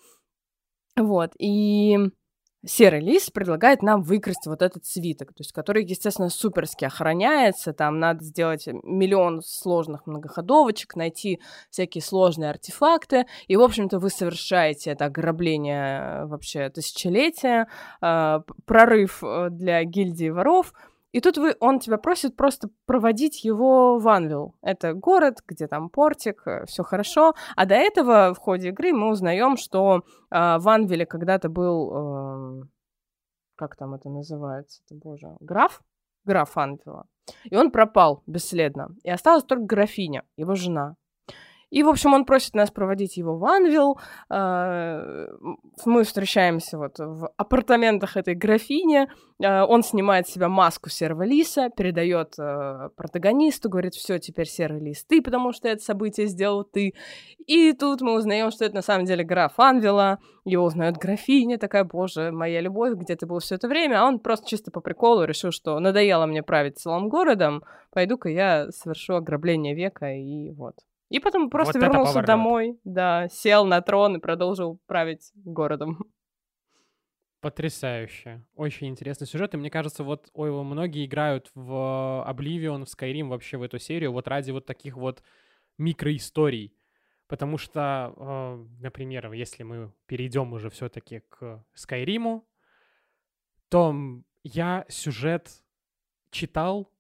Вот, 0.96 1.32
и 1.40 1.98
серый 2.66 3.00
лис 3.00 3.30
предлагает 3.30 3.82
нам 3.82 4.02
выкрасть 4.02 4.46
вот 4.48 4.62
этот 4.62 4.86
свиток, 4.86 5.30
то 5.30 5.42
есть 5.42 5.52
который, 5.52 5.86
естественно, 5.86 6.30
суперски 6.30 6.86
охраняется, 6.86 7.74
там 7.74 8.00
надо 8.00 8.24
сделать 8.24 8.68
миллион 8.68 9.42
сложных 9.42 10.08
многоходовочек, 10.08 10.96
найти 10.96 11.40
всякие 11.70 12.02
сложные 12.02 12.50
артефакты, 12.50 13.26
и, 13.48 13.56
в 13.56 13.62
общем-то, 13.62 14.00
вы 14.00 14.10
совершаете 14.10 14.92
это 14.92 15.06
ограбление 15.06 16.00
э, 16.00 16.26
вообще 16.26 16.70
тысячелетия, 16.70 17.68
э, 18.02 18.40
прорыв 18.66 19.24
э, 19.24 19.50
для 19.52 19.84
гильдии 19.84 20.30
воров, 20.30 20.74
и 21.16 21.22
тут 21.22 21.38
вы, 21.38 21.56
он 21.62 21.80
тебя 21.80 21.98
просит 21.98 22.36
просто 22.36 22.70
проводить 22.86 23.46
его 23.46 24.00
в 24.00 24.08
Анвил. 24.10 24.54
Это 24.62 24.94
город, 24.94 25.38
где 25.48 25.66
там 25.66 25.90
портик, 25.90 26.46
э, 26.46 26.66
все 26.66 26.84
хорошо. 26.84 27.34
А 27.56 27.66
до 27.66 27.76
этого 27.76 28.34
в 28.34 28.38
ходе 28.38 28.68
игры 28.68 28.92
мы 28.92 29.10
узнаем, 29.10 29.56
что 29.56 30.00
э, 30.00 30.02
в 30.30 30.68
Анвиле 30.68 31.06
когда-то 31.06 31.48
был, 31.48 31.94
э, 31.94 32.64
как 33.56 33.78
там 33.78 33.94
это 33.94 34.10
называется, 34.10 34.82
это 34.84 35.00
боже, 35.02 35.38
граф, 35.40 35.82
граф 36.26 36.58
Анвила. 36.58 37.06
И 37.46 37.56
он 37.56 37.72
пропал 37.72 38.22
бесследно. 38.28 38.90
И 39.04 39.10
осталась 39.10 39.46
только 39.46 39.64
графиня, 39.64 40.24
его 40.36 40.54
жена. 40.56 40.98
И, 41.70 41.84
в 41.84 41.90
общем, 41.90 42.14
он 42.14 42.26
просит 42.26 42.54
нас 42.54 42.72
проводить 42.72 43.18
его 43.18 43.38
в 43.38 43.46
Анвил. 43.46 44.00
А, 44.30 45.28
мы 45.86 46.04
встречаемся 46.04 46.78
вот 46.78 47.00
в 47.00 47.30
апартаментах 47.38 48.18
этой 48.18 48.36
графини. 48.36 49.08
А, 49.44 49.66
он 49.66 49.84
снимает 49.84 50.28
с 50.28 50.32
себя 50.32 50.48
маску 50.48 50.90
серого 50.90 51.24
лиса, 51.24 51.70
передает 51.70 52.36
а, 52.40 52.90
протагонисту, 52.96 53.70
говорит, 53.70 53.96
все, 53.96 54.20
теперь 54.20 54.48
серый 54.48 54.80
лис 54.80 55.04
ты, 55.04 55.22
потому 55.22 55.52
что 55.52 55.68
это 55.68 55.84
событие 55.84 56.28
сделал 56.28 56.64
ты. 56.64 56.94
И 57.46 57.74
тут 57.74 58.02
мы 58.02 58.16
узнаем, 58.16 58.52
что 58.52 58.66
это 58.66 58.76
на 58.76 58.82
самом 58.82 59.06
деле 59.06 59.24
граф 59.24 59.54
Анвила. 59.58 60.20
Его 60.46 60.66
узнает 60.66 60.98
графиня, 60.98 61.58
такая, 61.58 61.84
боже, 61.84 62.32
моя 62.32 62.62
любовь, 62.62 62.94
где 62.94 63.16
ты 63.16 63.26
был 63.26 63.40
все 63.40 63.56
это 63.56 63.68
время? 63.68 64.02
А 64.02 64.06
он 64.06 64.20
просто 64.20 64.48
чисто 64.48 64.70
по 64.70 64.80
приколу 64.80 65.24
решил, 65.24 65.52
что 65.52 65.80
надоело 65.80 66.28
мне 66.28 66.44
править 66.44 66.78
целым 66.78 67.10
городом, 67.10 67.64
пойду-ка 67.92 68.30
я 68.30 68.70
совершу 68.72 69.16
ограбление 69.16 69.74
века, 69.74 70.12
и 70.14 70.52
вот. 70.52 70.76
И 71.16 71.20
потом 71.20 71.50
просто 71.50 71.80
вот 71.80 71.88
вернулся 71.88 72.22
домой, 72.24 72.78
да, 72.84 73.30
сел 73.30 73.66
на 73.66 73.80
трон 73.80 74.18
и 74.18 74.20
продолжил 74.20 74.82
править 74.86 75.32
городом. 75.34 75.98
Потрясающе. 77.40 78.46
Очень 78.54 78.90
интересный 78.90 79.26
сюжет. 79.26 79.54
И 79.54 79.58
мне 79.58 79.70
кажется, 79.70 80.04
вот 80.04 80.30
ой, 80.34 80.52
многие 80.52 81.06
играют 81.06 81.52
в 81.56 82.26
Oblivion, 82.28 82.84
в 82.84 82.90
Skyrim, 82.90 83.30
вообще 83.30 83.56
в 83.56 83.62
эту 83.62 83.80
серию, 83.80 84.12
вот 84.12 84.28
ради 84.28 84.52
вот 84.52 84.66
таких 84.66 84.98
вот 84.98 85.24
микроисторий. 85.78 86.76
Потому 87.28 87.58
что, 87.58 88.14
э, 88.18 88.66
например, 88.82 89.32
если 89.32 89.64
мы 89.64 89.94
перейдем 90.08 90.52
уже 90.52 90.70
все-таки 90.70 91.22
к 91.30 91.64
Скайриму, 91.76 92.46
то 93.70 93.96
я 94.44 94.84
сюжет 94.90 95.64
читал, 96.30 96.92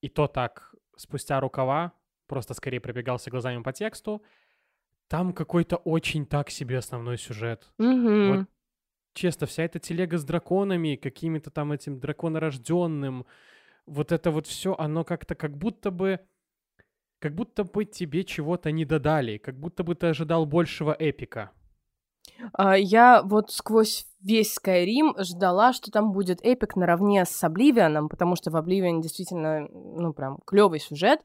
и 0.00 0.08
то 0.08 0.28
так, 0.28 0.76
спустя 0.94 1.40
рукава, 1.40 1.97
просто 2.28 2.54
скорее 2.54 2.80
пробегался 2.80 3.30
глазами 3.30 3.62
по 3.62 3.72
тексту. 3.72 4.22
Там 5.08 5.32
какой-то 5.32 5.76
очень 5.76 6.26
так 6.26 6.50
себе 6.50 6.78
основной 6.78 7.18
сюжет. 7.18 7.72
Mm-hmm. 7.80 8.36
Вот, 8.36 8.46
честно, 9.14 9.46
вся 9.46 9.64
эта 9.64 9.78
телега 9.78 10.18
с 10.18 10.24
драконами, 10.24 10.96
какими-то 10.96 11.50
там 11.50 11.72
этим 11.72 11.98
драконорожденным, 11.98 13.26
вот 13.86 14.12
это 14.12 14.30
вот 14.30 14.46
все, 14.46 14.74
оно 14.78 15.02
как-то 15.04 15.34
как 15.34 15.56
будто 15.56 15.90
бы 15.90 16.20
как 17.20 17.34
будто 17.34 17.64
бы 17.64 17.84
тебе 17.84 18.22
чего-то 18.22 18.70
не 18.70 18.84
додали, 18.84 19.38
как 19.38 19.58
будто 19.58 19.82
бы 19.82 19.94
ты 19.94 20.08
ожидал 20.08 20.46
большего 20.46 20.92
эпика. 20.96 21.50
А, 22.52 22.76
я 22.76 23.22
вот 23.22 23.50
сквозь 23.50 24.06
весь 24.20 24.56
Skyrim 24.56 25.20
ждала, 25.22 25.72
что 25.72 25.90
там 25.90 26.12
будет 26.12 26.40
эпик 26.42 26.76
наравне 26.76 27.24
с 27.24 27.42
Обливианом, 27.42 28.08
потому 28.08 28.36
что 28.36 28.50
в 28.50 28.56
Обливиане 28.56 29.02
действительно, 29.02 29.68
ну, 29.68 30.12
прям 30.12 30.38
клевый 30.46 30.80
сюжет. 30.80 31.20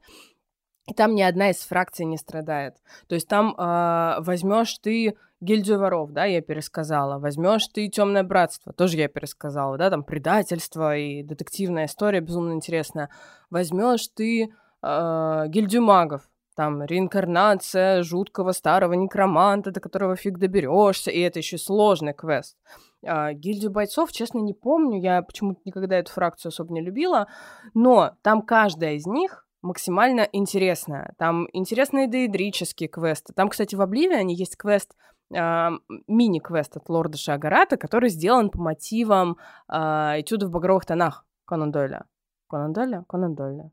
И 0.86 0.92
там 0.92 1.14
ни 1.14 1.22
одна 1.22 1.50
из 1.50 1.60
фракций 1.60 2.04
не 2.04 2.18
страдает. 2.18 2.76
То 3.08 3.14
есть 3.14 3.26
там 3.28 3.54
э, 3.56 4.16
возьмешь 4.20 4.76
ты 4.78 5.16
гильдию 5.40 5.78
воров, 5.78 6.12
да, 6.12 6.24
я 6.24 6.42
пересказала. 6.42 7.18
Возьмешь 7.18 7.66
ты 7.68 7.88
темное 7.88 8.22
братство, 8.22 8.72
тоже 8.72 8.98
я 8.98 9.08
пересказала, 9.08 9.78
да, 9.78 9.90
там 9.90 10.04
предательство 10.04 10.96
и 10.96 11.22
детективная 11.22 11.86
история 11.86 12.20
безумно 12.20 12.52
интересная. 12.52 13.08
Возьмешь 13.50 14.08
ты 14.08 14.52
э, 14.82 15.44
гильдию 15.48 15.82
магов, 15.82 16.28
там 16.54 16.84
реинкарнация 16.84 18.02
жуткого 18.02 18.52
старого 18.52 18.92
некроманта, 18.92 19.70
до 19.70 19.80
которого 19.80 20.16
фиг 20.16 20.38
доберешься, 20.38 21.10
и 21.10 21.20
это 21.20 21.40
еще 21.40 21.58
сложный 21.58 22.14
квест. 22.14 22.56
А, 23.04 23.32
гильдию 23.32 23.70
бойцов, 23.70 24.12
честно, 24.12 24.38
не 24.38 24.54
помню, 24.54 25.00
я 25.00 25.22
почему-то 25.22 25.60
никогда 25.64 25.96
эту 25.96 26.12
фракцию 26.12 26.50
особо 26.50 26.72
не 26.72 26.80
любила, 26.80 27.26
но 27.74 28.12
там 28.22 28.42
каждая 28.42 28.94
из 28.94 29.06
них 29.06 29.46
максимально 29.64 30.28
интересная. 30.32 31.14
Там 31.18 31.48
интересные 31.52 32.06
дейдрические 32.06 32.88
квесты. 32.88 33.32
Там, 33.32 33.48
кстати, 33.48 33.74
в 33.74 33.80
Обливиане 33.80 34.34
есть 34.34 34.56
квест, 34.56 34.94
э, 35.34 35.70
мини-квест 36.06 36.76
от 36.76 36.88
лорда 36.88 37.16
Шагарата, 37.16 37.76
который 37.76 38.10
сделан 38.10 38.50
по 38.50 38.60
мотивам 38.60 39.38
э, 39.68 39.76
этюда 40.20 40.46
в 40.46 40.50
багровых 40.50 40.84
тонах 40.84 41.26
Конан 41.46 41.72
Дойля. 41.72 42.04
Конан 42.48 42.72
Дойля? 42.72 43.04
Конан 43.08 43.34
Дойля. 43.34 43.70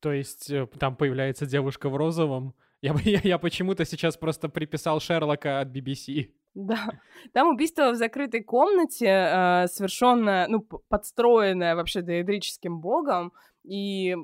То 0.00 0.12
есть 0.12 0.50
э, 0.50 0.66
там 0.78 0.94
появляется 0.94 1.46
девушка 1.46 1.88
в 1.88 1.96
розовом? 1.96 2.54
Я, 2.82 2.94
я, 3.04 3.20
я 3.22 3.38
почему-то 3.38 3.84
сейчас 3.84 4.16
просто 4.16 4.48
приписал 4.48 5.00
Шерлока 5.00 5.60
от 5.60 5.68
BBC. 5.68 6.30
Да, 6.54 6.88
там 7.34 7.48
убийство 7.48 7.90
в 7.90 7.96
закрытой 7.96 8.42
комнате, 8.42 9.06
э, 9.06 9.66
совершенное, 9.66 10.48
ну, 10.48 10.60
подстроенное 10.60 11.76
вообще 11.76 12.00
доэдрическим 12.00 12.80
богом, 12.80 13.34
и 13.64 14.16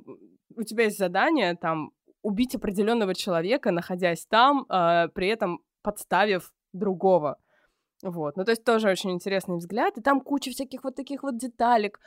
у 0.54 0.62
тебя 0.62 0.84
есть 0.84 0.98
задание 0.98 1.54
там 1.56 1.92
убить 2.22 2.54
определенного 2.54 3.14
человека, 3.14 3.70
находясь 3.70 4.26
там, 4.26 4.66
э, 4.68 5.08
при 5.14 5.28
этом 5.28 5.60
подставив 5.82 6.52
другого. 6.72 7.38
Вот. 8.02 8.36
Ну, 8.36 8.44
то 8.44 8.50
есть 8.50 8.64
тоже 8.64 8.90
очень 8.90 9.12
интересный 9.12 9.56
взгляд. 9.56 9.96
И 9.96 10.02
там 10.02 10.20
куча 10.20 10.50
всяких 10.50 10.84
вот 10.84 10.96
таких 10.96 11.22
вот 11.22 11.38
деталек. 11.38 12.00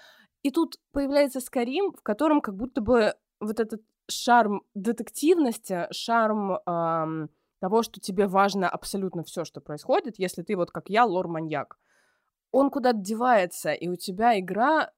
И 0.44 0.52
тут 0.52 0.76
появляется 0.92 1.40
Скарим, 1.40 1.94
в 1.94 2.02
котором 2.02 2.42
как 2.42 2.56
будто 2.56 2.82
бы 2.82 3.14
вот 3.40 3.60
этот 3.60 3.82
шарм 4.10 4.64
детективности, 4.74 5.88
шарм 5.92 6.58
эм, 6.66 7.30
того, 7.60 7.84
что 7.84 8.00
тебе 8.00 8.28
важно 8.28 8.70
абсолютно 8.70 9.24
все, 9.24 9.46
что 9.46 9.62
происходит, 9.62 10.16
если 10.18 10.44
ты 10.44 10.56
вот 10.56 10.72
как 10.72 10.90
я, 10.90 11.06
лор-маньяк. 11.06 11.78
Он 12.52 12.70
куда-то 12.70 13.00
девается, 13.00 13.74
и 13.74 13.88
у 13.88 13.96
тебя 13.96 14.40
игра 14.40 14.92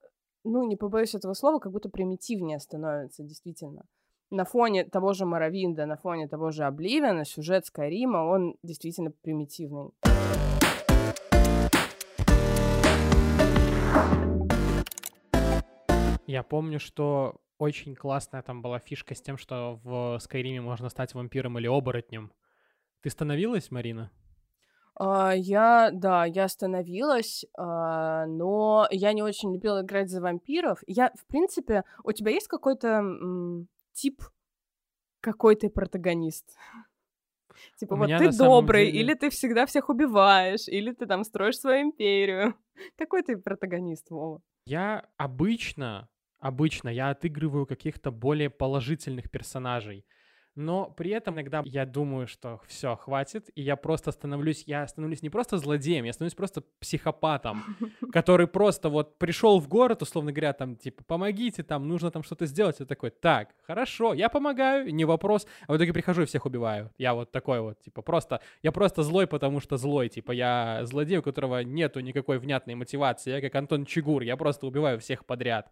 ну, 0.44 0.64
не 0.64 0.76
побоюсь 0.76 1.14
этого 1.14 1.34
слова, 1.34 1.58
как 1.58 1.72
будто 1.72 1.88
примитивнее 1.88 2.58
становится, 2.58 3.22
действительно. 3.22 3.84
На 4.30 4.44
фоне 4.44 4.84
того 4.84 5.12
же 5.12 5.26
Моровинда, 5.26 5.86
на 5.86 5.96
фоне 5.96 6.26
того 6.26 6.50
же 6.50 6.64
Обливиана, 6.64 7.24
сюжет 7.24 7.66
Скайрима, 7.66 8.18
он 8.18 8.56
действительно 8.62 9.10
примитивный. 9.10 9.90
Я 16.26 16.42
помню, 16.42 16.80
что 16.80 17.40
очень 17.58 17.94
классная 17.94 18.42
там 18.42 18.62
была 18.62 18.78
фишка 18.78 19.14
с 19.14 19.20
тем, 19.20 19.36
что 19.36 19.80
в 19.84 20.18
Скайриме 20.20 20.60
можно 20.60 20.88
стать 20.88 21.14
вампиром 21.14 21.58
или 21.58 21.66
оборотнем. 21.66 22.32
Ты 23.02 23.10
становилась, 23.10 23.70
Марина? 23.70 24.10
А, 24.94 25.32
я, 25.34 25.90
да, 25.92 26.26
я 26.26 26.44
остановилась, 26.44 27.44
а, 27.56 28.26
но 28.26 28.86
я 28.90 29.12
не 29.12 29.22
очень 29.22 29.52
любила 29.52 29.82
играть 29.82 30.10
за 30.10 30.20
вампиров. 30.20 30.82
Я, 30.86 31.10
в 31.18 31.26
принципе, 31.26 31.84
у 32.04 32.12
тебя 32.12 32.30
есть 32.32 32.48
какой-то 32.48 32.88
м, 32.88 33.68
тип, 33.92 34.22
какой 35.20 35.56
ты 35.56 35.70
протагонист? 35.70 36.56
Типа, 37.76 37.94
У 37.94 37.96
вот 37.96 38.08
ты 38.08 38.30
добрый, 38.36 38.86
деле... 38.86 39.00
или 39.00 39.14
ты 39.14 39.30
всегда 39.30 39.66
всех 39.66 39.88
убиваешь, 39.88 40.68
или 40.68 40.92
ты 40.92 41.06
там 41.06 41.24
строишь 41.24 41.58
свою 41.58 41.82
империю. 41.82 42.54
Какой 42.98 43.22
ты 43.22 43.36
протагонист, 43.36 44.10
Вова? 44.10 44.40
Я 44.66 45.08
обычно, 45.16 46.08
обычно 46.40 46.88
я 46.88 47.10
отыгрываю 47.10 47.66
каких-то 47.66 48.10
более 48.10 48.50
положительных 48.50 49.30
персонажей 49.30 50.04
но 50.54 50.86
при 50.86 51.10
этом 51.10 51.34
иногда 51.34 51.62
я 51.64 51.86
думаю, 51.86 52.26
что 52.26 52.60
все, 52.66 52.96
хватит, 52.96 53.50
и 53.54 53.62
я 53.62 53.76
просто 53.76 54.12
становлюсь, 54.12 54.64
я 54.66 54.86
становлюсь 54.86 55.22
не 55.22 55.30
просто 55.30 55.58
злодеем, 55.58 56.04
я 56.04 56.12
становлюсь 56.12 56.34
просто 56.34 56.62
психопатом, 56.78 57.62
который 58.12 58.46
просто 58.46 58.88
вот 58.88 59.18
пришел 59.18 59.58
в 59.60 59.68
город, 59.68 60.02
условно 60.02 60.32
говоря, 60.32 60.52
там, 60.52 60.76
типа, 60.76 61.04
помогите, 61.04 61.62
там, 61.62 61.88
нужно 61.88 62.10
там 62.10 62.22
что-то 62.22 62.46
сделать, 62.46 62.80
и 62.80 62.84
такой, 62.84 63.10
так, 63.10 63.54
хорошо, 63.66 64.12
я 64.14 64.28
помогаю, 64.28 64.92
не 64.94 65.04
вопрос, 65.04 65.46
а 65.66 65.72
в 65.72 65.76
итоге 65.76 65.92
прихожу 65.92 66.22
и 66.22 66.26
всех 66.26 66.44
убиваю. 66.46 66.90
Я 66.98 67.14
вот 67.14 67.32
такой 67.32 67.60
вот, 67.60 67.80
типа, 67.80 68.02
просто, 68.02 68.40
я 68.62 68.72
просто 68.72 69.02
злой, 69.02 69.26
потому 69.26 69.60
что 69.60 69.76
злой, 69.76 70.08
типа, 70.08 70.32
я 70.32 70.80
злодей, 70.84 71.18
у 71.18 71.22
которого 71.22 71.60
нету 71.60 72.00
никакой 72.00 72.38
внятной 72.38 72.74
мотивации, 72.74 73.30
я 73.30 73.40
как 73.40 73.54
Антон 73.54 73.86
Чигур, 73.86 74.22
я 74.22 74.36
просто 74.36 74.66
убиваю 74.66 74.98
всех 75.00 75.24
подряд. 75.24 75.70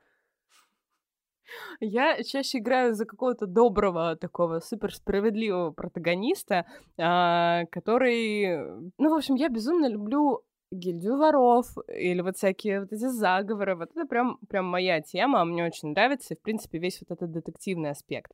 Я 1.81 2.23
чаще 2.23 2.59
играю 2.59 2.95
за 2.95 3.07
какого-то 3.07 3.47
доброго, 3.47 4.17
такого 4.17 4.61
суперсправедливого 4.61 5.71
протагониста, 5.73 6.67
а, 6.99 7.65
который... 7.67 8.59
Ну, 8.99 9.11
в 9.11 9.15
общем, 9.15 9.35
я 9.35 9.49
безумно 9.49 9.87
люблю 9.87 10.43
гильдию 10.71 11.17
воров 11.17 11.67
или 11.89 12.21
вот 12.21 12.37
всякие 12.37 12.81
вот 12.81 12.93
эти 12.93 13.07
заговоры. 13.07 13.77
Вот 13.77 13.91
это 13.95 14.07
прям, 14.07 14.39
прям 14.49 14.67
моя 14.67 15.01
тема, 15.01 15.45
мне 15.45 15.65
очень 15.65 15.91
нравится, 15.91 16.35
и, 16.35 16.37
в 16.37 16.43
принципе, 16.43 16.79
весь 16.79 17.01
вот 17.01 17.17
этот 17.17 17.33
детективный 17.33 17.91
аспект. 17.91 18.33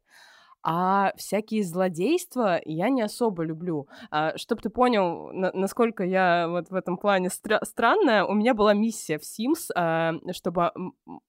А 0.69 1.13
всякие 1.17 1.63
злодейства 1.63 2.61
я 2.65 2.89
не 2.91 3.01
особо 3.03 3.45
люблю. 3.45 3.87
А, 4.11 4.37
чтоб 4.37 4.61
ты 4.61 4.69
понял, 4.69 5.33
на- 5.33 5.53
насколько 5.53 6.03
я 6.03 6.49
вот 6.49 6.71
в 6.71 6.75
этом 6.75 6.97
плане 6.97 7.29
стра- 7.29 7.65
странная, 7.65 8.25
у 8.25 8.35
меня 8.35 8.53
была 8.53 8.75
миссия 8.75 9.19
в 9.19 9.23
Sims, 9.23 9.71
а, 9.77 10.15
чтобы 10.33 10.73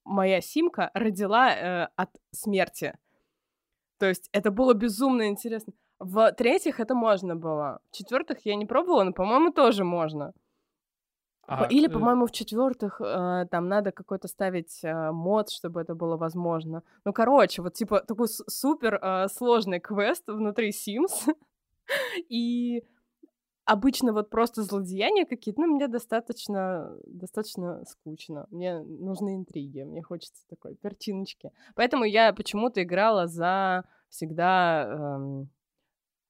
моя 0.04 0.40
симка 0.40 0.90
родила 0.92 1.50
а, 1.50 1.88
от 1.94 2.10
смерти. 2.32 2.98
То 4.00 4.06
есть 4.06 4.28
это 4.32 4.50
было 4.50 4.74
безумно 4.74 5.28
интересно. 5.28 5.72
В 6.00 6.32
третьих 6.32 6.80
это 6.80 6.96
можно 6.96 7.36
было. 7.36 7.78
В 7.92 7.96
четвертых 7.96 8.44
я 8.44 8.56
не 8.56 8.66
пробовала, 8.66 9.04
но, 9.04 9.12
по-моему, 9.12 9.52
тоже 9.52 9.84
можно. 9.84 10.32
А, 11.48 11.66
Или, 11.70 11.88
э, 11.88 11.90
по-моему, 11.90 12.26
в 12.26 12.30
четвертых 12.30 13.00
э, 13.00 13.46
там 13.50 13.68
надо 13.68 13.90
какой-то 13.90 14.28
ставить 14.28 14.80
э, 14.84 15.10
мод, 15.12 15.48
чтобы 15.48 15.80
это 15.80 15.94
было 15.94 16.18
возможно. 16.18 16.82
Ну, 17.06 17.12
короче, 17.14 17.62
вот 17.62 17.72
типа 17.72 18.00
такой 18.00 18.28
супер 18.28 18.98
э, 19.00 19.28
сложный 19.28 19.80
квест 19.80 20.24
внутри 20.28 20.70
Sims. 20.70 21.34
И 22.28 22.84
обычно 23.64 24.12
вот 24.12 24.28
просто 24.28 24.62
злодеяния 24.62 25.24
какие-то, 25.24 25.62
ну, 25.62 25.68
мне 25.68 25.88
достаточно, 25.88 26.94
достаточно 27.06 27.82
скучно. 27.86 28.46
Мне 28.50 28.80
нужны 28.80 29.36
интриги, 29.36 29.84
мне 29.84 30.02
хочется 30.02 30.46
такой 30.50 30.74
перчиночки. 30.74 31.50
Поэтому 31.74 32.04
я 32.04 32.34
почему-то 32.34 32.82
играла 32.82 33.26
за 33.26 33.84
всегда 34.10 34.84
эм, 34.86 35.48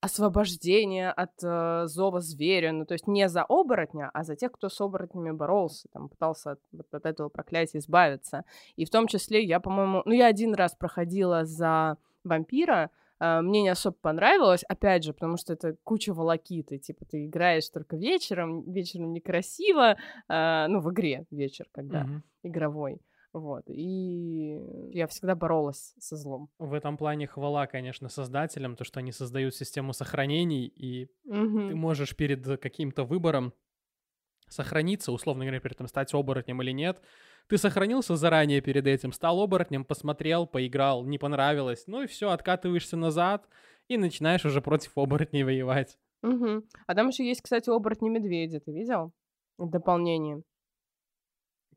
освобождение 0.01 1.11
от 1.11 1.33
э, 1.43 1.87
зова 1.87 2.21
зверя, 2.21 2.73
ну, 2.73 2.87
то 2.87 2.93
есть 2.95 3.09
не 3.09 3.29
за 3.29 3.43
оборотня, 3.43 4.11
а 4.15 4.23
за 4.23 4.37
тех, 4.37 4.53
кто 4.53 4.69
с 4.69 4.81
оборотнями 4.81 5.33
боролся, 5.33 5.89
там, 5.93 6.09
пытался 6.09 6.53
от, 6.53 6.61
вот, 6.73 6.87
от 6.93 7.05
этого 7.05 7.29
проклятия 7.29 7.79
избавиться. 7.79 8.45
И 8.77 8.85
в 8.85 8.91
том 8.91 9.09
числе 9.09 9.43
я, 9.45 9.59
по-моему, 9.61 10.03
ну, 10.05 10.13
я 10.13 10.27
один 10.27 10.55
раз 10.55 10.75
проходила 10.75 11.45
за 11.45 11.97
вампира, 12.25 12.91
Uh, 13.21 13.43
мне 13.43 13.63
не 13.63 13.69
особо 13.69 13.97
понравилось, 14.01 14.63
опять 14.69 15.03
же, 15.03 15.13
потому 15.13 15.37
что 15.39 15.53
это 15.53 15.77
куча 15.83 16.15
волокиты, 16.15 16.79
типа 16.79 17.05
ты 17.05 17.27
играешь 17.27 17.69
только 17.69 17.97
вечером, 17.97 18.63
вечером 18.71 19.13
некрасиво, 19.13 19.97
uh, 20.31 20.69
ну, 20.69 20.79
в 20.79 20.93
игре 20.93 21.27
вечер, 21.33 21.67
когда 21.73 22.03
mm-hmm. 22.03 22.21
игровой. 22.45 23.01
Вот. 23.33 23.65
И 23.69 24.59
я 24.93 25.07
всегда 25.07 25.35
боролась 25.35 25.95
со 25.99 26.17
злом. 26.17 26.51
В 26.59 26.73
этом 26.73 26.97
плане 26.97 27.27
хвала, 27.27 27.67
конечно, 27.67 28.09
создателям, 28.09 28.77
то, 28.77 28.85
что 28.85 29.01
они 29.01 29.13
создают 29.13 29.55
систему 29.55 29.93
сохранений, 29.93 30.67
и 30.67 31.09
угу. 31.25 31.69
ты 31.69 31.75
можешь 31.75 32.17
перед 32.17 32.61
каким-то 32.61 33.05
выбором 33.05 33.53
сохраниться, 34.49 35.13
условно 35.13 35.45
говоря, 35.45 35.61
перед 35.61 35.77
этим 35.77 35.89
стать 35.89 36.15
оборотнем 36.15 36.63
или 36.63 36.73
нет. 36.73 37.01
Ты 37.49 37.59
сохранился 37.59 38.17
заранее 38.17 38.61
перед 38.61 38.87
этим, 38.87 39.13
стал 39.13 39.41
оборотнем, 39.41 39.85
посмотрел, 39.85 40.47
поиграл, 40.47 41.05
не 41.05 41.19
понравилось, 41.19 41.85
ну 41.87 42.03
и 42.03 42.07
все, 42.07 42.31
откатываешься 42.31 42.97
назад 42.97 43.49
и 43.89 43.97
начинаешь 43.97 44.45
уже 44.45 44.61
против 44.61 44.97
оборотней 44.97 45.45
воевать. 45.45 45.99
Угу. 46.23 46.65
А 46.87 46.95
там 46.95 47.09
еще 47.09 47.27
есть, 47.27 47.43
кстати, 47.43 47.71
оборотни 47.71 48.09
медведи, 48.09 48.59
ты 48.59 48.73
видел? 48.73 49.13
Дополнение. 49.59 50.43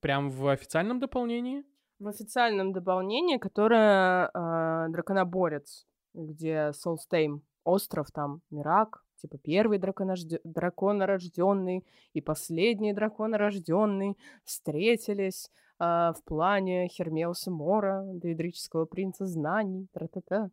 Прям 0.02 0.30
в 0.30 0.48
официальном 0.48 1.00
дополнении? 1.00 1.64
В 2.00 2.08
официальном 2.08 2.74
дополнении, 2.74 3.38
которое 3.38 4.32
э, 4.34 4.88
Драконоборец, 4.90 5.86
где 6.16 6.74
Солстейм, 6.74 7.44
остров 7.64 8.12
там, 8.12 8.42
Мирак, 8.50 9.04
типа 9.18 9.38
первый 9.38 9.78
драконожд... 9.78 10.42
драконорожденный 10.44 11.86
и 12.14 12.22
последний 12.22 12.94
драконорожденный 12.94 14.18
встретились 14.44 15.52
э, 15.80 15.84
в 15.84 16.24
плане 16.26 16.88
Хермеуса 16.88 17.52
Мора, 17.52 18.04
доидрического 18.04 18.86
принца 18.86 19.28
знаний, 19.28 19.88
тра-та-та. 19.94 20.50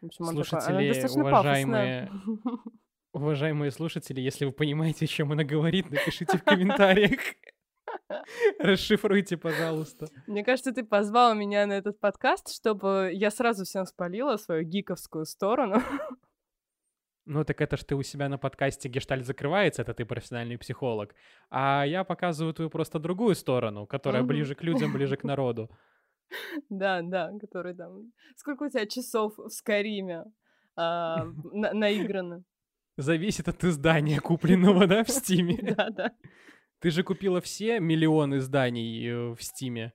В 0.00 0.06
общем, 0.06 0.24
Слушатели, 0.26 1.00
такой, 1.02 1.22
уважаемые, 1.22 2.10
уважаемые 3.12 3.72
слушатели, 3.72 4.20
если 4.20 4.44
вы 4.44 4.52
понимаете, 4.52 5.06
о 5.06 5.08
чем 5.08 5.32
она 5.32 5.42
говорит, 5.42 5.90
напишите 5.90 6.38
в 6.38 6.44
комментариях. 6.44 7.20
Расшифруйте, 8.58 9.36
пожалуйста. 9.36 10.06
Мне 10.26 10.44
кажется, 10.44 10.72
ты 10.72 10.84
позвал 10.84 11.34
меня 11.34 11.66
на 11.66 11.72
этот 11.72 12.00
подкаст, 12.00 12.54
чтобы 12.54 13.10
я 13.12 13.30
сразу 13.30 13.64
всем 13.64 13.86
спалила 13.86 14.36
свою 14.36 14.64
гиковскую 14.64 15.24
сторону. 15.24 15.76
Ну, 17.24 17.44
так 17.44 17.60
это 17.60 17.76
ж 17.76 17.84
ты 17.84 17.94
у 17.94 18.02
себя 18.02 18.28
на 18.28 18.36
подкасте 18.36 18.88
гештальт 18.88 19.24
закрывается, 19.24 19.82
это 19.82 19.94
ты 19.94 20.04
профессиональный 20.04 20.58
психолог. 20.58 21.14
А 21.50 21.84
я 21.86 22.02
показываю 22.02 22.52
твою 22.52 22.68
просто 22.68 22.98
другую 22.98 23.36
сторону, 23.36 23.86
которая 23.86 24.24
ближе 24.24 24.56
к 24.56 24.64
людям, 24.64 24.92
ближе 24.92 25.16
к 25.16 25.22
народу. 25.24 25.70
Да, 26.68 27.00
да, 27.02 27.30
который 27.40 27.76
там... 27.76 28.12
Сколько 28.36 28.64
у 28.64 28.68
тебя 28.68 28.86
часов 28.86 29.34
в 29.36 29.50
Скариме 29.50 30.24
а, 30.74 31.26
наиграно? 31.52 32.42
Зависит 32.96 33.48
от 33.48 33.62
издания, 33.64 34.20
купленного, 34.20 34.88
да, 34.88 35.04
в 35.04 35.08
Стиме? 35.08 35.58
Да, 35.76 35.90
да. 35.90 36.12
Ты 36.82 36.90
же 36.90 37.04
купила 37.04 37.40
все 37.40 37.78
миллионы 37.78 38.38
изданий 38.38 39.08
э, 39.08 39.34
в 39.34 39.40
Стиме. 39.40 39.92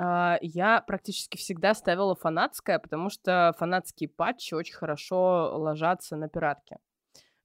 Uh, 0.00 0.38
я 0.40 0.80
практически 0.80 1.36
всегда 1.36 1.74
ставила 1.74 2.14
фанатское, 2.14 2.78
потому 2.78 3.10
что 3.10 3.54
фанатские 3.58 4.08
патчи 4.08 4.54
очень 4.54 4.74
хорошо 4.74 5.58
ложатся 5.58 6.16
на 6.16 6.30
пиратке. 6.30 6.78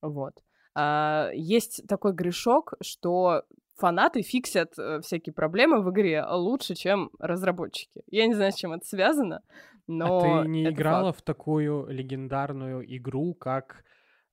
Вот. 0.02 0.34
Uh, 0.78 1.32
есть 1.34 1.86
такой 1.90 2.14
грешок, 2.14 2.76
что 2.82 3.44
фанаты 3.76 4.22
фиксят 4.22 4.80
э, 4.80 5.02
всякие 5.02 5.34
проблемы 5.34 5.82
в 5.82 5.92
игре 5.92 6.24
лучше, 6.26 6.76
чем 6.76 7.12
разработчики. 7.20 8.04
Я 8.08 8.28
не 8.28 8.34
знаю, 8.34 8.54
с 8.54 8.56
чем 8.56 8.72
это 8.72 8.86
связано, 8.86 9.42
но... 9.88 10.20
А 10.20 10.44
ты 10.44 10.48
не 10.48 10.64
играла 10.70 11.12
факт. 11.12 11.20
в 11.20 11.24
такую 11.24 11.88
легендарную 11.88 12.86
игру, 12.96 13.34
как 13.34 13.84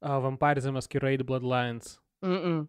uh, 0.01 0.23
Vampire 0.23 0.59
the 0.59 0.73
Masquerade 0.73 1.25
Bloodlines? 1.27 1.99
Mm-mm. 2.25 2.69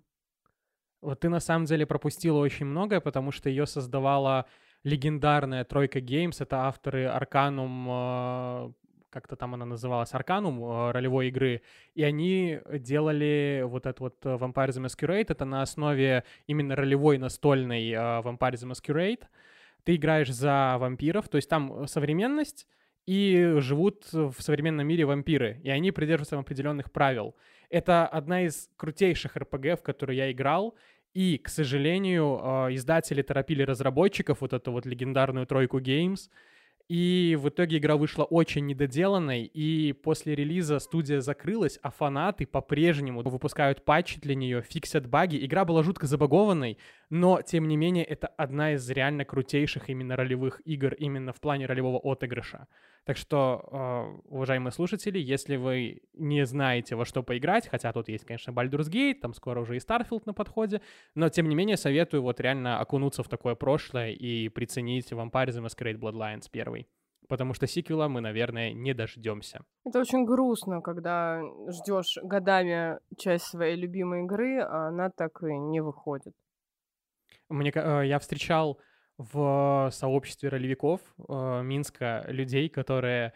Вот 1.03 1.19
ты 1.19 1.29
на 1.29 1.41
самом 1.41 1.65
деле 1.65 1.85
пропустила 1.85 2.37
очень 2.37 2.65
многое, 2.65 3.01
потому 3.01 3.31
что 3.31 3.49
ее 3.49 3.67
создавала 3.67 4.45
легендарная 4.83 5.65
тройка 5.65 5.99
Games. 5.99 6.37
Это 6.39 6.61
авторы 6.61 7.05
Arcanum, 7.05 8.69
э, 8.69 8.71
как-то 9.09 9.35
там 9.35 9.53
она 9.53 9.65
называлась, 9.65 10.13
Arcanum 10.13 10.89
э, 10.89 10.91
ролевой 10.91 11.27
игры. 11.27 11.61
И 11.93 12.03
они 12.03 12.59
делали 12.79 13.63
вот 13.65 13.85
этот 13.85 13.99
вот 13.99 14.25
э, 14.25 14.29
Vampire 14.29 14.69
the 14.69 14.85
Masquerade. 14.85 15.25
Это 15.27 15.43
на 15.43 15.61
основе 15.61 16.23
именно 16.47 16.75
ролевой 16.75 17.17
настольной 17.17 17.91
Vampire 17.91 18.53
the 18.53 18.71
Masquerade. 18.71 19.23
Ты 19.83 19.95
играешь 19.95 20.31
за 20.31 20.77
вампиров, 20.79 21.27
то 21.27 21.35
есть 21.35 21.49
там 21.49 21.85
современность, 21.87 22.65
и 23.05 23.55
живут 23.57 24.05
в 24.13 24.35
современном 24.39 24.87
мире 24.87 25.03
вампиры, 25.03 25.59
и 25.61 25.69
они 25.69 25.91
придерживаются 25.91 26.39
определенных 26.39 26.89
правил. 26.89 27.35
Это 27.69 28.07
одна 28.07 28.43
из 28.43 28.69
крутейших 28.77 29.35
РПГ, 29.35 29.79
в 29.79 29.83
которую 29.83 30.15
я 30.15 30.31
играл, 30.31 30.75
и, 31.13 31.37
к 31.37 31.49
сожалению, 31.49 32.39
а, 32.41 32.67
издатели 32.73 33.21
торопили 33.21 33.63
разработчиков, 33.63 34.41
вот 34.41 34.53
эту 34.53 34.71
вот 34.71 34.85
легендарную 34.85 35.45
тройку 35.45 35.79
Games, 35.79 36.29
и 36.89 37.37
в 37.39 37.47
итоге 37.49 37.77
игра 37.77 37.95
вышла 37.95 38.23
очень 38.23 38.65
недоделанной, 38.65 39.45
и 39.45 39.93
после 39.93 40.35
релиза 40.35 40.79
студия 40.79 41.21
закрылась, 41.21 41.79
а 41.81 41.91
фанаты 41.91 42.45
по-прежнему 42.45 43.21
выпускают 43.21 43.85
патчи 43.85 44.19
для 44.19 44.35
нее, 44.35 44.61
фиксят 44.61 45.07
баги. 45.07 45.43
Игра 45.45 45.63
была 45.63 45.81
жутко 45.81 46.07
забагованной, 46.07 46.77
но, 47.15 47.43
тем 47.43 47.67
не 47.67 47.77
менее, 47.77 48.03
это 48.03 48.25
одна 48.25 48.73
из 48.73 48.89
реально 48.89 49.23
крутейших 49.23 49.87
именно 49.87 50.15
ролевых 50.15 50.61
игр, 50.65 50.95
именно 50.95 51.31
в 51.31 51.39
плане 51.39 51.67
ролевого 51.67 51.99
отыгрыша. 51.99 52.67
Так 53.05 53.17
что, 53.17 53.69
а, 53.71 54.19
уважаемые 54.25 54.71
слушатели, 54.71 55.19
если 55.19 55.57
вы 55.57 56.01
не 56.13 56.43
знаете, 56.47 56.95
во 56.95 57.05
что 57.05 57.21
поиграть, 57.21 57.67
хотя 57.67 57.93
тут 57.93 58.09
есть, 58.09 58.25
конечно, 58.25 58.49
Baldur's 58.49 58.89
Gate, 58.89 59.19
там 59.21 59.35
скоро 59.35 59.61
уже 59.61 59.75
и 59.75 59.79
Starfield 59.79 60.23
на 60.25 60.33
подходе, 60.33 60.81
но, 61.13 61.29
тем 61.29 61.47
не 61.49 61.53
менее, 61.53 61.77
советую 61.77 62.23
вот 62.23 62.39
реально 62.39 62.79
окунуться 62.79 63.21
в 63.21 63.29
такое 63.29 63.53
прошлое 63.53 64.09
и 64.09 64.49
приценить 64.49 65.11
Vampire 65.11 65.49
the 65.49 65.63
Masquerade 65.63 65.99
Bloodlines 65.99 66.47
первый. 66.51 66.87
Потому 67.29 67.53
что 67.53 67.67
сиквела 67.67 68.09
мы, 68.09 68.21
наверное, 68.21 68.73
не 68.73 68.95
дождемся. 68.95 69.63
Это 69.85 69.99
очень 69.99 70.25
грустно, 70.25 70.81
когда 70.81 71.43
ждешь 71.67 72.17
годами 72.23 72.97
часть 73.19 73.45
своей 73.45 73.75
любимой 73.75 74.23
игры, 74.23 74.61
а 74.61 74.87
она 74.87 75.11
так 75.11 75.43
и 75.43 75.55
не 75.55 75.79
выходит. 75.79 76.33
Мне, 77.49 77.71
э, 77.73 78.03
я 78.05 78.19
встречал 78.19 78.79
в 79.17 79.89
сообществе 79.91 80.49
ролевиков 80.49 81.01
э, 81.29 81.61
Минска 81.63 82.25
людей, 82.27 82.69
которые 82.69 83.33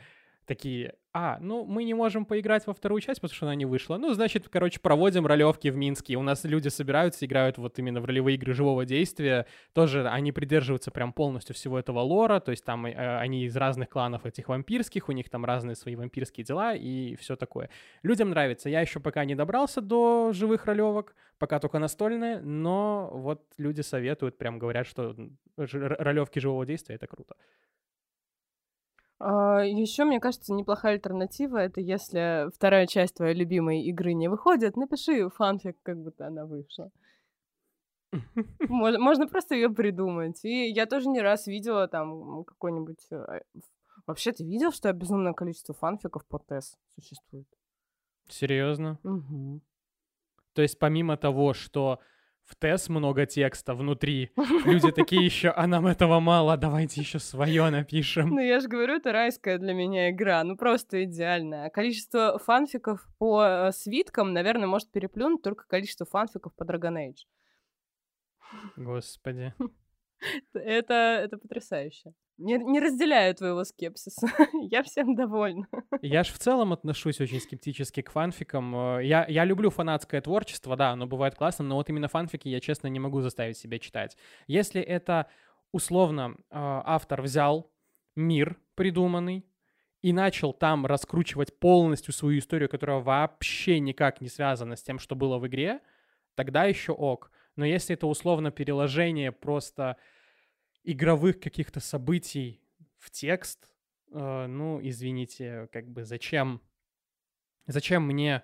такие, 0.48 0.96
а, 1.14 1.38
ну, 1.42 1.66
мы 1.66 1.84
не 1.84 1.94
можем 1.94 2.26
поиграть 2.26 2.66
во 2.68 2.74
вторую 2.74 3.02
часть, 3.02 3.22
потому 3.22 3.36
что 3.36 3.46
она 3.46 3.56
не 3.56 3.66
вышла. 3.66 3.98
Ну, 3.98 4.14
значит, 4.14 4.50
короче, 4.50 4.80
проводим 4.80 5.28
ролевки 5.28 5.68
в 5.70 5.76
Минске. 5.76 6.16
У 6.16 6.24
нас 6.24 6.44
люди 6.44 6.70
собираются, 6.70 7.26
играют 7.26 7.58
вот 7.58 7.78
именно 7.80 8.02
в 8.02 8.06
ролевые 8.06 8.36
игры 8.36 8.54
живого 8.54 8.86
действия. 8.86 9.46
Тоже 9.74 10.08
они 10.08 10.32
придерживаются 10.32 10.90
прям 10.90 11.14
полностью 11.14 11.54
всего 11.56 11.78
этого 11.78 12.00
лора, 12.00 12.40
то 12.40 12.52
есть 12.52 12.64
там 12.64 12.86
э, 12.86 13.20
они 13.20 13.46
из 13.46 13.56
разных 13.56 13.90
кланов 13.90 14.26
этих 14.26 14.48
вампирских, 14.48 15.10
у 15.10 15.12
них 15.12 15.30
там 15.30 15.44
разные 15.44 15.76
свои 15.76 15.96
вампирские 15.96 16.46
дела 16.46 16.74
и 16.74 17.16
все 17.16 17.36
такое. 17.36 17.70
Людям 18.04 18.30
нравится. 18.30 18.70
Я 18.70 18.82
еще 18.82 19.00
пока 19.00 19.26
не 19.26 19.36
добрался 19.36 19.82
до 19.82 20.32
живых 20.34 20.66
ролевок, 20.66 21.16
пока 21.38 21.60
только 21.60 21.80
настольные, 21.80 22.40
но 22.40 23.10
вот 23.14 23.44
люди 23.58 23.82
советуют, 23.82 24.38
прям 24.38 24.60
говорят, 24.60 24.88
что 24.88 25.16
ролевки 25.58 26.40
живого 26.40 26.66
действия— 26.66 26.96
это 26.98 27.08
круто. 27.08 27.36
А, 29.20 29.62
Еще, 29.64 30.06
мне 30.06 30.20
кажется, 30.20 30.54
неплохая 30.54 30.94
альтернатива 30.94 31.58
это 31.58 31.82
если 31.82 32.50
вторая 32.54 32.86
часть 32.88 33.16
твоей 33.16 33.36
любимой 33.36 33.82
игры 33.84 34.14
не 34.14 34.28
выходит, 34.28 34.78
напиши 34.78 35.30
фанфик, 35.30 35.78
как 35.84 35.98
будто 35.98 36.28
она 36.28 36.46
вышла. 36.46 36.92
Можно, 38.70 39.28
просто 39.28 39.56
ее 39.56 39.70
придумать. 39.70 40.44
И 40.46 40.70
я 40.70 40.86
тоже 40.86 41.10
не 41.10 41.22
раз 41.22 41.48
видела 41.48 41.88
там 41.88 42.44
какой-нибудь... 42.46 43.06
Э, 43.12 43.42
вообще, 44.06 44.32
ты 44.32 44.46
видел, 44.46 44.72
что 44.72 44.92
безумное 44.94 45.34
количество 45.34 45.74
фанфиков 45.76 46.26
по 46.26 46.40
ТЭС 46.40 46.78
существует? 46.96 47.48
Серьезно? 48.30 49.00
Угу. 49.04 49.62
То 50.54 50.62
есть 50.62 50.80
помимо 50.80 51.18
того, 51.18 51.54
что 51.54 52.00
в 52.48 52.56
ТЭС 52.56 52.88
много 52.90 53.26
текста 53.26 53.76
внутри. 53.76 54.32
Люди 54.66 54.92
такие 54.92 55.24
еще, 55.24 55.50
а 55.50 55.68
нам 55.68 55.86
этого 55.86 56.20
мало, 56.20 56.56
давайте 56.58 57.02
еще 57.02 57.20
свое 57.20 57.70
напишем. 57.70 58.30
Ну, 58.30 58.40
я 58.40 58.60
же 58.62 58.68
говорю, 58.70 58.96
это 58.96 59.12
райская 59.12 59.58
для 59.58 59.74
меня 59.74 60.10
игра, 60.10 60.44
ну 60.44 60.56
просто 60.56 61.04
идеальная. 61.04 61.70
Количество 61.70 62.40
фанфиков 62.40 63.06
по 63.18 63.44
э, 63.44 63.72
свиткам, 63.74 64.34
наверное, 64.34 64.68
может 64.68 64.90
переплюнуть 64.92 65.42
только 65.42 65.68
количество 65.68 66.06
фанфиков 66.06 66.56
по 66.56 66.64
Dragon 66.64 66.96
Age. 66.96 67.26
Господи. 68.78 69.54
Это, 70.54 70.94
это 70.94 71.38
потрясающе. 71.38 72.14
Не, 72.38 72.58
не 72.58 72.80
разделяю 72.80 73.34
твоего 73.34 73.64
скепсиса. 73.64 74.28
я 74.72 74.84
всем 74.84 75.16
довольна. 75.16 75.68
Я 76.02 76.24
ж 76.24 76.28
в 76.28 76.38
целом 76.38 76.72
отношусь 76.72 77.20
очень 77.20 77.40
скептически 77.40 78.02
к 78.02 78.12
фанфикам. 78.12 78.76
Э, 78.76 79.04
я, 79.04 79.26
я 79.28 79.44
люблю 79.44 79.72
фанатское 79.72 80.22
творчество, 80.22 80.76
да, 80.76 80.92
оно 80.92 81.08
бывает 81.08 81.36
классным, 81.36 81.68
но 81.68 81.76
вот 81.76 81.90
именно 81.90 82.08
фанфики 82.08 82.48
я, 82.48 82.60
честно, 82.60 82.88
не 82.88 83.00
могу 83.00 83.22
заставить 83.22 83.58
себя 83.58 83.80
читать. 83.80 84.18
Если 84.46 84.82
это 84.82 85.28
условно 85.72 86.36
э, 86.38 86.42
автор 86.52 87.24
взял 87.24 87.72
мир 88.16 88.60
придуманный 88.76 89.46
и 90.04 90.14
начал 90.14 90.54
там 90.54 90.86
раскручивать 90.86 91.60
полностью 91.60 92.14
свою 92.14 92.40
историю, 92.40 92.70
которая 92.70 93.00
вообще 93.00 93.80
никак 93.80 94.22
не 94.22 94.30
связана 94.30 94.76
с 94.76 94.84
тем, 94.84 95.00
что 95.00 95.16
было 95.16 95.40
в 95.40 95.48
игре, 95.48 95.82
тогда 96.36 96.66
еще 96.66 96.92
ок. 96.92 97.32
Но 97.58 97.66
если 97.66 97.96
это 97.96 98.08
условно 98.08 98.52
переложение 98.52 99.32
просто 99.32 99.98
игровых 100.84 101.40
каких-то 101.40 101.80
событий 101.80 102.62
в 102.98 103.12
текст, 103.12 103.76
э, 104.14 104.46
ну, 104.48 104.80
извините, 104.82 105.68
как 105.74 105.90
бы 105.90 106.06
зачем, 106.06 106.62
зачем 107.66 108.04
мне 108.04 108.44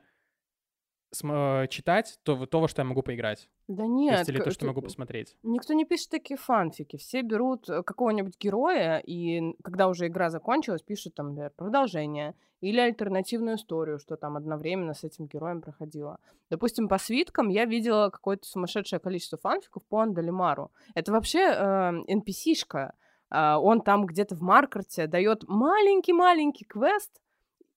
э, 1.24 1.68
читать 1.70 2.20
то, 2.24 2.46
то, 2.48 2.60
во 2.60 2.68
что 2.68 2.82
я 2.82 2.86
могу 2.86 3.04
поиграть? 3.04 3.50
Да 3.68 3.86
нет. 3.86 4.28
Или 4.28 4.40
то, 4.40 4.50
что 4.50 4.66
могу 4.66 4.82
посмотреть. 4.82 5.38
Никто 5.44 5.74
не 5.74 5.86
пишет 5.86 6.10
такие 6.10 6.38
фанфики. 6.38 6.98
Все 6.98 7.22
берут 7.22 7.70
э, 7.70 7.84
какого-нибудь 7.84 8.38
героя, 8.40 8.98
и 8.98 9.54
когда 9.64 9.88
уже 9.88 10.08
игра 10.08 10.32
закончилась, 10.32 10.82
пишут 10.82 11.14
там, 11.14 11.30
например, 11.30 11.52
продолжение 11.56 12.36
или 12.64 12.80
альтернативную 12.80 13.58
историю, 13.58 14.00
что 14.00 14.16
там 14.16 14.38
одновременно 14.38 14.94
с 14.94 15.04
этим 15.04 15.26
героем 15.28 15.62
проходило. 15.62 16.18
Допустим, 16.50 16.88
по 16.88 16.98
свиткам 16.98 17.50
я 17.50 17.66
видела 17.66 18.10
какое-то 18.10 18.48
сумасшедшее 18.48 19.02
количество 19.02 19.38
фанфиков 19.38 19.84
по 19.84 20.00
Андалимару. 20.00 20.72
Это 20.96 21.12
вообще 21.12 21.40
э, 21.40 21.92
NPC-шка. 22.08 22.94
Э, 23.30 23.56
он 23.56 23.82
там 23.82 24.06
где-то 24.06 24.36
в 24.36 24.42
Маркарте 24.42 25.08
дает 25.08 25.44
маленький-маленький 25.46 26.64
квест, 26.64 27.12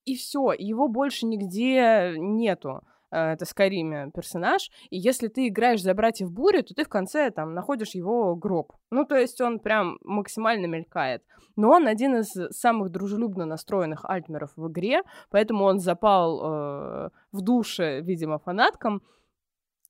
и 0.05 0.15
все, 0.15 0.53
его 0.57 0.87
больше 0.87 1.27
нигде 1.27 2.15
нету. 2.17 2.85
Э, 3.17 3.33
это 3.33 3.47
Скайриме 3.47 4.11
персонаж, 4.15 4.71
и 4.91 4.99
если 4.99 5.29
ты 5.29 5.49
играешь 5.49 5.83
за 5.83 5.95
братьев 5.95 6.31
Бури, 6.31 6.61
то 6.61 6.75
ты 6.75 6.85
в 6.85 6.89
конце 6.89 7.31
там 7.31 7.55
находишь 7.55 7.95
его 7.95 8.37
гроб. 8.37 8.73
Ну, 8.91 9.07
то 9.07 9.17
есть 9.17 9.41
он 9.41 9.59
прям 9.59 9.99
максимально 10.03 10.67
мелькает. 10.67 11.23
Но 11.57 11.71
он 11.71 11.87
один 11.87 12.17
из 12.17 12.31
самых 12.51 12.91
дружелюбно 12.91 13.47
настроенных 13.47 14.05
альтмеров 14.05 14.53
в 14.57 14.69
игре, 14.69 15.01
поэтому 15.31 15.65
он 15.65 15.79
запал 15.79 16.41
э, 16.41 17.11
в 17.33 17.41
душе, 17.41 18.03
видимо, 18.03 18.39
фанаткам. 18.39 19.01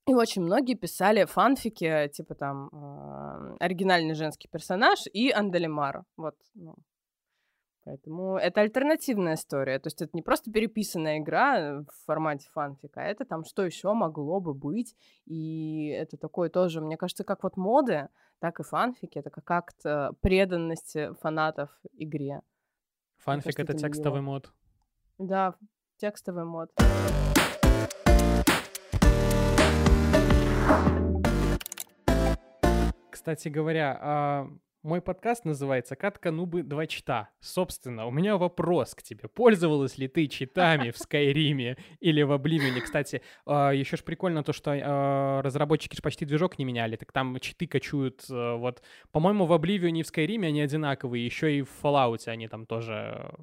И 0.06 0.14
очень 0.14 0.42
многие 0.42 0.74
писали 0.74 1.24
фанфики, 1.24 2.08
типа 2.12 2.36
там 2.36 2.68
э, 2.68 3.56
оригинальный 3.58 4.14
женский 4.14 4.48
персонаж 4.48 5.00
и 5.12 5.30
Анделимар. 5.30 6.04
Вот, 6.16 6.36
ну, 6.54 6.76
Поэтому 7.86 8.36
это 8.36 8.62
альтернативная 8.62 9.34
история. 9.34 9.78
То 9.78 9.86
есть 9.86 10.02
это 10.02 10.10
не 10.12 10.20
просто 10.20 10.50
переписанная 10.50 11.18
игра 11.20 11.82
в 11.82 12.04
формате 12.04 12.48
фанфика, 12.52 13.00
а 13.00 13.04
это 13.04 13.24
там 13.24 13.44
что 13.44 13.64
еще 13.64 13.92
могло 13.92 14.40
бы 14.40 14.54
быть. 14.54 14.96
И 15.24 15.94
это 15.96 16.16
такое 16.16 16.50
тоже, 16.50 16.80
мне 16.80 16.96
кажется, 16.96 17.22
как 17.22 17.44
вот 17.44 17.56
моды, 17.56 18.08
так 18.40 18.58
и 18.58 18.64
фанфики. 18.64 19.20
Это 19.20 19.30
как 19.30 19.48
акт 19.52 19.86
э, 19.86 20.10
преданности 20.20 21.14
фанатов 21.20 21.70
игре. 21.92 22.40
Фанфик— 23.18 23.52
это, 23.60 23.74
это 23.74 23.78
текстовый 23.78 24.20
мило. 24.20 24.32
мод. 24.32 24.52
Да, 25.18 25.54
текстовый 25.98 26.44
мод. 26.44 26.72
Кстати 33.12 33.48
говоря, 33.48 33.96
а 34.02 34.48
мой 34.86 35.00
подкаст 35.00 35.44
называется 35.44 35.96
«Катка 35.96 36.30
нубы 36.30 36.62
два 36.62 36.86
чита». 36.86 37.28
Собственно, 37.40 38.06
у 38.06 38.10
меня 38.12 38.36
вопрос 38.36 38.94
к 38.94 39.02
тебе. 39.02 39.28
Пользовалась 39.28 39.98
ли 39.98 40.06
ты 40.06 40.28
читами 40.28 40.90
в 40.90 40.98
Скайриме 40.98 41.76
или 42.00 42.22
в 42.22 42.30
Обливине? 42.30 42.80
Кстати, 42.80 43.20
а, 43.44 43.70
еще 43.70 43.96
ж 43.96 44.04
прикольно 44.04 44.44
то, 44.44 44.52
что 44.52 44.70
а, 44.72 45.42
разработчики 45.42 45.96
ж 45.96 46.02
почти 46.02 46.24
движок 46.24 46.58
не 46.58 46.64
меняли, 46.64 46.94
так 46.94 47.10
там 47.10 47.38
читы 47.40 47.66
качуют. 47.66 48.24
Э, 48.30 48.56
вот, 48.56 48.80
по-моему, 49.10 49.46
в 49.46 49.52
Обливионе 49.52 50.00
и 50.00 50.04
в 50.04 50.06
Скайриме 50.06 50.48
они 50.48 50.60
одинаковые, 50.60 51.24
еще 51.24 51.58
и 51.58 51.62
в 51.62 51.70
Fallout 51.82 52.28
они 52.28 52.46
там 52.46 52.64
тоже 52.64 53.34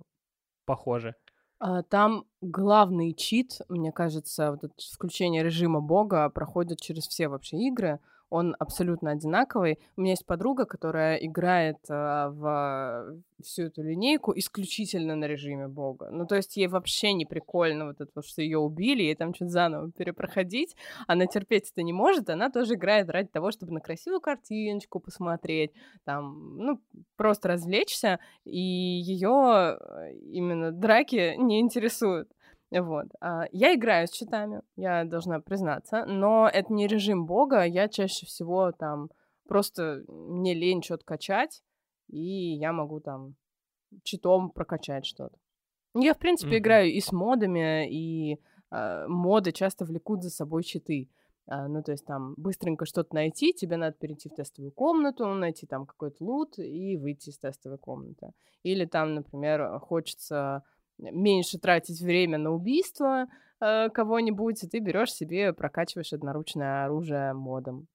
похожи. 0.65 1.13
А, 1.59 1.83
там 1.83 2.25
главный 2.41 3.13
чит, 3.13 3.59
мне 3.67 3.91
кажется, 3.91 4.51
вот 4.51 4.63
это 4.63 4.73
включение 4.93 5.43
режима 5.43 5.81
бога 5.81 6.29
проходит 6.29 6.79
через 6.79 7.05
все 7.07 7.27
вообще 7.27 7.57
игры 7.57 7.99
он 8.29 8.55
абсолютно 8.59 9.11
одинаковый. 9.11 9.79
У 9.95 10.01
меня 10.01 10.11
есть 10.11 10.25
подруга, 10.25 10.65
которая 10.65 11.17
играет 11.17 11.77
э, 11.89 11.93
в 12.29 13.23
всю 13.43 13.63
эту 13.63 13.83
линейку 13.83 14.33
исключительно 14.35 15.15
на 15.15 15.25
режиме 15.25 15.67
бога. 15.67 16.09
Ну, 16.11 16.25
то 16.25 16.35
есть 16.35 16.57
ей 16.57 16.67
вообще 16.67 17.13
не 17.13 17.25
прикольно 17.25 17.85
вот 17.85 18.01
это, 18.01 18.21
что 18.21 18.41
ее 18.41 18.57
убили, 18.57 19.03
ей 19.03 19.15
там 19.15 19.33
что-то 19.33 19.51
заново 19.51 19.91
перепроходить. 19.91 20.75
Она 21.07 21.27
терпеть 21.27 21.71
это 21.71 21.83
не 21.83 21.93
может, 21.93 22.29
она 22.29 22.49
тоже 22.49 22.75
играет 22.75 23.09
ради 23.09 23.27
того, 23.27 23.51
чтобы 23.51 23.73
на 23.73 23.81
красивую 23.81 24.21
картиночку 24.21 24.99
посмотреть, 24.99 25.71
там, 26.05 26.57
ну, 26.57 26.81
просто 27.15 27.49
развлечься, 27.49 28.19
и 28.45 28.59
ее 28.59 29.77
э, 29.79 30.13
именно 30.31 30.71
драки 30.71 31.35
не 31.37 31.59
интересуют. 31.59 32.29
Вот. 32.81 33.07
А, 33.19 33.45
я 33.51 33.75
играю 33.75 34.07
с 34.07 34.11
читами, 34.11 34.61
я 34.75 35.05
должна 35.05 35.39
признаться, 35.39 36.05
но 36.05 36.49
это 36.51 36.73
не 36.73 36.87
режим 36.87 37.25
бога, 37.25 37.63
я 37.63 37.87
чаще 37.87 38.25
всего 38.25 38.71
там 38.71 39.09
просто 39.47 40.03
мне 40.07 40.53
лень 40.53 40.81
что-то 40.81 41.05
качать, 41.05 41.63
и 42.07 42.55
я 42.55 42.73
могу 42.73 42.99
там 42.99 43.35
читом 44.03 44.49
прокачать 44.49 45.05
что-то. 45.05 45.37
Я, 45.95 46.13
в 46.13 46.17
принципе, 46.17 46.55
mm-hmm. 46.55 46.59
играю 46.59 46.91
и 46.91 46.99
с 46.99 47.11
модами, 47.11 47.87
и 47.89 48.39
э, 48.71 49.07
моды 49.07 49.51
часто 49.51 49.85
влекут 49.85 50.23
за 50.23 50.29
собой 50.29 50.63
читы. 50.63 51.09
Uh, 51.45 51.67
ну, 51.67 51.83
то 51.83 51.91
есть 51.91 52.05
там 52.05 52.35
быстренько 52.37 52.85
что-то 52.85 53.13
найти, 53.15 53.51
тебе 53.51 53.75
надо 53.75 53.97
перейти 53.97 54.29
в 54.29 54.33
тестовую 54.33 54.71
комнату, 54.71 55.25
найти 55.33 55.67
там 55.67 55.85
какой-то 55.85 56.23
лут 56.23 56.57
и 56.57 56.95
выйти 56.95 57.31
из 57.31 57.37
тестовой 57.37 57.77
комнаты. 57.77 58.31
Или 58.63 58.85
там, 58.85 59.13
например, 59.13 59.77
хочется 59.79 60.63
меньше 61.11 61.57
тратить 61.59 62.01
время 62.01 62.37
на 62.37 62.51
убийство 62.51 63.27
э, 63.59 63.89
кого-нибудь, 63.89 64.63
и 64.63 64.67
ты 64.67 64.79
берешь 64.79 65.13
себе, 65.13 65.53
прокачиваешь 65.53 66.13
одноручное 66.13 66.85
оружие 66.85 67.33
модом. 67.33 67.87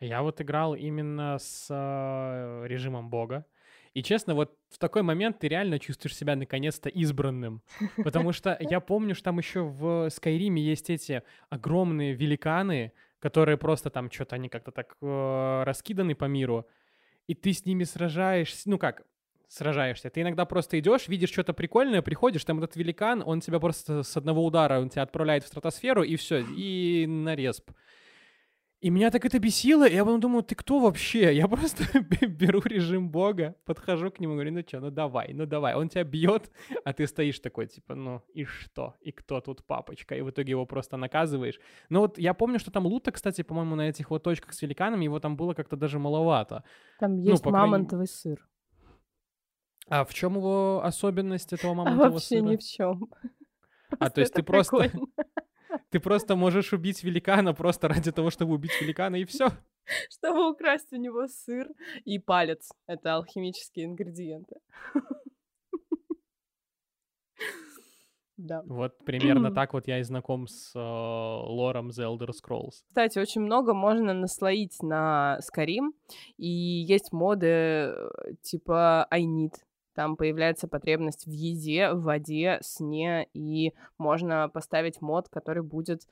Я 0.00 0.22
вот 0.22 0.40
играл 0.40 0.74
именно 0.74 1.38
с 1.38 1.68
э, 1.70 2.66
режимом 2.66 3.08
бога. 3.08 3.46
И 3.94 4.02
честно, 4.02 4.34
вот 4.34 4.56
в 4.70 4.78
такой 4.78 5.02
момент 5.02 5.38
ты 5.38 5.48
реально 5.48 5.78
чувствуешь 5.78 6.16
себя 6.16 6.34
наконец-то 6.34 6.88
избранным. 6.88 7.62
Потому 8.02 8.32
что 8.32 8.56
я 8.58 8.80
помню, 8.80 9.14
что 9.14 9.24
там 9.24 9.38
еще 9.38 9.62
в 9.62 10.08
Скайриме 10.10 10.62
есть 10.62 10.90
эти 10.90 11.22
огромные 11.50 12.14
великаны, 12.14 12.92
которые 13.18 13.58
просто 13.58 13.90
там 13.90 14.10
что-то 14.10 14.36
они 14.36 14.48
как-то 14.48 14.72
так 14.72 14.96
э, 15.00 15.62
раскиданы 15.64 16.14
по 16.14 16.24
миру. 16.24 16.66
И 17.28 17.34
ты 17.34 17.52
с 17.52 17.64
ними 17.64 17.84
сражаешься. 17.84 18.68
Ну 18.68 18.78
как, 18.78 19.02
сражаешься. 19.52 20.10
Ты 20.10 20.22
иногда 20.22 20.44
просто 20.44 20.78
идешь, 20.78 21.08
видишь 21.08 21.30
что-то 21.30 21.52
прикольное, 21.52 22.02
приходишь, 22.02 22.44
там 22.44 22.58
этот 22.58 22.76
великан, 22.76 23.22
он 23.24 23.40
тебя 23.40 23.60
просто 23.60 24.02
с 24.02 24.16
одного 24.16 24.44
удара, 24.44 24.80
он 24.80 24.88
тебя 24.88 25.02
отправляет 25.02 25.44
в 25.44 25.48
стратосферу, 25.48 26.02
и 26.02 26.16
все, 26.16 26.44
и 26.56 27.06
на 27.06 27.34
респ. 27.34 27.70
И 28.80 28.90
меня 28.90 29.12
так 29.12 29.24
это 29.24 29.38
бесило, 29.38 29.86
и 29.88 29.94
я 29.94 30.04
потом 30.04 30.18
думаю, 30.18 30.42
ты 30.42 30.56
кто 30.56 30.80
вообще? 30.80 31.32
Я 31.36 31.46
просто 31.46 31.84
беру 32.26 32.60
режим 32.64 33.10
бога, 33.10 33.54
подхожу 33.64 34.10
к 34.10 34.18
нему, 34.18 34.34
говорю, 34.34 34.52
ну 34.52 34.64
что, 34.66 34.80
ну 34.80 34.90
давай, 34.90 35.32
ну 35.34 35.46
давай. 35.46 35.76
Он 35.76 35.88
тебя 35.88 36.02
бьет, 36.02 36.50
а 36.84 36.92
ты 36.92 37.06
стоишь 37.06 37.38
такой, 37.38 37.68
типа, 37.68 37.94
ну 37.94 38.22
и 38.34 38.44
что? 38.44 38.96
И 39.00 39.12
кто 39.12 39.40
тут 39.40 39.64
папочка? 39.64 40.16
И 40.16 40.22
в 40.22 40.30
итоге 40.30 40.50
его 40.50 40.66
просто 40.66 40.96
наказываешь. 40.96 41.60
Но 41.90 42.00
вот 42.00 42.18
я 42.18 42.34
помню, 42.34 42.58
что 42.58 42.72
там 42.72 42.86
лута, 42.86 43.12
кстати, 43.12 43.42
по-моему, 43.42 43.76
на 43.76 43.88
этих 43.88 44.10
вот 44.10 44.24
точках 44.24 44.52
с 44.52 44.62
великанами, 44.62 45.04
его 45.04 45.20
там 45.20 45.36
было 45.36 45.54
как-то 45.54 45.76
даже 45.76 46.00
маловато. 46.00 46.64
Там 46.98 47.18
ну, 47.18 47.22
есть 47.22 47.44
ну, 47.44 47.52
мамонтовый 47.52 48.06
крайней... 48.06 48.36
сыр. 48.36 48.48
А 49.88 50.04
в 50.04 50.14
чем 50.14 50.36
его 50.36 50.82
особенность 50.84 51.52
этого 51.52 51.74
мамонтового 51.74 52.06
а 52.06 52.10
вообще 52.10 52.38
сыра? 52.38 52.42
ни 52.42 52.56
в 52.56 52.62
чем. 52.62 53.10
А 53.98 54.10
то 54.10 54.20
есть 54.20 54.32
ты 54.32 54.42
просто 54.42 54.90
ты 55.90 56.00
просто 56.00 56.36
можешь 56.36 56.72
убить 56.72 57.02
великана 57.04 57.54
просто 57.54 57.88
ради 57.88 58.12
того, 58.12 58.30
чтобы 58.30 58.54
убить 58.54 58.80
великана 58.80 59.16
и 59.16 59.24
все. 59.24 59.50
Чтобы 60.10 60.50
украсть 60.50 60.92
у 60.92 60.96
него 60.96 61.26
сыр 61.26 61.68
и 62.04 62.18
палец. 62.18 62.70
Это 62.86 63.16
алхимические 63.16 63.86
ингредиенты. 63.86 64.56
Да. 68.38 68.62
Вот 68.66 68.98
примерно 69.04 69.52
так 69.52 69.72
вот 69.72 69.86
я 69.86 70.00
и 70.00 70.02
знаком 70.02 70.48
с 70.48 70.72
э, 70.74 70.78
лором 70.78 71.90
The 71.90 72.04
Elder 72.04 72.30
Scrolls. 72.30 72.82
Кстати, 72.88 73.18
очень 73.20 73.42
много 73.42 73.72
можно 73.72 74.14
наслоить 74.14 74.82
на 74.82 75.38
Skyrim, 75.40 75.92
и 76.38 76.48
есть 76.48 77.12
моды 77.12 77.46
э, 77.46 78.10
типа 78.42 79.06
I 79.10 79.22
need, 79.24 79.52
там 79.94 80.16
появляется 80.16 80.68
потребность 80.68 81.26
в 81.26 81.30
еде, 81.30 81.90
в 81.90 82.02
воде, 82.02 82.58
сне, 82.62 83.28
и 83.34 83.72
можно 83.98 84.48
поставить 84.48 85.00
мод, 85.00 85.28
который 85.28 85.62
будет... 85.62 86.02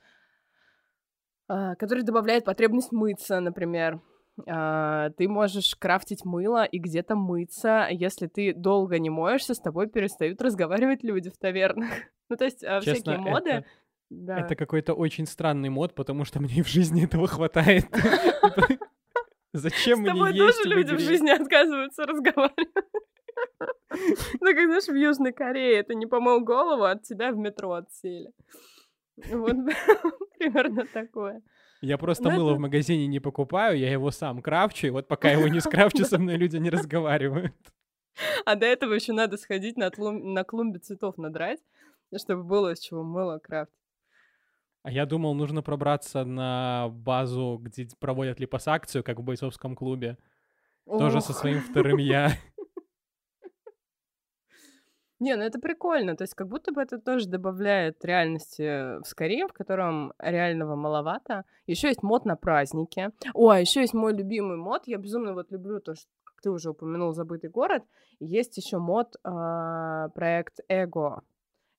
а, 1.47 1.75
который 1.75 2.03
добавляет 2.03 2.45
потребность 2.45 2.91
мыться, 2.91 3.39
например. 3.39 4.01
А, 4.47 5.09
Ты 5.11 5.27
можешь 5.27 5.75
крафтить 5.75 6.25
мыло 6.25 6.63
и 6.63 6.79
где-то 6.79 7.15
мыться. 7.15 7.87
Если 7.89 8.27
ты 8.27 8.53
долго 8.53 8.99
не 8.99 9.09
моешься, 9.09 9.53
с 9.53 9.59
тобой 9.59 9.87
перестают 9.87 10.41
разговаривать 10.41 11.03
люди 11.03 11.29
в 11.29 11.37
тавернах. 11.37 11.89
Ну, 12.29 12.37
то 12.37 12.45
есть 12.45 12.63
а, 12.63 12.79
Честно, 12.79 12.93
всякие 12.93 13.17
моды... 13.17 13.49
это, 13.49 13.65
Да. 14.09 14.39
это 14.39 14.55
какой-то 14.55 14.93
очень 14.93 15.25
странный 15.25 15.67
мод, 15.67 15.93
потому 15.95 16.23
что 16.23 16.39
мне 16.39 16.63
в 16.63 16.67
жизни 16.69 17.03
этого 17.03 17.27
хватает. 17.27 17.87
Зачем 19.53 19.97
С 19.97 20.01
мне 20.01 20.11
тобой 20.11 20.33
есть 20.33 20.57
тоже 20.57 20.69
в 20.69 20.77
люди 20.77 20.95
в 20.95 20.99
жизни 20.99 21.29
отказываются 21.29 22.05
разговаривать. 22.05 22.69
Ну, 24.39 24.55
как 24.55 24.65
знаешь, 24.65 24.87
в 24.87 24.95
Южной 24.95 25.33
Корее 25.33 25.83
ты 25.83 25.95
не 25.95 26.05
помыл 26.05 26.39
голову, 26.41 26.83
от 26.83 27.03
тебя 27.03 27.31
в 27.31 27.37
метро 27.37 27.73
отсели. 27.73 28.31
Вот 29.31 29.55
примерно 30.39 30.85
такое. 30.93 31.41
Я 31.81 31.97
просто 31.97 32.23
Ну, 32.23 32.31
мыло 32.31 32.49
это- 32.51 32.57
в 32.57 32.61
магазине 32.61 33.07
не 33.07 33.19
покупаю, 33.19 33.77
я 33.77 33.91
его 33.91 34.11
сам 34.11 34.41
крафчу, 34.41 34.87
и 34.87 34.91
вот 34.91 35.07
пока 35.07 35.29
его 35.31 35.47
не 35.47 35.59
скрафчу, 35.59 36.05
со 36.05 36.17
мной 36.19 36.37
люди 36.37 36.57
не 36.57 36.69
разговаривают. 36.69 37.53
А 38.45 38.55
до 38.55 38.65
этого 38.65 38.93
еще 38.93 39.13
надо 39.13 39.37
сходить 39.37 39.77
на, 39.77 39.87
тлум- 39.89 40.21
на 40.33 40.43
клумбе 40.43 40.79
цветов 40.79 41.17
надрать, 41.17 41.59
чтобы 42.17 42.43
было 42.43 42.73
из 42.73 42.79
чего 42.79 43.03
мыло 43.03 43.39
крафтить. 43.39 43.75
А 44.83 44.91
я 44.91 45.05
думал, 45.05 45.33
нужно 45.35 45.61
пробраться 45.61 46.23
на 46.23 46.89
базу, 46.89 47.59
где 47.61 47.87
проводят 47.99 48.39
липосакцию, 48.39 49.03
как 49.03 49.19
в 49.19 49.23
бойцовском 49.23 49.75
клубе. 49.75 50.17
Тоже 50.85 51.21
со 51.21 51.31
Ох. 51.31 51.37
своим 51.37 51.61
вторым 51.61 51.97
я. 51.97 52.31
Не, 55.21 55.35
ну 55.35 55.43
это 55.43 55.59
прикольно. 55.59 56.17
То 56.17 56.23
есть 56.23 56.33
как 56.33 56.47
будто 56.47 56.71
бы 56.71 56.81
это 56.81 56.97
тоже 56.97 57.27
добавляет 57.29 58.03
реальности 58.03 58.97
в 58.99 59.03
Skyrim, 59.03 59.49
в 59.49 59.53
котором 59.53 60.13
реального 60.17 60.75
маловато. 60.75 61.45
Еще 61.67 61.89
есть 61.89 62.01
мод 62.01 62.25
на 62.25 62.35
праздники. 62.35 63.11
О, 63.35 63.49
а 63.49 63.59
еще 63.59 63.81
есть 63.81 63.93
мой 63.93 64.15
любимый 64.15 64.57
мод. 64.57 64.87
Я 64.87 64.97
безумно 64.97 65.35
вот 65.35 65.51
люблю 65.51 65.79
то, 65.79 65.93
что 65.93 66.09
как 66.23 66.41
ты 66.41 66.49
уже 66.49 66.71
упомянул, 66.71 67.13
забытый 67.13 67.51
город. 67.51 67.83
Есть 68.19 68.57
еще 68.57 68.79
мод 68.79 69.15
а, 69.23 70.09
проект 70.09 70.59
Эго. 70.67 71.21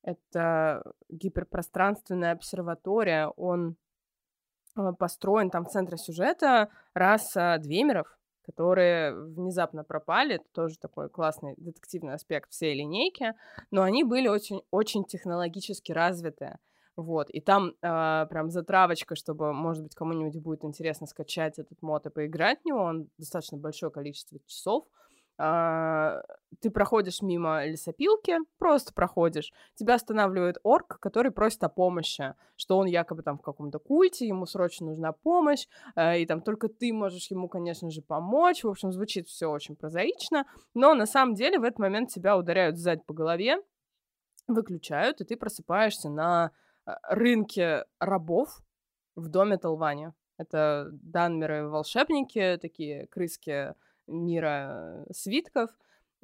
Это 0.05 0.85
гиперпространственная 1.09 2.35
обсерватория. 2.35 3.27
Он 3.27 3.75
а, 4.77 4.93
построен 4.93 5.51
там 5.51 5.65
в 5.65 5.71
центре 5.71 5.97
сюжета 5.97 6.69
раса 6.95 7.57
двемеров, 7.59 8.17
которые 8.43 9.15
внезапно 9.15 9.85
пропали. 9.85 10.37
Это 10.37 10.45
тоже 10.53 10.79
такой 10.79 11.09
классный 11.09 11.55
детективный 11.57 12.15
аспект 12.15 12.51
всей 12.51 12.75
линейки. 12.75 13.35
Но 13.71 13.83
они 13.83 14.05
были 14.05 14.29
очень, 14.29 14.63
очень 14.71 15.05
технологически 15.05 15.93
развиты. 15.93 16.59
Вот, 16.95 17.31
и 17.31 17.41
там 17.41 17.73
а, 17.81 18.27
прям 18.27 18.51
затравочка, 18.51 19.17
чтобы, 19.17 19.55
может 19.55 19.83
быть, 19.83 19.95
кому-нибудь 19.95 20.37
будет 20.43 20.63
интересно 20.63 21.07
скачать 21.07 21.59
этот 21.59 21.81
мод 21.81 22.05
и 22.05 22.11
поиграть 22.11 22.61
в 22.61 22.65
него. 22.67 22.81
Он 22.81 23.09
достаточно 23.17 23.57
большое 23.57 23.91
количество 23.91 24.39
часов. 24.47 24.85
Ты 25.39 26.71
проходишь 26.71 27.23
мимо 27.23 27.65
лесопилки, 27.67 28.37
просто 28.59 28.93
проходишь. 28.93 29.53
Тебя 29.75 29.95
останавливает 29.95 30.59
орк, 30.63 30.99
который 31.01 31.31
просит 31.33 31.63
о 31.65 31.69
помощи, 31.69 32.35
что 32.57 32.79
он 32.79 32.87
якобы 32.87 33.23
там 33.23 33.39
в 33.39 33.43
каком-то 33.43 33.79
культе, 33.79 34.27
ему 34.27 34.47
срочно 34.47 34.87
нужна 34.87 35.13
помощь, 35.13 35.67
э, 35.97 36.21
и 36.21 36.27
там 36.27 36.41
только 36.41 36.69
ты 36.69 36.93
можешь 36.93 37.31
ему, 37.31 37.49
конечно 37.49 37.91
же, 37.91 38.03
помочь. 38.03 38.63
В 38.63 38.69
общем, 38.69 38.93
звучит 38.93 39.29
все 39.29 39.47
очень 39.47 39.77
прозаично, 39.77 40.47
но 40.75 40.95
на 40.95 41.07
самом 41.07 41.35
деле 41.35 41.59
в 41.59 41.65
этот 41.65 41.79
момент 41.79 42.11
тебя 42.11 42.37
ударяют 42.37 42.79
сзади 42.79 43.03
по 43.07 43.15
голове, 43.15 43.57
выключают, 44.47 45.21
и 45.21 45.25
ты 45.25 45.37
просыпаешься 45.37 46.11
на 46.11 46.53
э, 46.87 46.93
рынке 47.09 47.85
рабов 47.99 48.61
в 49.17 49.29
доме 49.29 49.57
Талвани. 49.57 50.13
Это 50.39 50.89
данмеры 50.93 51.69
волшебники, 51.69 52.59
такие 52.61 53.07
крыски 53.09 53.75
мира 54.07 55.05
э, 55.09 55.13
свитков. 55.13 55.71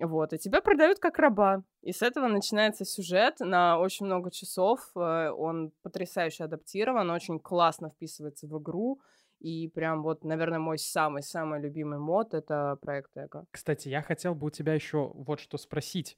Вот, 0.00 0.32
и 0.32 0.38
тебя 0.38 0.60
продают 0.60 1.00
как 1.00 1.18
раба. 1.18 1.64
И 1.82 1.92
с 1.92 2.02
этого 2.02 2.28
начинается 2.28 2.84
сюжет 2.84 3.40
на 3.40 3.78
очень 3.80 4.06
много 4.06 4.30
часов. 4.30 4.80
э, 4.94 5.30
Он 5.30 5.72
потрясающе 5.82 6.44
адаптирован, 6.44 7.10
очень 7.10 7.40
классно 7.40 7.90
вписывается 7.90 8.46
в 8.46 8.60
игру. 8.60 9.00
И 9.40 9.68
прям 9.68 10.02
вот, 10.02 10.24
наверное, 10.24 10.58
мой 10.58 10.78
самый-самый 10.78 11.60
любимый 11.60 11.98
мод— 11.98 12.34
это 12.34 12.76
проект 12.80 13.16
Эго. 13.16 13.44
Кстати, 13.50 13.88
я 13.88 14.02
хотел 14.02 14.34
бы 14.34 14.48
у 14.48 14.50
тебя 14.50 14.74
еще 14.74 15.12
вот 15.14 15.40
что 15.40 15.58
спросить. 15.58 16.16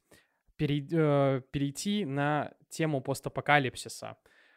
Перей- 0.57 0.89
э, 0.93 1.41
перейти 1.51 2.05
на 2.05 2.53
тему 2.69 3.01
постапокалипсиса. 3.01 4.17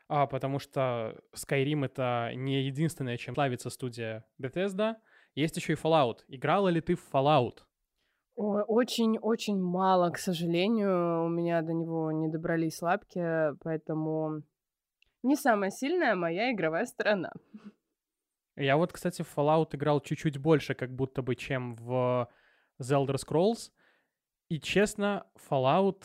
А, 0.10 0.28
потому 0.28 0.60
что 0.60 1.18
Skyrim— 1.34 1.86
это 1.86 2.32
не 2.36 2.64
единственное, 2.64 3.18
чем 3.18 3.36
славится 3.36 3.70
студия 3.70 4.26
Bethesda. 4.42 4.96
Есть 5.36 5.58
еще 5.58 5.74
и 5.74 5.76
Fallout. 5.76 6.20
Играла 6.28 6.70
ли 6.70 6.82
ты 6.82 6.96
в 6.96 7.10
Fallout? 7.12 7.60
Очень-очень 8.36 9.60
мало, 9.60 10.10
к 10.10 10.18
сожалению. 10.18 11.26
У 11.26 11.30
меня 11.30 11.62
до 11.62 11.74
него 11.74 12.12
не 12.12 12.28
добрались 12.28 12.82
лапки, 12.82 13.56
поэтому 13.64 14.44
не 15.24 15.36
самая 15.36 15.70
сильная 15.70 16.16
моя 16.16 16.52
игровая 16.52 16.86
сторона. 16.86 17.32
Я 18.56 18.78
вот, 18.78 18.92
кстати, 18.92 19.24
в 19.24 19.38
Fallout 19.38 19.76
играл 19.76 20.02
чуть-чуть 20.02 20.38
больше, 20.38 20.76
как 20.76 20.94
будто 20.94 21.22
бы, 21.22 21.36
чем 21.36 21.76
в 21.76 22.30
The 22.82 23.06
Elder 23.06 23.16
Scrolls. 23.16 23.72
И 24.50 24.60
честно, 24.60 25.26
Fallout... 25.50 26.04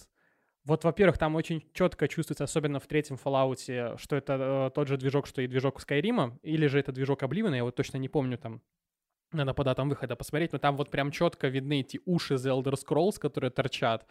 Вот, 0.65 0.85
во-первых, 0.85 1.17
там 1.17 1.35
очень 1.35 1.67
четко 1.73 2.09
чувствуется, 2.09 2.45
особенно 2.45 2.79
в 2.79 2.87
третьем 2.87 3.17
Fallout, 3.17 3.97
что 3.97 4.17
это 4.17 4.69
э, 4.69 4.71
тот 4.75 4.87
же 4.87 4.99
движок, 4.99 5.27
что 5.27 5.41
и 5.41 5.47
движок 5.47 5.81
Skyrim, 5.81 6.39
или 6.43 6.67
же 6.67 6.79
это 6.79 6.93
движок 6.93 7.23
Oblivion, 7.23 7.57
я 7.57 7.65
вот 7.65 7.75
точно 7.75 7.97
не 7.97 8.09
помню 8.09 8.37
там, 8.37 8.61
надо 9.33 9.55
по 9.55 9.65
датам 9.65 9.89
выхода 9.89 10.17
посмотреть, 10.17 10.53
но 10.53 10.59
там 10.59 10.77
вот 10.77 10.91
прям 10.91 11.11
четко 11.11 11.49
видны 11.49 11.81
эти 11.81 12.01
уши 12.07 12.35
The 12.35 12.63
Elder 12.63 12.75
Scrolls, 12.75 13.19
которые 13.19 13.51
торчат. 13.51 14.07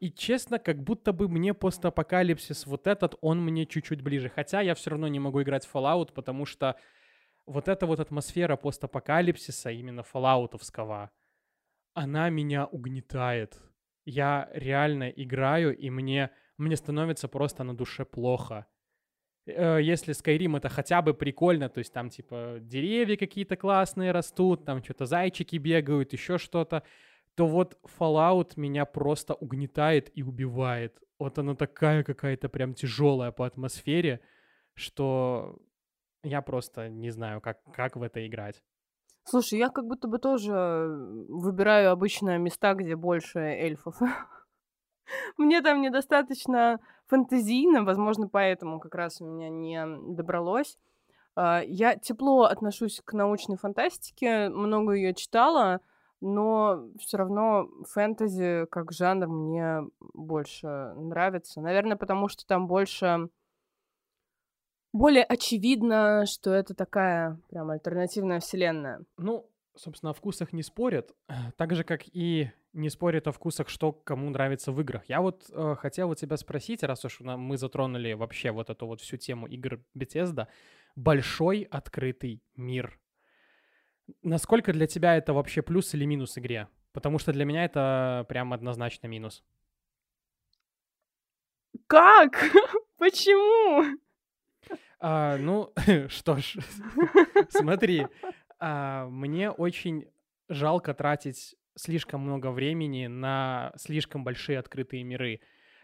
И 0.00 0.10
честно, 0.10 0.58
как 0.58 0.82
будто 0.82 1.12
бы 1.12 1.28
мне 1.28 1.54
постапокалипсис 1.54 2.66
вот 2.66 2.86
этот, 2.86 3.14
он 3.20 3.40
мне 3.40 3.66
чуть-чуть 3.66 4.02
ближе. 4.02 4.28
Хотя 4.28 4.60
я 4.60 4.74
все 4.74 4.90
равно 4.90 5.08
не 5.08 5.20
могу 5.20 5.42
играть 5.42 5.64
в 5.64 5.74
Fallout, 5.74 6.12
потому 6.12 6.44
что 6.44 6.76
вот 7.46 7.68
эта 7.68 7.86
вот 7.86 8.00
атмосфера 8.00 8.56
постапокалипсиса, 8.56 9.70
именно 9.70 10.02
фоллаутовского, 10.02 11.10
она 11.94 12.30
меня 12.30 12.66
угнетает. 12.66 13.60
Я 14.04 14.48
реально 14.52 15.08
играю, 15.10 15.76
и 15.76 15.90
мне, 15.90 16.30
мне 16.58 16.76
становится 16.76 17.28
просто 17.28 17.64
на 17.64 17.76
душе 17.76 18.04
плохо. 18.04 18.66
Э, 19.46 19.78
Если 19.80 20.14
Skyrim 20.14 20.56
это 20.56 20.68
хотя 20.68 21.02
бы 21.02 21.14
прикольно, 21.14 21.68
то 21.68 21.78
есть 21.78 21.92
там 21.92 22.10
типа 22.10 22.58
деревья 22.60 23.16
какие-то 23.16 23.56
классные 23.56 24.12
растут, 24.12 24.64
там 24.64 24.82
что-то 24.82 25.06
зайчики 25.06 25.56
бегают, 25.56 26.12
еще 26.12 26.38
что-то, 26.38 26.82
то 27.34 27.46
вот 27.46 27.78
Fallout 27.98 28.52
меня 28.56 28.84
просто 28.84 29.34
угнетает 29.34 30.10
и 30.14 30.22
убивает. 30.22 30.98
Вот 31.18 31.38
она 31.38 31.54
такая 31.54 32.04
какая-то 32.04 32.48
прям 32.48 32.74
тяжелая 32.74 33.32
по 33.32 33.46
атмосфере, 33.46 34.20
что 34.74 35.58
я 36.22 36.42
просто 36.42 36.88
не 36.88 37.10
знаю, 37.10 37.40
как, 37.40 37.58
как 37.72 37.96
в 37.96 38.02
это 38.02 38.26
играть. 38.26 38.62
Слушай, 39.24 39.60
я 39.60 39.68
как 39.68 39.86
будто 39.86 40.08
бы 40.08 40.18
тоже 40.18 40.52
выбираю 40.52 41.92
обычно 41.92 42.38
места, 42.38 42.74
где 42.74 42.96
больше 42.96 43.38
эльфов. 43.38 43.96
Мне 45.36 45.60
там 45.62 45.80
недостаточно 45.80 46.80
фэнтезийно, 47.06 47.84
возможно, 47.84 48.28
поэтому 48.28 48.80
как 48.80 48.94
раз 48.94 49.20
у 49.20 49.26
меня 49.26 49.48
не 49.48 50.14
добралось. 50.14 50.78
А, 51.36 51.62
Я 51.64 51.96
тепло 51.96 52.44
отношусь 52.44 53.00
к 53.04 53.12
научной 53.12 53.56
фантастике, 53.56 54.48
много 54.48 54.92
ее 54.92 55.14
читала, 55.14 55.80
но 56.20 56.88
все 56.98 57.16
равно 57.16 57.68
фэнтези 57.88 58.66
как 58.70 58.92
жанр 58.92 59.26
мне 59.28 59.82
больше 60.14 60.94
нравится. 60.94 61.60
Наверное, 61.60 61.96
потому 61.96 62.28
что 62.28 62.46
там 62.46 62.66
больше 62.66 63.28
более 64.92 65.24
очевидно, 65.24 66.26
что 66.26 66.52
это 66.52 66.74
такая 66.74 67.38
прям 67.48 67.70
альтернативная 67.70 68.40
вселенная. 68.40 69.02
Ну, 69.16 69.50
собственно, 69.74 70.10
о 70.10 70.14
вкусах 70.14 70.52
не 70.52 70.62
спорят, 70.62 71.14
так 71.56 71.74
же, 71.74 71.82
как 71.82 72.02
и 72.06 72.50
не 72.72 72.90
спорят 72.90 73.26
о 73.28 73.32
вкусах, 73.32 73.68
что 73.68 73.92
кому 73.92 74.30
нравится 74.30 74.72
в 74.72 74.80
играх. 74.80 75.04
Я 75.08 75.20
вот 75.20 75.50
э, 75.50 75.76
хотел 75.78 76.10
у 76.10 76.14
тебя 76.14 76.36
спросить, 76.36 76.82
раз 76.82 77.04
уж 77.04 77.20
мы 77.20 77.56
затронули 77.56 78.12
вообще 78.12 78.50
вот 78.50 78.70
эту 78.70 78.86
вот 78.86 79.00
всю 79.00 79.16
тему 79.16 79.46
игр 79.46 79.80
Bethesda, 79.96 80.48
большой 80.96 81.62
открытый 81.70 82.42
мир. 82.56 82.98
Насколько 84.22 84.72
для 84.72 84.86
тебя 84.86 85.16
это 85.16 85.32
вообще 85.32 85.62
плюс 85.62 85.94
или 85.94 86.04
минус 86.04 86.38
игре? 86.38 86.68
Потому 86.92 87.18
что 87.18 87.32
для 87.32 87.44
меня 87.44 87.64
это 87.64 88.26
прям 88.28 88.52
однозначно 88.52 89.06
минус. 89.06 89.42
Как? 91.86 92.32
Почему? 92.98 93.98
А, 95.00 95.36
ну, 95.36 95.72
что 96.08 96.36
ж, 96.36 96.56
смотри, 97.48 98.06
а, 98.58 99.08
мне 99.08 99.50
очень 99.50 100.08
жалко 100.48 100.94
тратить 100.94 101.56
слишком 101.76 102.20
много 102.22 102.50
времени 102.50 103.06
на 103.06 103.72
слишком 103.76 104.24
большие 104.24 104.58
открытые 104.58 105.02
миры. 105.04 105.40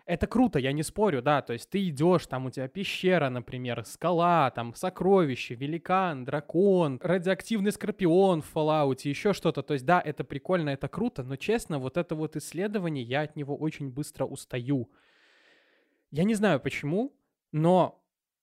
Это 0.06 0.26
круто, 0.26 0.58
я 0.58 0.72
не 0.72 0.82
спорю, 0.82 1.20
да, 1.20 1.42
то 1.42 1.52
есть 1.52 1.68
ты 1.68 1.86
идешь, 1.86 2.26
там 2.26 2.46
у 2.46 2.50
тебя 2.50 2.66
пещера, 2.66 3.28
например, 3.28 3.84
скала, 3.84 4.50
там 4.50 4.74
сокровище, 4.74 5.54
великан, 5.54 6.24
дракон, 6.24 6.98
радиоактивный 7.02 7.72
скорпион 7.72 8.40
в 8.40 8.50
Fallout, 8.54 9.00
еще 9.02 9.34
что-то. 9.34 9.62
То 9.62 9.74
есть 9.74 9.84
да, 9.84 10.00
это 10.00 10.24
прикольно, 10.24 10.70
это 10.70 10.88
круто, 10.88 11.22
но 11.22 11.36
честно, 11.36 11.78
вот 11.78 11.98
это 11.98 12.14
вот 12.14 12.36
исследование, 12.36 13.04
я 13.04 13.20
от 13.20 13.36
него 13.36 13.54
очень 13.54 13.90
быстро 13.90 14.24
устаю. 14.24 14.90
Я 16.10 16.24
не 16.24 16.34
знаю 16.34 16.58
почему, 16.58 17.14
но 17.52 17.97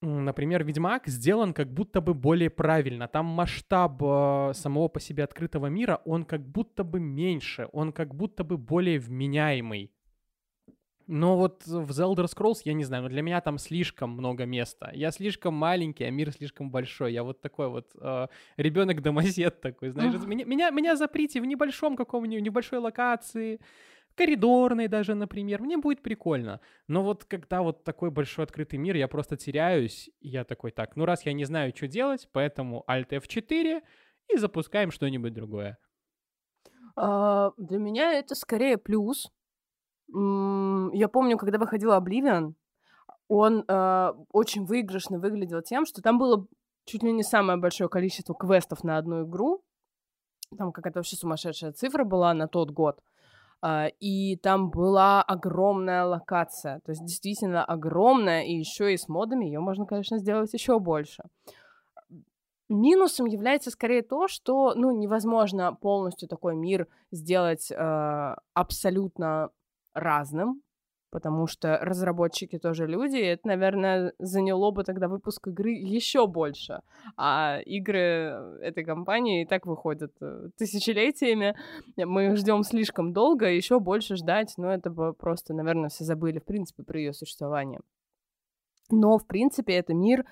например, 0.05 0.63
Ведьмак 0.63 1.07
сделан 1.07 1.53
как 1.53 1.73
будто 1.73 2.01
бы 2.01 2.13
более 2.13 2.49
правильно. 2.49 3.07
Там 3.07 3.25
масштаб 3.25 4.01
э, 4.01 4.51
самого 4.53 4.87
по 4.87 4.99
себе 4.99 5.23
открытого 5.23 5.67
мира, 5.67 6.01
он 6.05 6.23
как 6.23 6.41
будто 6.41 6.83
бы 6.83 6.99
меньше, 6.99 7.67
он 7.71 7.91
как 7.91 8.15
будто 8.15 8.43
бы 8.43 8.57
более 8.57 8.99
вменяемый. 8.99 9.91
Но 11.07 11.37
вот 11.37 11.65
в 11.67 11.91
The 11.91 12.15
Elder 12.15 12.25
Scrolls, 12.25 12.61
я 12.63 12.73
не 12.73 12.83
знаю, 12.83 13.03
но 13.03 13.09
для 13.09 13.21
меня 13.21 13.39
там 13.41 13.59
слишком 13.59 14.11
много 14.11 14.45
места. 14.45 14.91
Я 14.93 15.11
слишком 15.11 15.53
маленький, 15.53 16.03
а 16.03 16.09
мир 16.09 16.31
слишком 16.31 16.71
большой. 16.71 17.13
Я 17.13 17.23
вот 17.23 17.41
такой 17.41 17.69
вот 17.69 17.91
э, 17.99 18.27
ребенок-домосед 18.57 19.61
такой, 19.61 19.89
знаешь. 19.89 20.15
Меня, 20.25 20.45
меня, 20.45 20.69
меня 20.71 20.95
заприте 20.95 21.41
в 21.41 21.45
небольшом 21.45 21.95
каком-нибудь, 21.95 22.43
небольшой 22.43 22.79
локации, 22.79 23.59
коридорной 24.15 24.87
даже, 24.87 25.15
например. 25.15 25.61
Мне 25.61 25.77
будет 25.77 26.01
прикольно. 26.01 26.59
Но 26.87 27.03
вот 27.03 27.25
когда 27.25 27.61
вот 27.61 27.83
такой 27.83 28.11
большой 28.11 28.45
открытый 28.45 28.79
мир, 28.79 28.95
я 28.95 29.07
просто 29.07 29.37
теряюсь. 29.37 30.09
И 30.19 30.29
я 30.29 30.43
такой, 30.43 30.71
так, 30.71 30.95
ну 30.95 31.05
раз 31.05 31.25
я 31.25 31.33
не 31.33 31.45
знаю, 31.45 31.73
что 31.75 31.87
делать, 31.87 32.29
поэтому 32.31 32.83
Alt 32.89 33.09
F4 33.09 33.81
и 34.29 34.37
запускаем 34.37 34.91
что-нибудь 34.91 35.33
другое. 35.33 35.77
А, 36.95 37.51
для 37.57 37.77
меня 37.77 38.13
это 38.13 38.35
скорее 38.35 38.77
плюс, 38.77 39.31
я 40.07 41.07
помню, 41.11 41.37
когда 41.37 41.57
выходила 41.57 41.99
Oblivion, 41.99 42.53
он 43.27 43.65
э, 43.67 44.13
очень 44.31 44.65
выигрышно 44.65 45.19
выглядел 45.19 45.61
тем, 45.63 45.85
что 45.85 46.01
там 46.03 46.19
было 46.19 46.47
чуть 46.85 47.01
ли 47.03 47.11
не 47.11 47.23
самое 47.23 47.59
большое 47.59 47.89
количество 47.89 48.35
квестов 48.35 48.83
на 48.83 48.97
одну 48.97 49.25
игру. 49.27 49.63
Там 50.55 50.71
какая-то 50.71 50.99
вообще 50.99 51.15
сумасшедшая 51.15 51.71
цифра 51.71 52.03
была 52.03 52.33
на 52.35 52.47
тот 52.47 52.69
год. 52.69 53.01
И 53.99 54.37
там 54.37 54.69
была 54.69 55.21
огромная 55.23 56.05
локация, 56.05 56.81
то 56.85 56.91
есть 56.91 57.03
действительно 57.05 57.63
огромная, 57.63 58.43
и 58.43 58.53
еще 58.53 58.93
и 58.93 58.97
с 58.97 59.07
модами 59.07 59.45
ее 59.45 59.59
можно, 59.59 59.85
конечно, 59.85 60.17
сделать 60.17 60.53
еще 60.53 60.79
больше. 60.79 61.23
Минусом 62.67 63.27
является 63.27 63.69
скорее 63.71 64.01
то, 64.01 64.27
что 64.27 64.73
ну, 64.75 64.91
невозможно 64.91 65.73
полностью 65.73 66.27
такой 66.27 66.55
мир 66.55 66.87
сделать 67.11 67.71
uh, 67.71 68.35
абсолютно 68.53 69.49
разным, 69.93 70.61
потому 71.15 71.47
что 71.47 71.77
разработчики 71.81 72.59
тоже 72.59 72.87
люди, 72.87 73.15
и 73.15 73.23
это, 73.23 73.47
наверное, 73.47 74.11
заняло 74.19 74.71
бы 74.71 74.83
тогда 74.83 75.07
выпуск 75.07 75.47
игры 75.47 75.71
еще 75.71 76.27
больше. 76.27 76.81
А 77.15 77.59
игры 77.65 78.59
этой 78.61 78.83
компании 78.83 79.43
и 79.43 79.45
так 79.45 79.65
выходят 79.65 80.11
э, 80.19 80.49
тысячелетиями. 80.57 81.55
Мы 81.95 82.35
ждем 82.35 82.63
слишком 82.63 83.13
долго, 83.13 83.49
еще 83.49 83.79
больше 83.79 84.17
ждать, 84.17 84.55
но 84.57 84.69
это 84.73 84.89
бы 84.89 85.13
просто, 85.13 85.53
наверное, 85.53 85.87
все 85.87 86.03
забыли, 86.03 86.39
в 86.39 86.43
принципе, 86.43 86.83
про 86.83 86.99
ее 86.99 87.13
существование. 87.13 87.79
Но, 88.91 89.17
в 89.17 89.25
принципе, 89.25 89.75
это 89.75 89.93
мир, 89.93 90.25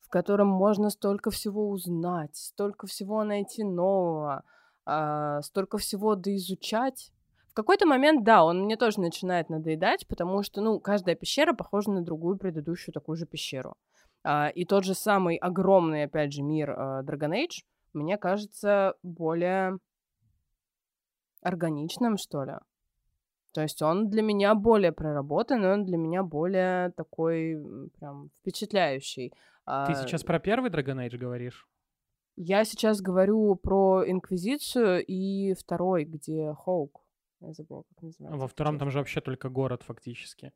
в 0.00 0.08
котором 0.08 0.48
можно 0.48 0.88
столько 0.88 1.30
всего 1.30 1.68
узнать, 1.68 2.34
столько 2.34 2.86
всего 2.86 3.24
найти 3.24 3.62
нового, 3.62 4.42
а, 4.86 5.42
столько 5.42 5.76
всего 5.76 6.14
доизучать, 6.14 7.12
в 7.54 7.56
какой-то 7.56 7.86
момент, 7.86 8.24
да, 8.24 8.44
он 8.44 8.64
мне 8.64 8.76
тоже 8.76 8.98
начинает 8.98 9.48
надоедать, 9.48 10.08
потому 10.08 10.42
что, 10.42 10.60
ну, 10.60 10.80
каждая 10.80 11.14
пещера 11.14 11.52
похожа 11.52 11.88
на 11.88 12.02
другую 12.02 12.36
предыдущую 12.36 12.92
такую 12.92 13.14
же 13.14 13.26
пещеру. 13.26 13.76
А, 14.24 14.48
и 14.48 14.64
тот 14.64 14.82
же 14.82 14.94
самый 14.94 15.36
огромный, 15.36 16.02
опять 16.02 16.32
же, 16.32 16.42
мир 16.42 16.70
а, 16.72 17.04
Dragon 17.04 17.30
Age 17.30 17.62
мне 17.92 18.18
кажется 18.18 18.94
более 19.04 19.78
органичным, 21.42 22.16
что 22.16 22.42
ли. 22.42 22.54
То 23.52 23.62
есть 23.62 23.80
он 23.82 24.10
для 24.10 24.22
меня 24.22 24.56
более 24.56 24.90
проработан, 24.90 25.64
он 25.64 25.84
для 25.84 25.96
меня 25.96 26.24
более 26.24 26.90
такой 26.96 27.56
прям 28.00 28.30
впечатляющий. 28.40 29.28
Ты 29.30 29.36
а, 29.66 29.94
сейчас 29.94 30.24
про 30.24 30.40
первый 30.40 30.72
Dragon 30.72 31.06
Age 31.06 31.18
говоришь? 31.18 31.68
Я 32.34 32.64
сейчас 32.64 33.00
говорю 33.00 33.54
про 33.54 34.02
Инквизицию 34.04 35.04
и 35.06 35.54
второй, 35.54 36.04
где 36.04 36.52
Хоук. 36.54 37.03
Я 37.40 37.52
забыла, 37.52 37.82
как 37.82 38.02
называется. 38.02 38.38
Во 38.38 38.48
втором 38.48 38.78
там 38.78 38.90
же 38.90 38.98
вообще 38.98 39.20
только 39.20 39.48
город 39.48 39.82
фактически. 39.82 40.52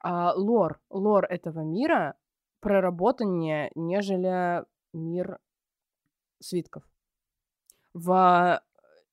А, 0.00 0.34
лор, 0.34 0.80
лор 0.90 1.24
этого 1.24 1.60
мира 1.60 2.16
проработаннее, 2.60 3.70
нежели 3.74 4.64
мир 4.92 5.38
свитков. 6.40 6.82
В 7.94 8.60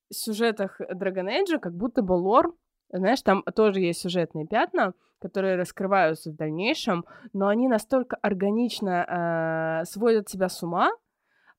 сюжетах 0.09 0.79
Dragon 0.81 1.27
Age 1.27 1.59
как 1.59 1.75
будто 1.75 2.01
бы 2.01 2.13
лор, 2.13 2.55
знаешь, 2.91 3.21
там 3.21 3.43
тоже 3.55 3.79
есть 3.81 4.01
сюжетные 4.01 4.45
пятна, 4.45 4.93
которые 5.19 5.55
раскрываются 5.55 6.31
в 6.31 6.35
дальнейшем, 6.35 7.05
но 7.31 7.47
они 7.47 7.67
настолько 7.67 8.17
органично 8.17 9.81
э, 9.81 9.85
сводят 9.85 10.27
тебя 10.27 10.49
с 10.49 10.63
ума, 10.63 10.91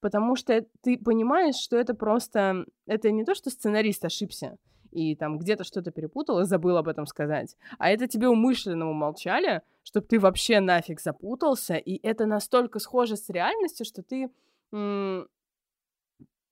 потому 0.00 0.34
что 0.36 0.66
ты 0.82 0.98
понимаешь, 0.98 1.54
что 1.54 1.76
это 1.76 1.94
просто... 1.94 2.64
Это 2.86 3.10
не 3.12 3.24
то, 3.24 3.34
что 3.34 3.50
сценарист 3.50 4.04
ошибся, 4.04 4.58
и 4.92 5.16
там 5.16 5.38
где-то 5.38 5.64
что-то 5.64 5.90
перепутал 5.90 6.40
и 6.40 6.44
забыл 6.44 6.76
об 6.76 6.88
этом 6.88 7.06
сказать. 7.06 7.56
А 7.78 7.90
это 7.90 8.06
тебе 8.06 8.28
умышленно 8.28 8.88
умолчали, 8.88 9.62
чтобы 9.82 10.06
ты 10.06 10.20
вообще 10.20 10.60
нафиг 10.60 11.00
запутался, 11.00 11.74
и 11.74 11.98
это 12.06 12.26
настолько 12.26 12.78
схоже 12.78 13.16
с 13.16 13.28
реальностью, 13.28 13.86
что 13.86 14.02
ты... 14.02 14.30
ну 14.70 15.26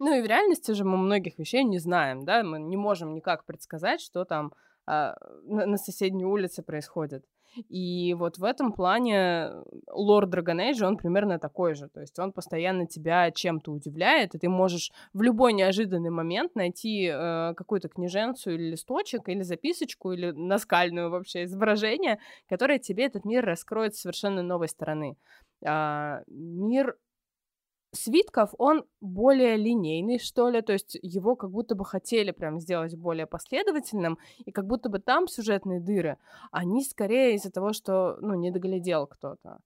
и 0.01 0.23
в 0.23 0.27
реальности 0.27 0.73
же 0.73 0.85
мы 0.85 0.97
многих 0.97 1.39
вещей 1.39 1.65
не 1.65 1.79
знаем, 1.79 2.25
да, 2.25 2.43
мы 2.43 2.59
не 2.59 2.77
можем 2.77 3.15
никак 3.15 3.45
предсказать, 3.45 4.01
что 4.01 4.25
там 4.25 4.53
а, 4.87 5.17
на, 5.45 5.67
на 5.67 5.77
соседней 5.77 6.25
улице 6.25 6.63
происходит. 6.63 7.25
И 7.69 8.15
вот 8.15 8.39
в 8.39 8.45
этом 8.45 8.73
плане 8.73 9.51
лорд 9.91 10.33
Dragon 10.35 10.85
он 10.85 10.97
примерно 10.97 11.39
такой 11.39 11.75
же. 11.75 11.89
То 11.89 12.01
есть 12.01 12.19
он 12.19 12.33
постоянно 12.33 12.87
тебя 12.87 13.31
чем-то 13.31 13.73
удивляет, 13.73 14.35
и 14.35 14.39
ты 14.39 14.49
можешь 14.49 14.93
в 15.13 15.23
любой 15.23 15.53
неожиданный 15.53 16.11
момент 16.11 16.55
найти 16.55 17.11
э, 17.13 17.55
какую-то 17.55 17.89
книженцу 17.89 18.51
или 18.51 18.71
листочек, 18.71 19.29
или 19.29 19.43
записочку, 19.43 20.13
или 20.13 20.31
наскальную 20.31 21.11
вообще 21.11 21.45
изображение, 21.45 22.19
которое 22.49 22.79
тебе 22.79 23.07
этот 23.07 23.25
мир 23.25 23.45
раскроет 23.45 23.95
с 23.95 24.01
совершенно 24.01 24.43
новой 24.43 24.69
стороны. 24.69 25.17
А, 25.65 26.23
мир 26.29 26.97
свитков, 27.93 28.55
он 28.59 28.85
более 29.01 29.57
линейный, 29.57 30.19
что 30.19 30.49
ли, 30.49 30.63
то 30.63 30.73
есть 30.73 30.99
его 31.03 31.37
как 31.37 31.51
будто 31.51 31.75
бы 31.75 31.85
хотели 31.85 32.31
прям 32.31 32.61
сделать 32.61 32.95
более 32.97 33.27
последовательным, 33.27 34.19
и 34.45 34.53
как 34.53 34.67
будто 34.67 34.89
бы 34.89 34.99
там 34.99 35.27
сюжетные 35.29 35.81
дыры, 35.81 36.19
они 36.53 36.85
скорее 36.85 37.35
из-за 37.35 37.51
того, 37.51 37.73
что, 37.73 38.17
ну, 38.21 38.35
не 38.35 38.51
доглядел 38.51 39.07
кто-то. 39.07 39.59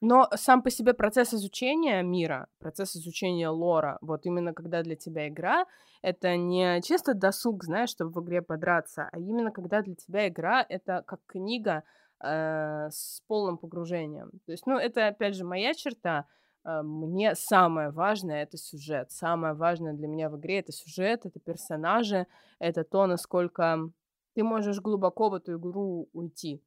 Но 0.00 0.28
сам 0.34 0.62
по 0.62 0.70
себе 0.70 0.94
процесс 0.94 1.32
изучения 1.32 2.02
мира, 2.02 2.48
процесс 2.58 2.96
изучения 2.96 3.48
лора, 3.48 3.98
вот 4.00 4.26
именно 4.26 4.52
когда 4.52 4.82
для 4.82 4.96
тебя 4.96 5.28
игра, 5.28 5.64
это 6.02 6.36
не 6.36 6.80
чисто 6.82 7.14
досуг, 7.14 7.62
знаешь, 7.62 7.90
чтобы 7.90 8.10
в 8.10 8.24
игре 8.24 8.42
подраться, 8.42 9.08
а 9.12 9.18
именно 9.18 9.52
когда 9.52 9.80
для 9.80 9.94
тебя 9.94 10.26
игра— 10.26 10.66
это 10.68 11.04
как 11.06 11.20
книга 11.26 11.84
э, 12.20 12.88
с 12.90 13.22
полным 13.28 13.58
погружением. 13.58 14.32
То 14.44 14.52
есть, 14.52 14.66
ну, 14.66 14.76
это, 14.76 15.06
опять 15.06 15.36
же, 15.36 15.44
моя 15.44 15.72
черта— 15.72 16.26
мне 16.64 17.34
самое 17.34 17.90
важное 17.90 18.42
это 18.42 18.56
сюжет. 18.56 19.10
Самое 19.10 19.54
важное 19.54 19.94
для 19.94 20.06
меня 20.06 20.30
в 20.30 20.38
игре 20.38 20.60
это 20.60 20.72
сюжет, 20.72 21.26
это 21.26 21.40
персонажи, 21.40 22.26
это 22.58 22.84
то, 22.84 23.06
насколько 23.06 23.90
ты 24.34 24.44
можешь 24.44 24.80
глубоко 24.80 25.28
в 25.28 25.34
эту 25.34 25.58
игру 25.58 26.08
уйти. 26.12 26.62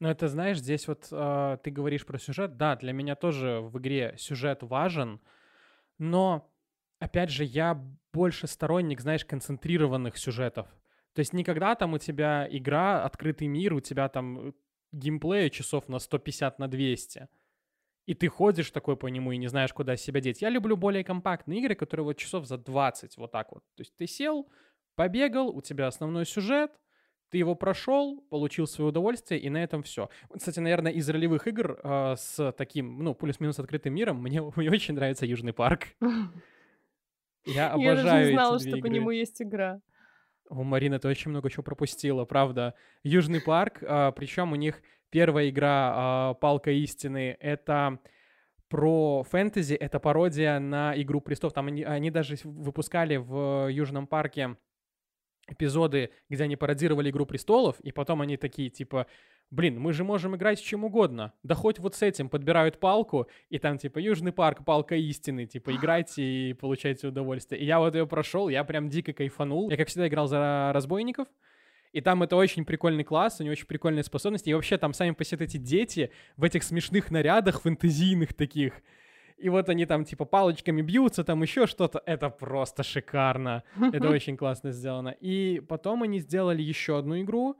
Ну, 0.00 0.08
это, 0.08 0.28
знаешь, 0.28 0.58
здесь 0.58 0.88
вот 0.88 1.08
э, 1.10 1.58
ты 1.62 1.70
говоришь 1.70 2.06
про 2.06 2.18
сюжет. 2.18 2.56
Да, 2.56 2.76
для 2.76 2.92
меня 2.92 3.16
тоже 3.16 3.60
в 3.60 3.78
игре 3.78 4.14
сюжет 4.18 4.62
важен, 4.62 5.20
но, 5.98 6.50
опять 7.00 7.30
же, 7.30 7.44
я 7.44 7.74
больше 8.12 8.46
сторонник, 8.46 9.00
знаешь, 9.00 9.24
концентрированных 9.24 10.16
сюжетов. 10.16 10.68
То 11.12 11.20
есть 11.20 11.32
никогда 11.32 11.74
там 11.74 11.92
у 11.92 11.98
тебя 11.98 12.48
игра, 12.50 13.04
открытый 13.04 13.46
мир, 13.46 13.74
у 13.74 13.80
тебя 13.80 14.08
там 14.08 14.54
геймплея 14.92 15.50
часов 15.50 15.88
на 15.88 15.98
150, 15.98 16.58
на 16.58 16.68
200 16.68 17.28
и 18.06 18.14
ты 18.14 18.28
ходишь 18.28 18.70
такой 18.70 18.96
по 18.96 19.06
нему 19.06 19.32
и 19.32 19.36
не 19.38 19.48
знаешь, 19.48 19.72
куда 19.72 19.96
себя 19.96 20.20
деть. 20.20 20.42
Я 20.42 20.50
люблю 20.50 20.76
более 20.76 21.04
компактные 21.04 21.60
игры, 21.60 21.74
которые 21.74 22.04
вот 22.04 22.16
часов 22.18 22.46
за 22.46 22.58
20 22.58 23.16
вот 23.16 23.32
так 23.32 23.52
вот. 23.52 23.62
То 23.76 23.80
есть 23.80 23.96
ты 23.96 24.06
сел, 24.06 24.48
побегал, 24.94 25.48
у 25.48 25.62
тебя 25.62 25.86
основной 25.86 26.26
сюжет, 26.26 26.70
Ты 27.30 27.38
его 27.38 27.54
прошел, 27.56 28.20
получил 28.30 28.66
свое 28.66 28.90
удовольствие, 28.90 29.40
и 29.40 29.50
на 29.50 29.62
этом 29.64 29.82
все. 29.82 30.08
Кстати, 30.32 30.60
наверное, 30.60 30.92
из 30.92 31.08
ролевых 31.08 31.48
игр 31.48 31.80
э, 31.82 32.14
с 32.16 32.52
таким, 32.52 33.02
ну, 33.02 33.14
плюс-минус 33.14 33.58
открытым 33.58 33.94
миром, 33.94 34.18
мне, 34.22 34.40
мне 34.54 34.70
очень 34.70 34.94
нравится 34.94 35.26
Южный 35.26 35.52
парк. 35.52 35.88
Я 37.46 37.72
обожаю 37.72 37.96
Я 37.96 38.02
даже 38.02 38.24
не 38.26 38.32
знала, 38.32 38.58
что 38.58 38.70
по 38.70 38.76
игры. 38.76 38.90
нему 38.90 39.10
есть 39.10 39.42
игра. 39.42 39.80
О, 40.48 40.62
Марина, 40.62 40.98
ты 40.98 41.08
очень 41.08 41.30
много 41.30 41.50
чего 41.50 41.62
пропустила, 41.62 42.24
правда. 42.24 42.74
Южный 43.02 43.40
парк, 43.40 43.78
причем 43.80 44.52
у 44.52 44.56
них 44.56 44.82
первая 45.14 45.48
игра 45.48 45.92
а, 45.94 46.34
«Палка 46.34 46.72
истины»— 46.72 47.36
это 47.40 48.00
про 48.68 49.22
фэнтези, 49.22 49.74
это 49.74 50.00
пародия 50.00 50.58
на 50.58 51.00
«Игру 51.00 51.20
престолов». 51.20 51.54
Там 51.54 51.68
они, 51.68 51.84
они 51.84 52.10
даже 52.10 52.34
выпускали 52.42 53.14
в 53.14 53.68
Южном 53.70 54.08
парке 54.08 54.56
эпизоды, 55.46 56.10
где 56.28 56.42
они 56.42 56.56
пародировали 56.56 57.10
«Игру 57.10 57.26
престолов», 57.26 57.78
и 57.78 57.92
потом 57.92 58.22
они 58.22 58.36
такие, 58.36 58.70
типа, 58.70 59.06
блин, 59.52 59.78
мы 59.78 59.92
же 59.92 60.02
можем 60.02 60.34
играть 60.34 60.58
с 60.58 60.62
чем 60.62 60.82
угодно. 60.82 61.32
Да 61.44 61.54
хоть 61.54 61.78
вот 61.78 61.94
с 61.94 62.02
этим 62.02 62.28
подбирают 62.28 62.80
палку, 62.80 63.28
и 63.50 63.60
там, 63.60 63.78
типа, 63.78 64.00
Южный 64.00 64.32
парк, 64.32 64.64
палка 64.64 64.96
истины, 64.96 65.46
типа, 65.46 65.76
играйте 65.76 66.24
и 66.24 66.54
получайте 66.54 67.06
удовольствие. 67.06 67.60
И 67.60 67.64
я 67.64 67.78
вот 67.78 67.94
ее 67.94 68.08
прошел, 68.08 68.48
я 68.48 68.64
прям 68.64 68.88
дико 68.88 69.12
кайфанул. 69.12 69.70
Я, 69.70 69.76
как 69.76 69.86
всегда, 69.86 70.08
играл 70.08 70.26
за 70.26 70.72
разбойников, 70.74 71.28
и 71.94 72.00
там 72.00 72.24
это 72.24 72.34
очень 72.34 72.64
прикольный 72.64 73.04
класс, 73.04 73.36
у 73.38 73.44
него 73.44 73.52
очень 73.52 73.68
прикольные 73.68 74.02
способности. 74.02 74.50
И 74.50 74.54
вообще 74.54 74.78
там 74.78 74.92
сами 74.92 75.12
по 75.12 75.22
себе 75.22 75.44
эти 75.44 75.58
дети 75.58 76.10
в 76.36 76.42
этих 76.42 76.64
смешных 76.64 77.12
нарядах, 77.12 77.62
фэнтезийных 77.62 78.34
таких. 78.34 78.72
И 79.36 79.48
вот 79.48 79.68
они 79.68 79.86
там 79.86 80.04
типа 80.04 80.24
палочками 80.24 80.82
бьются, 80.82 81.22
там 81.22 81.42
еще 81.42 81.68
что-то. 81.68 82.02
Это 82.04 82.30
просто 82.30 82.82
шикарно. 82.82 83.62
Это 83.92 84.08
очень 84.10 84.36
классно 84.36 84.72
сделано. 84.72 85.14
И 85.20 85.62
потом 85.68 86.02
они 86.02 86.18
сделали 86.18 86.62
еще 86.62 86.98
одну 86.98 87.20
игру. 87.20 87.56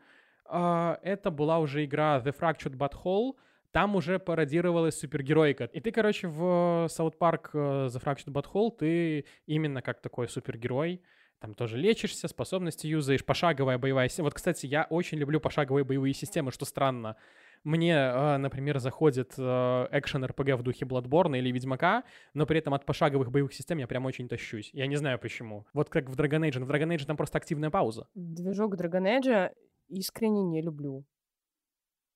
А, 0.47 0.99
Это 1.05 1.31
была 1.31 1.61
уже 1.61 1.85
игра 1.85 2.19
The 2.19 2.37
Fractured 2.37 2.77
But 2.77 2.95
Whole. 3.05 3.37
Там 3.71 3.95
уже 3.95 4.19
пародировалась 4.19 4.99
супергеройка. 4.99 5.67
И 5.67 5.79
ты, 5.79 5.93
короче, 5.93 6.27
в 6.27 6.89
South 6.91 7.17
Park 7.21 7.51
э, 7.53 7.87
The 7.87 8.03
Fractured 8.03 8.33
But 8.33 8.47
Whole 8.53 8.73
ты 8.77 9.27
именно 9.47 9.81
как 9.81 10.01
такой 10.01 10.29
супергерой. 10.29 11.01
Там 11.45 11.53
тоже 11.53 11.77
лечишься, 11.77 12.27
способности 12.27 12.87
юзаешь, 12.87 13.23
пошаговая 13.23 13.77
боевая 13.77 14.09
система. 14.09 14.29
Вот, 14.29 14.35
кстати, 14.35 14.65
я 14.65 14.87
очень 14.89 15.19
люблю 15.19 15.41
пошаговые 15.41 15.85
боевые 15.85 16.15
системы, 16.15 16.51
что 16.51 16.65
странно. 16.65 17.17
Мне, 17.65 17.93
э, 17.93 18.39
например, 18.39 18.79
заходит 18.79 19.35
э, 19.37 19.43
экшен 19.91 20.25
RPG 20.25 20.57
в 20.57 20.63
духе 20.63 20.87
Bloodborne 20.87 21.37
или 21.37 21.53
Ведьмака, 21.53 22.05
но 22.33 22.47
при 22.47 22.61
этом 22.61 22.73
от 22.73 22.87
пошаговых 22.87 23.31
боевых 23.31 23.53
систем 23.53 23.77
я 23.77 23.87
прям 23.87 24.07
очень 24.07 24.27
тащусь. 24.27 24.71
Я 24.73 24.87
не 24.87 24.97
знаю 24.97 25.19
почему. 25.19 25.67
Вот 25.75 25.91
как 25.91 26.09
в 26.09 26.19
Dragon 26.19 26.49
Age. 26.49 26.65
В 26.65 26.71
Dragon 26.71 26.97
Age 26.97 27.05
там 27.05 27.19
просто 27.19 27.37
активная 27.37 27.69
пауза. 27.69 28.09
Движок 28.15 28.77
Dragon 28.77 29.05
Age 29.05 29.53
искренне 29.89 30.45
не 30.45 30.63
люблю. 30.63 31.05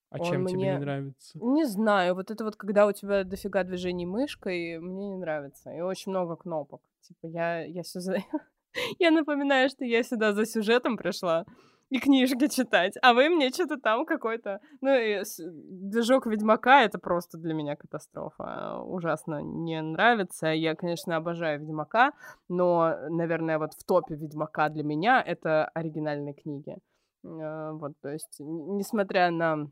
А 0.08 0.20
Он 0.20 0.24
чем 0.24 0.46
тебе 0.46 0.56
мне- 0.56 0.72
не 0.72 0.78
нравится? 0.78 1.38
Не 1.38 1.66
знаю, 1.66 2.14
вот 2.14 2.30
это 2.30 2.44
вот, 2.44 2.56
когда 2.56 2.86
у 2.86 2.92
тебя 2.92 3.24
дофига 3.24 3.62
движений 3.62 4.06
мышкой, 4.06 4.78
мне 4.78 5.10
не 5.10 5.18
нравится. 5.18 5.70
И 5.70 5.82
очень 5.82 6.12
много 6.12 6.36
кнопок. 6.36 6.80
Типа, 7.02 7.26
я, 7.26 7.62
я 7.64 7.82
сюда... 7.82 8.16
я 8.98 9.10
напоминаю, 9.10 9.68
что 9.68 9.84
я 9.84 10.02
сюда 10.02 10.32
за 10.32 10.46
сюжетом 10.46 10.96
пришла 10.96 11.44
и 11.90 11.98
книжки 11.98 12.48
читать, 12.48 12.94
а 13.02 13.14
вы 13.14 13.30
мне 13.30 13.48
что-то 13.50 13.78
там 13.78 14.04
какой-то... 14.04 14.60
Ну, 14.80 14.94
и 14.94 15.22
движок 15.38 16.26
Ведьмака— 16.26 16.82
это 16.84 16.98
просто 16.98 17.38
для 17.38 17.54
меня 17.54 17.76
катастрофа. 17.76 18.80
Ужасно 18.82 19.40
не 19.40 19.80
нравится. 19.80 20.48
Я, 20.48 20.74
конечно, 20.74 21.16
обожаю 21.16 21.60
Ведьмака, 21.60 22.12
но, 22.48 22.94
наверное, 23.08 23.58
вот 23.58 23.72
в 23.72 23.84
топе 23.84 24.16
Ведьмака 24.16 24.68
для 24.68 24.84
меня 24.84 25.22
это 25.22 25.64
оригинальные 25.66 26.34
книги. 26.34 26.76
Э, 27.24 27.70
Вот, 27.72 27.92
то 28.02 28.10
есть, 28.10 28.36
несмотря 28.38 29.30
на 29.30 29.70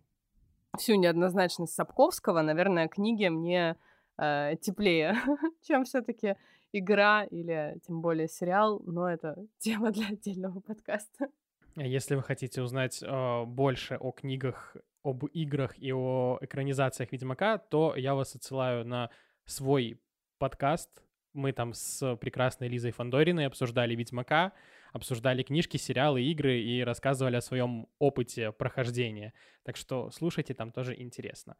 всю 0.78 0.94
неоднозначность 0.94 1.74
Сапковского, 1.74 2.40
наверное, 2.40 2.88
книги 2.88 3.28
мне 3.28 3.76
э, 4.18 4.56
теплее, 4.60 5.16
чем 5.62 5.84
все-таки 5.84 6.36
игра 6.78 7.24
или 7.24 7.78
тем 7.86 8.00
более 8.00 8.28
сериал, 8.28 8.82
но 8.86 9.08
это 9.08 9.46
тема 9.58 9.90
для 9.92 10.08
отдельного 10.08 10.60
подкаста. 10.60 11.28
А 11.76 11.82
Если 11.82 12.14
вы 12.14 12.22
хотите 12.22 12.62
узнать 12.62 13.02
э, 13.02 13.44
больше 13.44 13.96
о 13.96 14.10
книгах, 14.10 14.76
об 15.02 15.24
играх 15.26 15.78
и 15.78 15.92
о 15.92 16.38
экранизациях 16.40 17.12
Ведьмака, 17.12 17.58
то 17.58 17.94
я 17.96 18.14
вас 18.14 18.34
отсылаю 18.34 18.86
на 18.86 19.10
свой 19.44 20.00
подкаст. 20.38 20.90
Мы 21.34 21.52
там 21.52 21.74
с 21.74 22.16
прекрасной 22.16 22.68
Лизой 22.68 22.92
Фандориной 22.92 23.46
обсуждали 23.46 23.94
Ведьмака, 23.94 24.52
обсуждали 24.92 25.42
книжки, 25.42 25.76
сериалы, 25.76 26.22
игры 26.22 26.60
и 26.60 26.82
рассказывали 26.82 27.36
о 27.36 27.42
своем 27.42 27.88
опыте 27.98 28.52
прохождения. 28.52 29.34
Так 29.62 29.76
что 29.76 30.10
слушайте, 30.10 30.54
там 30.54 30.72
тоже 30.72 30.98
интересно. 30.98 31.56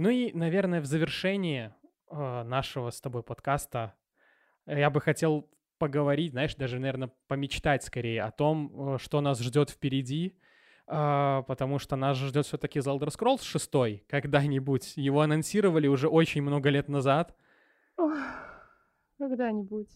Ну 0.00 0.08
и, 0.08 0.32
наверное, 0.32 0.80
в 0.80 0.86
завершении 0.86 1.74
э, 2.10 2.42
нашего 2.44 2.88
с 2.88 3.02
тобой 3.02 3.22
подкаста 3.22 3.92
э, 4.64 4.80
я 4.80 4.88
бы 4.88 4.98
хотел 4.98 5.46
поговорить, 5.76 6.30
знаешь, 6.30 6.54
даже, 6.54 6.78
наверное, 6.78 7.12
помечтать 7.28 7.84
скорее 7.84 8.22
о 8.22 8.30
том, 8.30 8.94
э, 8.94 8.98
что 8.98 9.20
нас 9.20 9.38
ждет 9.40 9.68
впереди, 9.68 10.38
потому 10.86 11.78
что 11.78 11.96
нас 11.96 12.16
ждет 12.16 12.46
все-таки 12.46 12.78
The 12.78 12.98
Elder 12.98 13.08
Scrolls 13.08 13.42
6 13.42 14.06
когда-нибудь. 14.08 14.94
Его 14.96 15.20
анонсировали 15.20 15.86
уже 15.86 16.08
очень 16.08 16.40
много 16.40 16.70
лет 16.70 16.88
назад. 16.88 17.36
Когда-нибудь. 19.18 19.90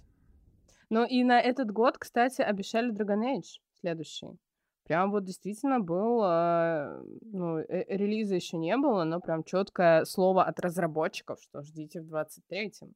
Ну 0.90 1.06
и 1.06 1.24
на 1.24 1.40
этот 1.40 1.70
год, 1.70 1.96
кстати, 1.96 2.42
обещали 2.42 2.92
Dragon 2.92 3.38
Age 3.38 3.58
следующий. 3.80 4.38
Прям 4.86 5.10
вот 5.10 5.24
действительно 5.24 5.80
был, 5.80 6.22
э, 6.22 7.02
ну, 7.22 7.58
э- 7.58 7.96
релиза 7.96 8.34
еще 8.34 8.58
не 8.58 8.76
было, 8.76 9.04
но 9.04 9.18
прям 9.18 9.42
четкое 9.42 10.04
слово 10.04 10.44
от 10.44 10.60
разработчиков, 10.60 11.40
что 11.42 11.62
ждите 11.62 12.02
в 12.02 12.12
23-м. 12.12 12.92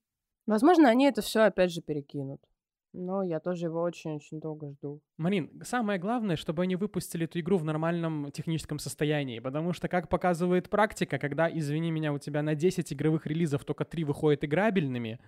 Возможно, 0.47 0.89
они 0.91 1.07
это 1.07 1.23
все 1.23 1.41
опять 1.41 1.73
же 1.73 1.81
перекинут. 1.81 2.41
Но 2.95 3.23
я 3.23 3.39
тоже 3.39 3.67
его 3.67 3.83
очень-очень 3.83 4.41
долго 4.41 4.71
жду. 4.71 5.01
Марин, 5.19 5.51
самое 5.63 5.99
главное, 5.99 6.37
чтобы 6.37 6.63
они 6.63 6.77
выпустили 6.77 7.27
эту 7.27 7.39
игру 7.41 7.59
в 7.59 7.65
нормальном 7.65 8.31
техническом 8.33 8.79
состоянии, 8.79 9.41
потому 9.41 9.73
что, 9.73 9.89
как 9.89 10.09
показывает 10.09 10.71
практика, 10.71 11.19
когда, 11.19 11.51
извини 11.51 11.91
меня, 11.91 12.13
у 12.13 12.19
тебя 12.19 12.43
на 12.43 12.55
10 12.55 12.93
игровых 12.93 13.27
релизов 13.27 13.65
только 13.65 13.85
3 13.85 14.05
выходят 14.05 14.45
играбельными, 14.45 15.21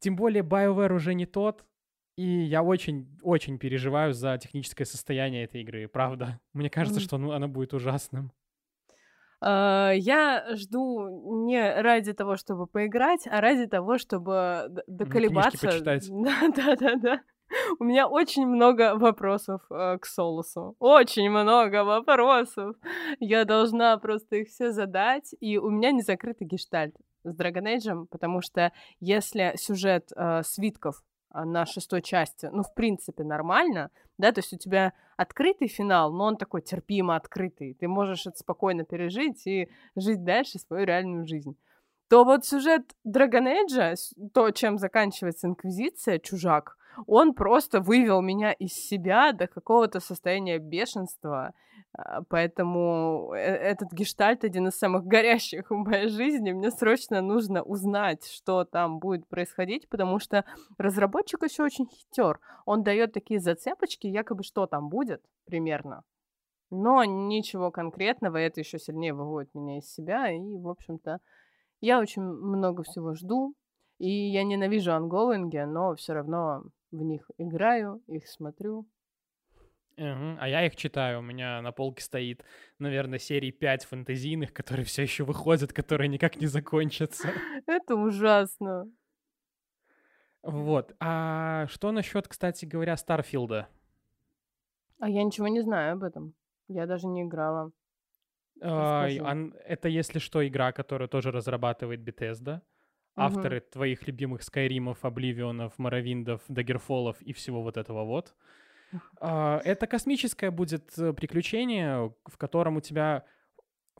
тем 0.00 0.16
более 0.16 0.42
BioWare 0.42 0.94
уже 0.94 1.14
не 1.14 1.26
тот, 1.26 1.64
и 2.16 2.24
я 2.24 2.62
очень-очень 2.62 3.58
переживаю 3.58 4.12
за 4.12 4.38
техническое 4.38 4.84
состояние 4.84 5.44
этой 5.44 5.62
игры, 5.62 5.88
правда. 5.88 6.40
Мне 6.52 6.70
кажется, 6.70 7.00
Мгм. 7.00 7.04
что 7.04 7.18
ну, 7.18 7.32
оно 7.32 7.48
будет 7.48 7.72
ужасным. 7.74 8.32
А, 9.40 9.92
Я 9.92 10.44
жду 10.56 11.46
не 11.46 11.80
ради 11.82 12.12
того, 12.12 12.36
чтобы 12.36 12.66
поиграть, 12.66 13.26
а 13.26 13.40
ради 13.40 13.66
того, 13.66 13.98
чтобы 13.98 14.66
д- 14.68 14.82
доколебаться. 14.86 15.66
почитать. 15.66 16.08
Да, 16.10 16.48
да, 16.54 16.76
да, 16.76 16.94
да. 16.96 17.20
У 17.78 17.84
меня 17.84 18.08
очень 18.08 18.46
много 18.46 18.94
вопросов 18.96 19.60
э, 19.70 19.98
к 19.98 20.06
Солусу. 20.06 20.74
Очень 20.78 21.28
много 21.28 21.84
вопросов. 21.84 22.76
Я 23.20 23.44
должна 23.44 23.98
просто 23.98 24.36
их 24.36 24.48
все 24.48 24.70
задать. 24.72 25.34
И 25.40 25.58
у 25.58 25.68
меня 25.68 25.90
не 25.90 26.00
закрытый 26.00 26.46
гештальт 26.46 26.94
с 27.24 27.36
Dragon 27.38 27.64
Age, 27.76 28.06
потому 28.10 28.40
что 28.40 28.72
если 29.00 29.52
сюжет 29.56 30.08
э, 30.16 30.42
свитков 30.44 31.02
на 31.34 31.66
шестой 31.66 32.02
части, 32.02 32.48
ну, 32.52 32.62
в 32.62 32.74
принципе, 32.74 33.24
нормально, 33.24 33.90
да, 34.18 34.32
то 34.32 34.40
есть 34.40 34.52
у 34.52 34.58
тебя 34.58 34.92
открытый 35.16 35.68
финал, 35.68 36.12
но 36.12 36.24
он 36.24 36.36
такой 36.36 36.62
терпимо 36.62 37.16
открытый, 37.16 37.74
ты 37.74 37.88
можешь 37.88 38.26
это 38.26 38.36
спокойно 38.36 38.84
пережить 38.84 39.46
и 39.46 39.68
жить 39.96 40.24
дальше 40.24 40.58
свою 40.58 40.84
реальную 40.84 41.26
жизнь. 41.26 41.56
То 42.08 42.24
вот 42.24 42.44
сюжет 42.44 42.94
Dragon 43.06 43.46
Age, 43.46 43.96
то, 44.34 44.50
чем 44.50 44.76
заканчивается 44.76 45.46
Инквизиция, 45.46 46.18
чужак, 46.18 46.76
он 47.06 47.32
просто 47.32 47.80
вывел 47.80 48.20
меня 48.20 48.52
из 48.52 48.72
себя 48.74 49.32
до 49.32 49.46
какого-то 49.46 50.00
состояния 50.00 50.58
бешенства. 50.58 51.54
А, 51.94 52.22
Поэтому 52.22 53.32
э- 53.34 53.38
этот 53.38 53.92
гештальт 53.92 54.44
один 54.44 54.68
из 54.68 54.78
самых 54.78 55.04
горящих 55.14 55.70
в 55.70 55.74
моей 55.74 56.08
жизни. 56.08 56.52
Мне 56.52 56.70
срочно 56.70 57.20
нужно 57.20 57.62
узнать, 57.62 58.26
что 58.26 58.64
там 58.64 58.98
будет 58.98 59.28
происходить, 59.28 59.88
потому 59.88 60.18
что 60.18 60.44
разработчик 60.78 61.42
еще 61.42 61.62
очень 61.64 61.86
хитер. 61.86 62.40
Он 62.64 62.82
дает 62.82 63.12
такие 63.12 63.40
зацепочки, 63.40 64.06
якобы 64.06 64.42
что 64.42 64.66
там 64.66 64.88
будет 64.88 65.22
примерно. 65.46 66.02
Но 66.70 67.04
ничего 67.04 67.70
конкретного, 67.70 68.38
это 68.38 68.60
еще 68.60 68.78
сильнее 68.78 69.12
выводит 69.12 69.54
меня 69.54 69.78
из 69.78 69.92
себя. 69.92 70.30
И, 70.30 70.56
в 70.56 70.68
общем-то, 70.68 71.18
я 71.82 72.00
очень 72.00 72.22
много 72.22 72.82
всего 72.82 73.14
жду. 73.14 73.54
И 73.98 74.08
я 74.08 74.42
ненавижу 74.42 74.92
ангоинги, 74.92 75.58
но 75.58 75.94
все 75.94 76.14
равно 76.14 76.64
в 76.90 77.02
них 77.02 77.30
играю, 77.36 78.02
их 78.06 78.26
смотрю. 78.26 78.86
Мгм. 79.96 80.38
А 80.40 80.48
я 80.48 80.64
их 80.66 80.76
читаю. 80.76 81.18
У 81.18 81.22
меня 81.22 81.60
на 81.62 81.72
полке 81.72 82.02
стоит, 82.02 82.44
наверное, 82.78 83.18
серии 83.18 83.50
5 83.50 83.84
фэнтезийных, 83.84 84.52
которые 84.52 84.84
все 84.86 85.02
еще 85.02 85.24
выходят, 85.24 85.72
которые 85.72 86.08
никак 86.08 86.40
не 86.40 86.46
закончатся. 86.46 87.28
Это 87.66 87.94
ужасно. 87.94 88.90
Вот. 90.42 90.94
А 90.98 91.66
что 91.68 91.92
насчет, 91.92 92.26
кстати 92.26 92.64
говоря, 92.64 92.96
Старфилда? 92.96 93.68
А 94.98 95.08
я 95.08 95.22
ничего 95.24 95.48
не 95.48 95.60
знаю 95.62 95.94
об 95.94 96.04
этом. 96.04 96.34
Я 96.68 96.86
даже 96.86 97.06
не 97.06 97.22
играла. 97.22 97.70
А, 98.60 99.04
Расскажи. 99.06 99.28
ан- 99.28 99.54
Это, 99.64 99.88
если 99.88 100.18
что, 100.18 100.46
игра, 100.46 100.72
которую 100.72 101.08
тоже 101.08 101.30
разрабатывает 101.30 102.00
Bethesda. 102.00 102.60
Мгм. 103.14 103.26
Авторы 103.26 103.60
твоих 103.60 104.06
любимых 104.06 104.42
Скайримов, 104.42 105.04
Обливионов, 105.04 105.78
Моровиндов, 105.78 106.42
Даггерфолов 106.48 107.20
и 107.20 107.32
всего 107.32 107.62
вот 107.62 107.76
этого 107.76 108.04
вот. 108.04 108.34
А, 109.20 109.60
Это 109.64 109.86
космическое 109.86 110.50
будет 110.50 110.96
э, 110.98 111.12
приключение, 111.12 112.14
в 112.26 112.36
котором 112.36 112.76
у 112.76 112.80
тебя 112.80 113.24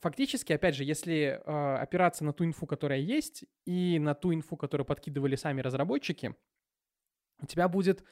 фактически, 0.00 0.52
опять 0.52 0.74
же, 0.74 0.84
если 0.84 1.40
э, 1.44 1.76
опираться 1.76 2.24
на 2.24 2.32
ту 2.32 2.44
инфу, 2.44 2.66
которая 2.66 2.98
есть, 2.98 3.44
и 3.64 3.98
на 3.98 4.14
ту 4.14 4.34
инфу, 4.34 4.56
которую 4.56 4.86
подкидывали 4.86 5.36
сами 5.36 5.60
разработчики, 5.60 6.34
у 7.40 7.46
тебя 7.46 7.68
будет 7.68 8.04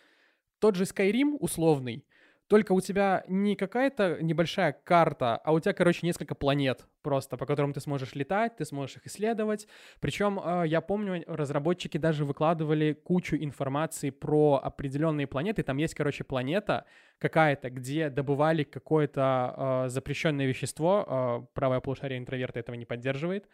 тот 0.60 0.76
же 0.76 0.84
Skyrim 0.84 1.36
условный, 1.38 2.06
только 2.50 2.72
у 2.72 2.80
тебя 2.80 3.22
не 3.28 3.54
какая-то 3.54 4.18
небольшая 4.20 4.72
карта, 4.72 5.36
а 5.36 5.52
у 5.52 5.60
тебя, 5.60 5.72
короче, 5.72 6.04
несколько 6.04 6.34
планет 6.34 6.84
просто, 7.00 7.36
по 7.36 7.46
которым 7.46 7.72
ты 7.72 7.80
сможешь 7.80 8.16
летать, 8.16 8.56
ты 8.56 8.64
сможешь 8.64 8.96
их 8.96 9.06
исследовать. 9.06 9.68
Причем, 10.00 10.40
э, 10.44 10.64
я 10.66 10.80
помню, 10.80 11.22
разработчики 11.28 11.96
даже 11.96 12.24
выкладывали 12.24 12.92
кучу 12.92 13.36
информации 13.36 14.10
про 14.10 14.60
определенные 14.64 15.28
планеты. 15.28 15.62
Там 15.62 15.76
есть, 15.76 15.94
короче, 15.94 16.24
планета 16.24 16.86
какая-то, 17.18 17.70
где 17.70 18.10
добывали 18.10 18.64
какое-то 18.64 19.84
э, 19.86 19.88
запрещенное 19.88 20.46
вещество. 20.46 21.06
Э, 21.06 21.54
правое 21.54 21.78
полушарие 21.78 22.18
интроверта 22.18 22.58
этого 22.58 22.74
не 22.74 22.84
поддерживает. 22.84 23.46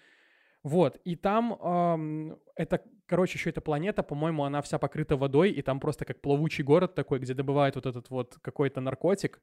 Вот, 0.62 0.96
и 1.04 1.16
там 1.16 1.52
эм, 1.52 2.38
это, 2.56 2.82
короче, 3.06 3.38
еще 3.38 3.50
эта 3.50 3.60
планета, 3.60 4.02
по-моему, 4.02 4.44
она 4.44 4.60
вся 4.62 4.78
покрыта 4.78 5.16
водой, 5.16 5.50
и 5.50 5.62
там 5.62 5.80
просто 5.80 6.04
как 6.04 6.20
плавучий 6.20 6.64
город 6.64 6.94
такой, 6.94 7.18
где 7.18 7.34
добывают 7.34 7.76
вот 7.76 7.86
этот 7.86 8.10
вот 8.10 8.38
какой-то 8.42 8.80
наркотик, 8.80 9.40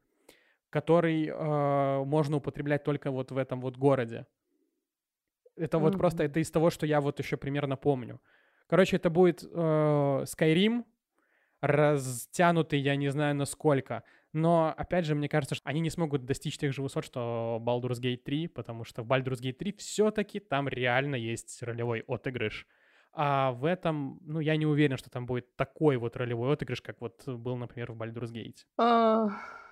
который 0.69 1.27
э, 1.27 2.03
можно 2.03 2.37
употреблять 2.37 2.83
только 2.83 3.11
вот 3.11 3.31
в 3.31 3.37
этом 3.37 3.61
вот 3.61 3.77
городе. 3.77 4.25
Это 5.55 5.77
вот 5.77 5.97
просто, 5.97 6.23
это 6.23 6.39
из 6.39 6.49
того, 6.49 6.69
что 6.69 6.85
я 6.85 6.99
вот 6.99 7.19
еще 7.19 7.37
примерно 7.37 7.77
помню. 7.77 8.19
Короче, 8.67 8.95
это 8.95 9.09
будет 9.09 9.43
э, 9.43 9.47
Skyrim, 9.47 10.83
растянутый, 11.61 12.79
я 12.79 12.95
не 12.95 13.09
знаю 13.09 13.35
насколько. 13.35 14.03
Но, 14.33 14.73
опять 14.75 15.05
же, 15.05 15.13
мне 15.13 15.29
кажется, 15.29 15.55
что 15.55 15.69
они 15.69 15.79
не 15.79 15.91
смогут 15.91 16.25
достичь 16.25 16.57
тех 16.57 16.73
же 16.73 16.81
высот, 16.81 17.05
что 17.05 17.61
Baldur's 17.63 18.01
Gate 18.01 18.17
3, 18.17 18.47
потому 18.47 18.83
что 18.83 19.03
в 19.03 19.07
Baldur's 19.07 19.41
Gate 19.41 19.53
3 19.53 19.75
все-таки 19.77 20.39
там 20.39 20.67
реально 20.67 21.15
есть 21.15 21.61
ролевой 21.61 22.03
отыгрыш. 22.07 22.67
А 23.15 23.51
в 23.51 23.65
этом, 23.65 24.19
ну, 24.25 24.39
я 24.39 24.57
не 24.57 24.65
уверен, 24.65 24.97
что 24.97 25.09
там 25.09 25.25
будет 25.25 25.55
такой 25.55 25.97
вот 25.97 26.15
ролевой 26.17 26.53
отыгрыш, 26.53 26.81
как 26.81 26.99
вот 26.99 27.23
был, 27.27 27.55
например, 27.57 27.91
в 27.91 27.95
Baldur's 28.01 28.31
Gate. 28.33 28.65
А, 28.77 29.27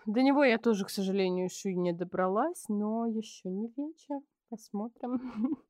До 0.06 0.22
него 0.22 0.44
я 0.44 0.58
тоже, 0.60 0.86
к 0.86 0.90
сожалению, 0.90 1.46
еще 1.46 1.72
и 1.72 1.76
не 1.76 1.92
добралась, 1.94 2.66
но 2.70 3.08
еще 3.08 3.50
не 3.50 3.68
вечер. 3.76 4.20
Посмотрим. 4.50 5.20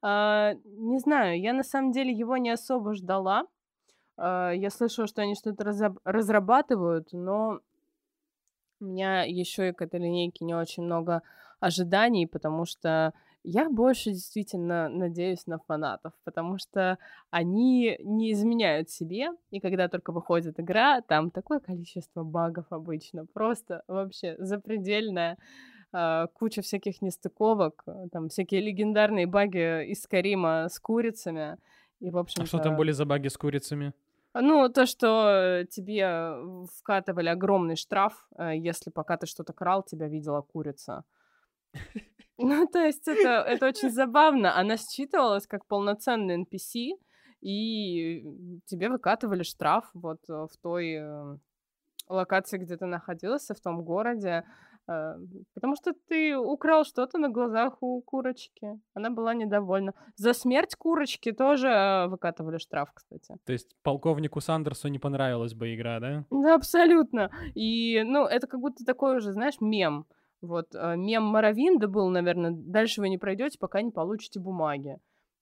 А, 0.00 0.52
Не 0.64 0.98
знаю, 1.00 1.40
я 1.40 1.52
на 1.52 1.64
самом 1.64 1.90
деле 1.90 2.12
его 2.12 2.36
не 2.36 2.50
особо 2.50 2.94
ждала. 2.94 3.46
А, 4.16 4.50
Я 4.52 4.70
слышала, 4.70 5.08
что 5.08 5.22
они 5.22 5.34
что-то 5.34 5.64
разоб- 5.64 5.98
разрабатывают, 6.04 7.08
но 7.12 7.60
у 8.80 8.84
меня 8.84 9.22
еще 9.24 9.70
и 9.70 9.72
к 9.72 9.82
этой 9.82 9.98
линейке 10.00 10.44
не 10.44 10.54
очень 10.54 10.82
много 10.84 11.22
ожиданий, 11.60 12.26
потому 12.26 12.64
что 12.66 13.12
я 13.46 13.70
больше 13.70 14.10
действительно 14.10 14.88
надеюсь 14.88 15.46
на 15.46 15.58
фанатов, 15.58 16.12
потому 16.24 16.58
что 16.58 16.98
они 17.30 17.96
не 18.02 18.32
изменяют 18.32 18.90
себе, 18.90 19.28
и 19.50 19.60
когда 19.60 19.88
только 19.88 20.10
выходит 20.10 20.58
игра, 20.58 21.00
там 21.00 21.30
такое 21.30 21.60
количество 21.60 22.24
багов 22.24 22.66
обычно, 22.70 23.24
просто 23.24 23.84
вообще 23.86 24.34
запредельное, 24.38 25.38
а, 25.92 26.26
куча 26.26 26.60
всяких 26.60 27.00
нестыковок, 27.00 27.84
э, 27.86 28.08
там 28.10 28.28
всякие 28.28 28.60
легендарные 28.60 29.26
баги 29.26 29.86
из 29.92 30.02
Скарима 30.02 30.68
с 30.68 30.80
курицами, 30.80 31.56
и, 32.00 32.10
в 32.10 32.18
общем 32.18 32.42
А 32.42 32.46
что 32.46 32.58
там 32.58 32.76
были 32.76 32.90
за 32.90 33.04
баги 33.04 33.28
с 33.28 33.36
курицами? 33.36 33.92
ну, 34.34 34.68
то, 34.68 34.84
что 34.86 35.64
тебе 35.70 36.66
вкатывали 36.76 37.28
огромный 37.28 37.76
штраф, 37.76 38.28
э, 38.36 38.56
если 38.56 38.90
пока 38.90 39.16
ты 39.16 39.26
что-то 39.26 39.52
крал, 39.52 39.84
тебя 39.84 40.08
видела 40.08 40.42
курица. 40.42 41.04
Ну, 42.38 42.66
то 42.66 42.78
есть 42.78 43.08
это, 43.08 43.44
это 43.48 43.66
очень 43.66 43.90
забавно. 43.90 44.56
Она 44.56 44.76
считывалась 44.76 45.46
как 45.46 45.66
полноценный 45.66 46.42
NPC, 46.42 46.98
и 47.40 48.24
тебе 48.66 48.88
выкатывали 48.88 49.42
штраф 49.42 49.88
вот 49.94 50.18
э, 50.28 50.32
в 50.32 50.56
той 50.62 50.96
э, 50.98 51.36
локации, 52.08 52.58
где 52.58 52.76
ты 52.76 52.86
находился, 52.86 53.54
в 53.54 53.60
том 53.60 53.82
городе, 53.82 54.44
э, 54.88 55.14
потому 55.54 55.76
что 55.76 55.92
ты 56.08 56.36
украл 56.36 56.84
что-то 56.84 57.18
на 57.18 57.28
глазах 57.28 57.82
у 57.82 58.00
курочки. 58.02 58.80
Она 58.94 59.10
была 59.10 59.34
недовольна. 59.34 59.92
За 60.16 60.32
смерть 60.32 60.74
курочки 60.76 61.32
тоже 61.32 61.68
э, 61.68 62.06
выкатывали 62.08 62.58
штраф, 62.58 62.90
кстати. 62.94 63.36
То 63.44 63.52
есть 63.52 63.76
полковнику 63.82 64.40
Сандерсу 64.40 64.88
не 64.88 64.98
понравилась 64.98 65.54
бы 65.54 65.74
игра, 65.74 66.00
да? 66.00 66.24
Да, 66.30 66.54
абсолютно. 66.54 67.30
И, 67.54 68.02
ну, 68.04 68.24
это 68.26 68.46
как 68.46 68.60
будто 68.60 68.84
такой 68.84 69.16
уже, 69.16 69.32
знаешь, 69.32 69.60
мем. 69.60 70.06
Вот, 70.42 70.74
э, 70.74 70.96
мем 70.96 71.24
Моровинда 71.24 71.88
был, 71.88 72.08
наверное, 72.08 72.52
дальше 72.54 73.00
вы 73.00 73.08
не 73.08 73.18
пройдете, 73.18 73.58
пока 73.58 73.82
не 73.82 73.90
получите 73.90 74.40
бумаги. 74.40 74.98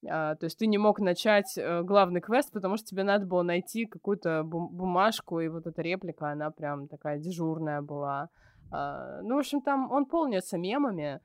А, 0.08 0.34
то 0.36 0.44
есть 0.44 0.58
ты 0.58 0.66
не 0.66 0.78
мог 0.78 1.00
начать 1.00 1.56
э, 1.56 1.82
главный 1.82 2.20
квест, 2.20 2.52
потому 2.52 2.76
что 2.76 2.86
тебе 2.86 3.04
надо 3.04 3.26
было 3.26 3.42
найти 3.42 3.86
какую-то 3.86 4.42
бум- 4.44 4.68
бумажку, 4.70 5.40
и 5.40 5.48
вот 5.48 5.66
эта 5.66 5.82
реплика, 5.82 6.30
она 6.30 6.50
прям 6.50 6.88
такая 6.88 7.18
дежурная 7.18 7.82
была. 7.82 8.28
А, 8.70 9.20
ну, 9.22 9.36
в 9.36 9.38
общем, 9.38 9.60
там 9.62 9.90
он 9.90 10.06
полнится 10.06 10.58
мемами, 10.58 11.20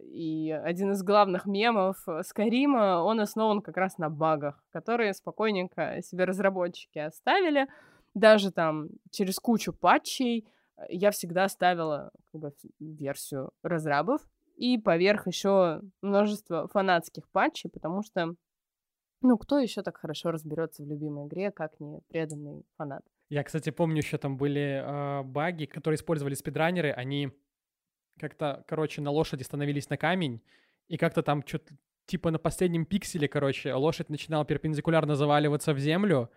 и 0.00 0.50
один 0.52 0.92
из 0.92 1.02
главных 1.02 1.46
мемов 1.46 1.96
э, 2.06 2.22
Скайрима, 2.22 3.02
он 3.02 3.20
основан 3.20 3.60
как 3.60 3.76
раз 3.76 3.98
на 3.98 4.08
багах, 4.08 4.62
которые 4.70 5.12
спокойненько 5.12 6.00
себе 6.02 6.24
разработчики 6.24 6.98
оставили, 6.98 7.66
даже 8.14 8.52
там 8.52 8.88
через 9.10 9.38
кучу 9.38 9.72
патчей 9.72 10.46
я 10.88 11.10
всегда 11.10 11.48
ставила 11.48 12.10
как 12.32 12.40
бы, 12.40 12.52
версию 12.78 13.50
разрабов 13.62 14.22
и 14.56 14.78
поверх 14.78 15.26
еще 15.26 15.80
множество 16.02 16.68
фанатских 16.68 17.28
патчей, 17.30 17.70
потому 17.70 18.02
что 18.02 18.34
ну, 19.22 19.38
кто 19.38 19.58
еще 19.58 19.82
так 19.82 19.96
хорошо 19.96 20.30
разберется 20.30 20.82
в 20.82 20.86
любимой 20.86 21.26
игре, 21.26 21.50
как 21.50 21.80
не 21.80 22.00
преданный 22.08 22.64
фанат? 22.76 23.02
Я, 23.28 23.42
кстати, 23.42 23.70
помню, 23.70 23.98
еще 23.98 24.18
там 24.18 24.36
были 24.36 24.82
э, 24.84 25.22
баги, 25.24 25.64
которые 25.64 25.96
использовали 25.96 26.34
спидранеры. 26.34 26.92
Они 26.92 27.30
как-то, 28.20 28.64
короче, 28.68 29.00
на 29.00 29.10
лошади 29.10 29.42
становились 29.42 29.90
на 29.90 29.96
камень, 29.96 30.42
и 30.88 30.96
как-то 30.96 31.22
там 31.22 31.42
что-то 31.46 31.74
типа 32.06 32.30
на 32.30 32.38
последнем 32.38 32.86
пикселе, 32.86 33.26
короче, 33.28 33.74
лошадь 33.74 34.10
начинала 34.10 34.44
перпендикулярно 34.44 35.16
заваливаться 35.16 35.74
в 35.74 35.78
землю, 35.78 36.30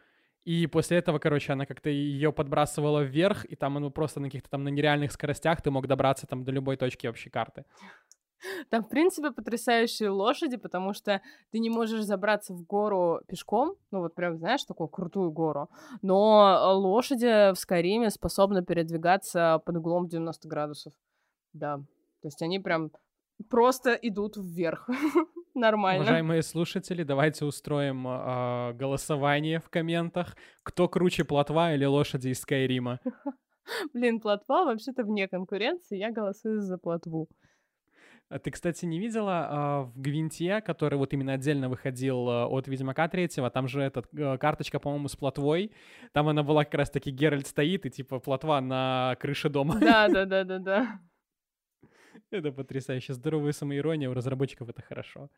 и 0.46 0.68
после 0.68 0.98
этого, 0.98 1.20
короче, 1.20 1.54
она 1.54 1.66
как-то 1.66 1.90
ее 1.90 2.32
подбрасывала 2.32 3.02
вверх, 3.02 3.46
и 3.46 3.56
там 3.56 3.78
оно 3.78 3.90
просто 3.92 4.20
на 4.20 4.28
каких-то 4.28 4.50
там 4.50 4.64
на 4.64 4.70
нереальных 4.70 5.12
скоростях 5.12 5.62
ты 5.62 5.72
мог 5.72 5.88
добраться 5.88 6.28
там 6.28 6.44
до 6.44 6.52
любой 6.52 6.78
точки 6.78 7.08
вообще 7.08 7.30
карты. 7.30 7.66
Там, 8.70 8.84
в 8.84 8.90
принципе, 8.90 9.32
потрясающие 9.32 10.10
лошади, 10.10 10.56
потому 10.56 10.94
что 10.94 11.22
ты 11.52 11.60
не 11.60 11.70
можешь 11.70 12.04
забраться 12.04 12.54
в 12.54 12.64
гору 12.64 13.20
пешком, 13.28 13.76
ну 13.92 14.00
вот 14.00 14.16
прям, 14.16 14.38
знаешь, 14.38 14.64
такую 14.64 14.88
крутую 14.88 15.32
гору, 15.32 15.70
но 16.02 16.74
лошади 16.74 17.54
в 17.54 17.56
Скайриме 17.56 18.10
способны 18.10 18.64
передвигаться 18.64 19.62
под 19.66 19.78
углом 19.78 20.08
90 20.08 20.48
градусов. 20.48 20.94
Да, 21.52 21.78
то 22.22 22.28
есть 22.28 22.42
они 22.42 22.60
прям 22.60 22.92
просто 23.50 23.94
идут 23.94 24.38
вверх. 24.38 24.90
Нормально. 25.56 26.04
Уважаемые 26.04 26.42
слушатели, 26.44 27.04
давайте 27.04 27.46
устроим 27.46 28.08
э, 28.08 28.74
голосование 28.74 29.60
в 29.60 29.70
комментах. 29.70 30.36
Кто 30.64 30.88
круче, 30.88 31.24
плотва 31.24 31.74
или 31.74 31.86
лошади 31.86 32.30
из 32.30 32.40
Скайрима? 32.42 33.00
Блин, 33.94 34.20
плотва 34.20 34.66
вообще-то 34.66 35.04
вне 35.04 35.28
конкуренции, 35.28 35.98
я 35.98 36.12
голосую 36.12 36.62
за 36.62 36.78
плотву. 36.78 37.30
А 38.30 38.38
Ты, 38.38 38.52
кстати, 38.52 38.86
не 38.86 39.00
видела 39.00 39.48
а, 39.50 39.82
в 39.86 40.00
Гвинте, 40.00 40.62
который 40.62 41.00
вот 41.00 41.14
именно 41.14 41.34
отдельно 41.34 41.68
выходил 41.68 42.30
а, 42.30 42.48
от 42.48 42.68
Ведьмака 42.68 43.08
третьего, 43.08 43.50
там 43.50 43.68
же 43.68 43.82
эта 43.82 44.04
карточка, 44.38 44.80
по-моему, 44.80 45.08
с 45.08 45.16
плотвой, 45.16 45.72
там 46.14 46.28
она 46.28 46.44
была 46.44 46.64
как 46.64 46.76
раз-таки 46.76 47.10
Геральт 47.10 47.48
стоит, 47.48 47.88
и 47.88 47.90
типа 47.90 48.20
плотва 48.20 48.60
на 48.60 49.18
крыше 49.20 49.50
дома. 49.50 49.80
Да, 49.80 50.08
да, 50.14 50.26
да, 50.26 50.44
да, 50.44 50.60
да. 50.60 51.00
Это 52.32 52.52
потрясающе. 52.52 53.14
Здоровая 53.14 53.52
самоирония 53.52 54.10
у 54.10 54.14
разработчиков— 54.14 54.70
это 54.70 54.82
хорошо. 54.82 55.30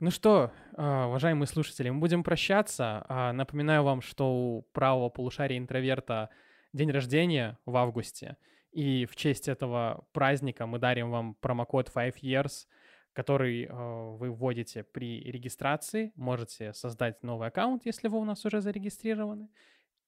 Ну 0.00 0.10
что, 0.10 0.52
а, 0.76 1.06
уважаемые 1.06 1.46
слушатели, 1.46 1.90
мы 1.90 2.00
будем 2.00 2.22
прощаться. 2.22 3.04
А, 3.08 3.32
Напоминаю 3.32 3.82
вам, 3.82 4.02
что 4.02 4.26
у 4.32 4.62
правого 4.72 5.08
полушария 5.08 5.58
интроверта 5.58 6.28
день 6.72 6.90
рождения 6.90 7.58
в 7.64 7.76
августе, 7.76 8.36
и 8.72 9.06
в 9.06 9.16
честь 9.16 9.48
этого 9.48 10.06
праздника 10.12 10.66
мы 10.66 10.78
дарим 10.78 11.10
вам 11.10 11.34
промокод 11.36 11.90
5 11.92 12.22
years, 12.22 12.66
который 13.12 13.64
э, 13.64 14.16
вы 14.16 14.30
вводите 14.30 14.82
при 14.82 15.22
регистрации. 15.30 16.12
Можете 16.16 16.72
создать 16.72 17.22
новый 17.22 17.48
аккаунт, 17.48 17.86
если 17.86 18.08
вы 18.08 18.18
у 18.18 18.24
нас 18.24 18.44
уже 18.44 18.60
зарегистрированы. 18.60 19.48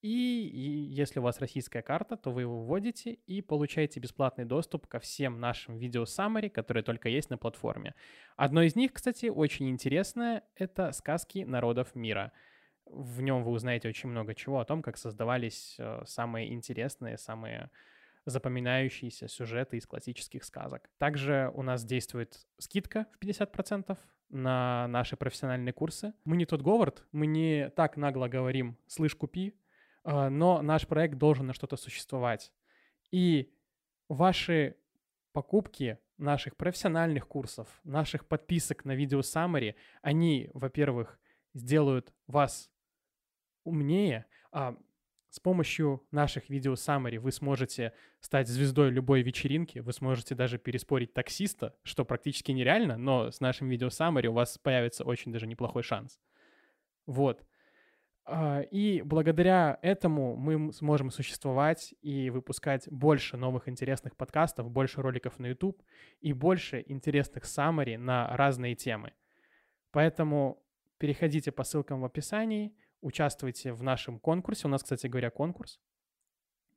И, 0.06 0.46
и 0.46 0.70
если 0.94 1.18
у 1.18 1.22
вас 1.24 1.40
российская 1.40 1.82
карта, 1.82 2.16
то 2.16 2.30
вы 2.30 2.42
его 2.42 2.62
вводите 2.62 3.14
и 3.26 3.42
получаете 3.42 3.98
бесплатный 3.98 4.44
доступ 4.44 4.86
ко 4.86 5.00
всем 5.00 5.40
нашим 5.40 5.78
видео 5.78 6.04
summary, 6.04 6.48
которые 6.48 6.84
только 6.84 7.08
есть 7.08 7.28
на 7.28 7.38
платформе. 7.38 7.92
Одно 8.36 8.62
из 8.62 8.76
них, 8.76 8.92
кстати, 8.92 9.26
очень 9.26 9.68
интересное, 9.68 10.44
это 10.54 10.92
сказки 10.92 11.40
народов 11.40 11.96
мира. 11.96 12.30
В 12.84 13.20
нем 13.20 13.42
вы 13.42 13.50
узнаете 13.50 13.88
очень 13.88 14.08
много 14.08 14.36
чего 14.36 14.60
о 14.60 14.64
том, 14.64 14.80
как 14.80 14.96
создавались 14.96 15.74
э, 15.80 16.02
самые 16.06 16.54
интересные, 16.54 17.18
самые 17.18 17.72
запоминающиеся 18.26 19.26
сюжеты 19.26 19.76
из 19.76 19.88
классических 19.88 20.44
сказок. 20.44 20.88
Также 20.98 21.50
у 21.52 21.62
нас 21.62 21.84
действует 21.84 22.46
скидка 22.58 23.06
в 23.18 23.24
50% 23.24 23.98
на 24.28 24.86
наши 24.86 25.16
профессиональные 25.16 25.72
курсы. 25.72 26.14
Мы 26.24 26.36
не 26.36 26.46
тот 26.46 26.62
Говард, 26.62 27.04
мы 27.10 27.26
не 27.26 27.70
так 27.70 27.96
нагло 27.96 28.28
говорим 28.28 28.76
«слышь, 28.86 29.16
купи», 29.16 29.56
но 30.06 30.62
наш 30.62 30.86
проект 30.86 31.18
должен 31.18 31.46
на 31.46 31.52
что-то 31.52 31.76
существовать. 31.76 32.52
И 33.10 33.52
ваши 34.08 34.76
покупки 35.32 35.98
наших 36.16 36.56
профессиональных 36.56 37.26
курсов, 37.28 37.68
наших 37.84 38.26
подписок 38.26 38.84
на 38.84 38.94
видео 38.94 39.20
Summary, 39.20 39.74
они, 40.02 40.50
во-первых, 40.54 41.18
сделают 41.52 42.14
вас 42.26 42.70
умнее, 43.64 44.26
а 44.52 44.76
с 45.30 45.40
помощью 45.40 46.06
наших 46.12 46.48
видео 46.48 46.74
Summary 46.74 47.18
вы 47.18 47.32
сможете 47.32 47.92
стать 48.20 48.48
звездой 48.48 48.90
любой 48.90 49.22
вечеринки, 49.22 49.80
вы 49.80 49.92
сможете 49.92 50.34
даже 50.34 50.56
переспорить 50.56 51.12
таксиста, 51.12 51.76
что 51.82 52.04
практически 52.04 52.52
нереально, 52.52 52.96
но 52.96 53.30
с 53.30 53.40
нашим 53.40 53.68
видео 53.68 53.88
Summary 53.88 54.28
у 54.28 54.32
вас 54.32 54.56
появится 54.56 55.04
очень 55.04 55.32
даже 55.32 55.46
неплохой 55.46 55.82
шанс. 55.82 56.18
Вот. 57.06 57.44
А, 58.26 58.60
и 58.60 59.02
благодаря 59.02 59.78
этому 59.82 60.36
мы 60.36 60.72
сможем 60.72 61.10
существовать 61.10 61.94
и 62.02 62.30
выпускать 62.30 62.88
больше 62.90 63.36
новых 63.36 63.68
интересных 63.68 64.16
подкастов, 64.16 64.70
больше 64.70 65.00
роликов 65.00 65.38
на 65.38 65.46
YouTube 65.46 65.82
и 66.20 66.32
больше 66.32 66.84
интересных 66.86 67.44
summary 67.44 67.96
на 67.96 68.36
разные 68.36 68.74
темы. 68.74 69.12
Поэтому 69.92 70.62
переходите 70.98 71.52
по 71.52 71.64
ссылкам 71.64 72.00
в 72.00 72.04
описании– 72.04 72.74
участвуйте 73.00 73.72
в 73.72 73.82
нашем 73.82 74.18
конкурсе. 74.18 74.66
У 74.66 74.70
нас, 74.70 74.82
кстати 74.82 75.06
говоря, 75.06 75.30
конкурс. 75.30 75.80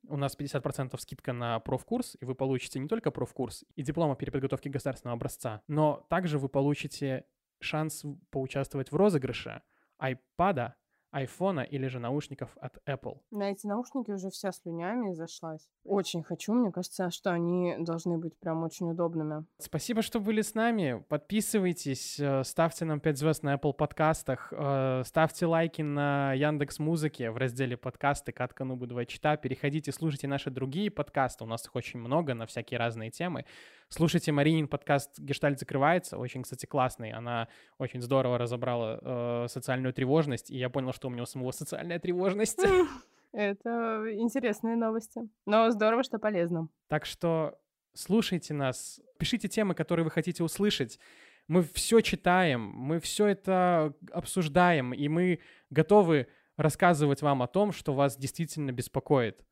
У 0.07 0.15
нас 0.15 0.37
50% 0.37 0.97
скидка 0.97 1.33
на 1.33 1.59
профкурс, 1.59 2.15
и 2.21 2.25
вы 2.25 2.35
получите 2.35 2.79
не 2.79 2.87
только 2.87 3.11
профкурс 3.11 3.65
и 3.75 3.83
диплом 3.83 4.11
о 4.11 4.15
переподготовке 4.15 4.69
государственного 4.69 5.17
образца, 5.17 5.61
но 5.67 6.07
также 6.09 6.39
вы 6.39 6.47
получите 6.47 7.25
шанс 7.59 8.05
поучаствовать 8.29 8.91
в 8.91 8.95
розыгрыше 8.95 9.61
iPad 10.01 10.73
айфона 11.11 11.61
или 11.61 11.87
же 11.87 11.99
наушников 11.99 12.49
от 12.61 12.77
Apple. 12.87 13.19
На 13.31 13.51
эти 13.51 13.65
наушники 13.65 14.11
уже 14.11 14.29
вся 14.29 14.51
слюнями 14.51 15.13
зашлась. 15.13 15.67
Очень 15.83 16.23
хочу, 16.23 16.53
мне 16.53 16.71
кажется, 16.71 17.09
что 17.09 17.31
они 17.31 17.75
должны 17.79 18.17
быть 18.17 18.37
прям 18.37 18.63
очень 18.63 18.91
удобными. 18.91 19.45
Спасибо, 19.57 20.01
что 20.01 20.19
были 20.19 20.41
с 20.41 20.53
нами. 20.53 21.03
Подписывайтесь, 21.09 22.19
э, 22.19 22.43
ставьте 22.43 22.85
нам 22.85 22.99
5 22.99 23.17
звезд 23.17 23.43
на 23.43 23.55
Apple 23.55 23.73
подкастах, 23.73 24.53
э, 24.55 25.03
ставьте 25.05 25.45
лайки 25.45 25.81
на 25.81 26.33
Яндекс 26.33 26.79
Музыке 26.79 27.31
в 27.31 27.37
разделе 27.37 27.75
подкасты 27.75 28.31
«Катка 28.31 28.63
Нубы 28.63 28.87
2 28.87 29.05
чита». 29.05 29.35
Переходите, 29.37 29.91
слушайте 29.91 30.27
наши 30.27 30.51
другие 30.51 30.91
подкасты, 30.91 31.43
у 31.43 31.47
нас 31.47 31.65
их 31.65 31.75
очень 31.75 31.99
много 31.99 32.33
на 32.33 32.45
всякие 32.45 32.77
разные 32.77 33.09
темы. 33.09 33.45
Слушайте 33.91 34.31
Маринин 34.31 34.67
подкаст 34.67 35.17
«Гештальт 35.17 35.57
закрывается», 35.57 36.19
очень, 36.19 36.43
кстати, 36.43 36.67
классный. 36.67 37.11
Она 37.11 37.47
очень 37.79 38.01
здорово 38.01 38.37
разобрала 38.37 38.99
э, 39.01 39.47
социальную 39.47 39.93
тревожность, 39.93 40.51
и 40.51 40.57
я 40.59 40.69
понял, 40.69 40.93
что 40.99 41.07
у 41.07 41.11
меня 41.11 41.23
у 41.23 41.25
самого 41.25 41.51
социальная 41.51 41.97
тревожность. 41.97 42.59
Это 43.31 44.03
интересные 44.17 44.75
новости. 44.75 45.21
Но 45.45 45.71
здорово, 45.71 46.03
что 46.03 46.19
полезно. 46.19 46.67
Так 46.89 47.05
что 47.05 47.57
слушайте 47.93 48.53
нас, 48.53 48.99
пишите 49.17 49.47
темы, 49.47 49.75
которые 49.75 50.03
вы 50.03 50.11
хотите 50.11 50.43
услышать. 50.43 50.99
Мы 51.47 51.63
все 51.63 52.01
читаем, 52.01 52.61
мы 52.61 52.99
все 52.99 53.27
это 53.27 53.93
обсуждаем, 54.11 54.93
и 54.93 55.07
мы 55.07 55.39
готовы 55.69 56.27
рассказывать 56.57 57.21
вам 57.21 57.41
о 57.41 57.47
том, 57.47 57.71
что 57.71 57.93
вас 57.93 58.17
действительно 58.17 58.71
беспокоит. 58.71 59.45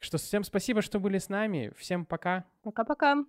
Что 0.00 0.18
всем 0.18 0.42
спасибо, 0.42 0.82
что 0.82 0.98
были 0.98 1.18
с 1.18 1.28
нами. 1.28 1.72
Всем 1.78 2.04
пока. 2.04 2.44
Пока-пока. 2.62 3.24